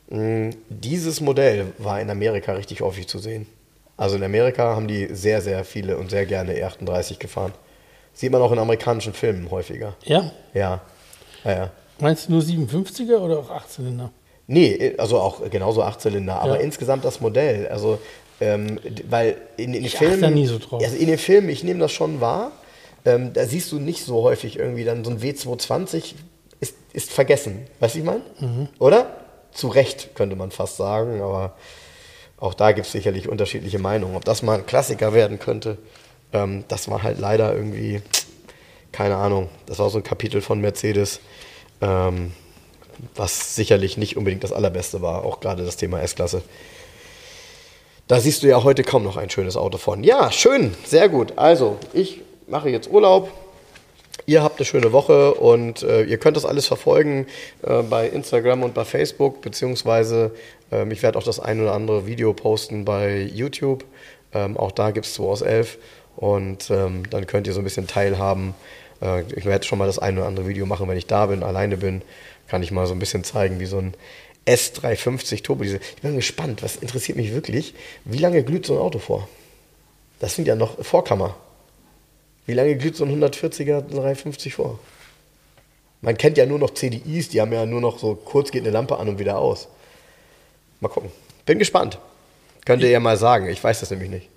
Mm, 0.09 0.51
Dieses 0.69 1.19
Modell 1.19 1.73
war 1.79 1.99
in 1.99 2.09
Amerika 2.09 2.53
richtig 2.53 2.81
häufig 2.81 3.07
zu 3.07 3.19
sehen. 3.19 3.45
Also 3.97 4.15
in 4.15 4.23
Amerika 4.23 4.75
haben 4.75 4.87
die 4.87 5.07
sehr, 5.13 5.41
sehr 5.41 5.65
viele 5.65 5.97
und 5.97 6.11
sehr 6.11 6.25
gerne 6.25 6.53
E38 6.53 7.17
gefahren. 7.17 7.51
Sieht 8.13 8.31
man 8.31 8.41
auch 8.41 8.51
in 8.51 8.59
amerikanischen 8.59 9.13
Filmen 9.13 9.49
häufiger. 9.51 9.95
Ja? 10.03 10.31
Ja. 10.53 10.81
Ja, 11.43 11.51
ja. 11.51 11.71
Meinst 11.99 12.27
du 12.27 12.33
nur 12.33 12.41
57er 12.41 13.17
oder 13.17 13.39
auch 13.39 13.49
8-Zylinder? 13.49 14.11
Nee, 14.47 14.93
also 14.97 15.19
auch 15.19 15.49
genauso 15.49 15.81
Achtzylinder, 15.83 16.39
aber 16.39 16.55
Ja. 16.55 16.61
insgesamt 16.61 17.03
das 17.03 17.19
Modell. 17.19 17.67
Also, 17.67 17.99
ähm, 18.39 18.79
weil 19.09 19.35
in, 19.57 19.73
in 19.73 19.83
den 19.83 19.89
Filmen. 19.91 20.21
da 20.21 20.29
nie 20.29 20.45
so 20.47 20.57
drauf. 20.59 20.81
Also 20.83 20.95
in 20.95 21.07
den 21.07 21.17
Filmen, 21.17 21.49
ich 21.49 21.63
nehme 21.63 21.79
das 21.81 21.91
schon 21.91 22.21
wahr, 22.21 22.51
ähm, 23.03 23.33
da 23.33 23.45
siehst 23.45 23.71
du 23.71 23.79
nicht 23.79 24.05
so 24.05 24.21
häufig 24.23 24.57
irgendwie 24.57 24.83
dann 24.85 25.03
so 25.03 25.11
ein 25.11 25.19
W220 25.19 26.13
ist, 26.93 27.11
vergessen. 27.11 27.67
Weißt 27.79 27.95
du, 27.95 27.99
ich 27.99 28.05
meine? 28.05 28.21
Mhm. 28.39 28.69
Oder? 28.79 29.15
Zu 29.51 29.69
Recht, 29.69 30.15
könnte 30.15 30.35
man 30.35 30.51
fast 30.51 30.77
sagen, 30.77 31.21
aber 31.21 31.55
auch 32.37 32.53
da 32.53 32.71
gibt 32.71 32.85
es 32.85 32.91
sicherlich 32.91 33.27
unterschiedliche 33.27 33.79
Meinungen. 33.79 34.15
Ob 34.15 34.25
das 34.25 34.43
mal 34.43 34.59
ein 34.59 34.65
Klassiker 34.65 35.13
werden 35.13 35.39
könnte, 35.39 35.77
ähm, 36.33 36.63
das 36.67 36.89
war 36.89 37.03
halt 37.03 37.19
leider 37.19 37.53
irgendwie, 37.55 38.01
keine 38.91 39.15
Ahnung, 39.15 39.49
das 39.65 39.79
war 39.79 39.89
so 39.89 39.97
ein 39.97 40.03
Kapitel 40.03 40.41
von 40.41 40.61
Mercedes. 40.61 41.19
Ähm, 41.81 42.31
was 43.15 43.55
sicherlich 43.55 43.97
nicht 43.97 44.17
unbedingt 44.17 44.43
das 44.43 44.51
allerbeste 44.51 45.01
war, 45.01 45.23
auch 45.23 45.39
gerade 45.39 45.63
das 45.63 45.77
Thema 45.77 46.01
S-Klasse. 46.01 46.41
Da 48.07 48.19
siehst 48.19 48.43
du 48.43 48.47
ja 48.47 48.63
heute 48.63 48.83
kaum 48.83 49.03
noch 49.03 49.17
ein 49.17 49.29
schönes 49.29 49.57
Auto 49.57 49.77
von. 49.77 50.03
Ja, 50.03 50.31
schön, 50.31 50.73
sehr 50.85 51.09
gut. 51.09 51.33
Also, 51.37 51.77
ich 51.93 52.21
mache 52.47 52.69
jetzt 52.69 52.89
Urlaub. 52.89 53.31
Ihr 54.25 54.43
habt 54.43 54.59
eine 54.59 54.65
schöne 54.65 54.91
Woche 54.91 55.35
und 55.35 55.83
äh, 55.83 56.03
ihr 56.03 56.17
könnt 56.17 56.35
das 56.35 56.45
alles 56.45 56.67
verfolgen 56.67 57.27
äh, 57.63 57.81
bei 57.81 58.07
Instagram 58.09 58.63
und 58.63 58.73
bei 58.73 58.83
Facebook, 58.83 59.41
beziehungsweise 59.41 60.31
ähm, 60.71 60.91
ich 60.91 61.03
werde 61.03 61.17
auch 61.17 61.23
das 61.23 61.39
ein 61.39 61.61
oder 61.61 61.73
andere 61.73 62.07
Video 62.07 62.33
posten 62.33 62.83
bei 62.83 63.21
YouTube. 63.21 63.85
Ähm, 64.33 64.57
auch 64.57 64.71
da 64.71 64.91
gibt 64.91 65.05
es 65.05 65.13
2 65.13 65.23
aus 65.23 65.41
11 65.41 65.77
und 66.17 66.69
ähm, 66.71 67.09
dann 67.09 67.27
könnt 67.27 67.47
ihr 67.47 67.53
so 67.53 67.61
ein 67.61 67.63
bisschen 67.63 67.87
teilhaben. 67.87 68.53
Äh, 69.01 69.21
ich 69.35 69.45
werde 69.45 69.65
schon 69.65 69.79
mal 69.79 69.85
das 69.85 69.99
ein 69.99 70.17
oder 70.17 70.27
andere 70.27 70.47
Video 70.47 70.65
machen, 70.65 70.87
wenn 70.89 70.97
ich 70.97 71.07
da 71.07 71.27
bin, 71.27 71.43
alleine 71.43 71.77
bin, 71.77 72.01
kann 72.47 72.63
ich 72.63 72.71
mal 72.71 72.85
so 72.85 72.93
ein 72.93 72.99
bisschen 72.99 73.23
zeigen, 73.23 73.59
wie 73.59 73.65
so 73.65 73.77
ein 73.77 73.93
S350 74.45 75.43
Turbo. 75.43 75.63
Ich 75.63 75.79
bin 76.01 76.15
gespannt, 76.15 76.63
was 76.63 76.77
interessiert 76.77 77.17
mich 77.17 77.33
wirklich, 77.33 77.75
wie 78.05 78.17
lange 78.17 78.43
glüht 78.43 78.65
so 78.65 78.75
ein 78.75 78.81
Auto 78.81 78.99
vor? 78.99 79.27
Das 80.19 80.35
sind 80.35 80.47
ja 80.47 80.55
noch 80.55 80.83
Vorkammer. 80.83 81.35
Wie 82.47 82.53
lange 82.53 82.75
glüht 82.77 82.95
so 82.95 83.03
ein 83.03 83.21
140er 83.21 83.81
350 83.81 84.55
vor? 84.55 84.79
Man 86.01 86.17
kennt 86.17 86.37
ja 86.37 86.45
nur 86.45 86.59
noch 86.59 86.71
CDIs, 86.71 87.29
die 87.29 87.41
haben 87.41 87.51
ja 87.51 87.65
nur 87.65 87.81
noch 87.81 87.99
so 87.99 88.15
kurz 88.15 88.51
geht 88.51 88.63
eine 88.63 88.71
Lampe 88.71 88.97
an 88.97 89.09
und 89.09 89.19
wieder 89.19 89.37
aus. 89.37 89.67
Mal 90.79 90.87
gucken. 90.87 91.11
Bin 91.45 91.59
gespannt. 91.59 91.99
Könnt 92.65 92.83
ihr 92.83 92.89
ja 92.89 92.99
mal 92.99 93.17
sagen. 93.17 93.49
Ich 93.49 93.61
weiß 93.61 93.81
das 93.81 93.91
nämlich 93.91 94.09
nicht. 94.09 94.29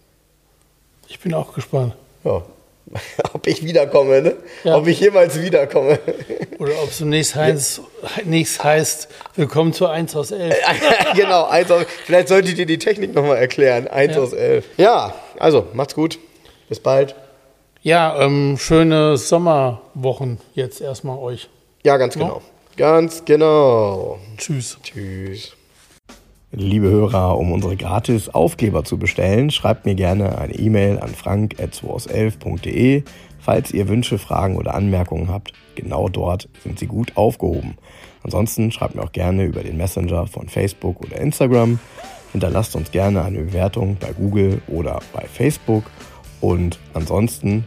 Ich 1.07 1.21
bin 1.21 1.33
auch 1.35 1.55
gespannt. 1.55 1.95
Ja. 2.25 2.43
ob 3.33 3.47
ich 3.47 3.65
wiederkomme, 3.65 4.23
ne? 4.23 4.37
Ja. 4.65 4.77
Ob 4.77 4.89
ich 4.89 4.99
jemals 4.99 5.41
wiederkomme. 5.41 6.01
Oder 6.59 6.83
ob 6.83 6.91
es 6.91 6.99
zunächst 6.99 7.37
heißt, 7.37 7.81
nichts 8.25 8.65
heißt, 8.65 9.09
willkommen 9.37 9.73
zu 9.73 9.87
1 9.87 10.17
aus 10.17 10.33
11. 10.33 10.57
genau, 11.15 11.45
1 11.45 11.71
aus, 11.71 11.85
vielleicht 12.07 12.27
solltet 12.27 12.59
ihr 12.59 12.67
die 12.67 12.79
Technik 12.79 13.15
nochmal 13.15 13.37
erklären. 13.37 13.87
1 13.87 14.17
ja. 14.17 14.21
aus 14.21 14.33
11. 14.33 14.65
Ja, 14.79 15.15
also 15.39 15.69
macht's 15.75 15.95
gut. 15.95 16.19
Bis 16.69 16.81
bald. 16.81 17.15
Ja, 17.83 18.21
ähm, 18.21 18.59
schöne 18.59 19.17
Sommerwochen 19.17 20.37
jetzt 20.55 20.83
erstmal 20.83 21.17
euch. 21.17 21.49
Ja, 21.83 21.97
ganz 21.97 22.13
genau. 22.13 22.27
No? 22.27 22.43
Ganz 22.77 23.25
genau. 23.25 24.19
Tschüss. 24.37 24.79
Tschüss. 24.83 25.57
Liebe 26.53 26.89
Hörer, 26.89 27.39
um 27.39 27.53
unsere 27.53 27.77
gratis 27.77 28.29
Aufkleber 28.29 28.85
zu 28.85 28.99
bestellen, 28.99 29.51
schreibt 29.51 29.87
mir 29.87 29.95
gerne 29.95 30.37
eine 30.37 30.57
E-Mail 30.57 30.99
an 30.99 31.15
frank.2aus11.de. 31.15 33.05
Falls 33.39 33.73
ihr 33.73 33.89
Wünsche, 33.89 34.19
Fragen 34.19 34.57
oder 34.57 34.75
Anmerkungen 34.75 35.31
habt, 35.31 35.55
genau 35.75 36.11
dort 36.11 36.51
sind 36.63 36.79
sie 36.79 36.87
gut 36.87 37.17
aufgehoben. 37.17 37.79
Ansonsten 38.23 38.73
schreibt 38.73 38.95
mir 38.95 39.03
auch 39.03 39.13
gerne 39.13 39.45
über 39.45 39.63
den 39.63 39.79
Messenger 39.79 40.27
von 40.27 40.51
Facebook 40.51 41.01
oder 41.01 41.17
Instagram. 41.17 41.79
Hinterlasst 42.33 42.77
uns 42.77 42.91
gerne 42.91 43.25
eine 43.25 43.39
Bewertung 43.39 43.97
bei 43.99 44.13
Google 44.13 44.61
oder 44.69 45.01
bei 45.15 45.25
Facebook. 45.25 45.85
Und 46.41 46.79
ansonsten 46.95 47.67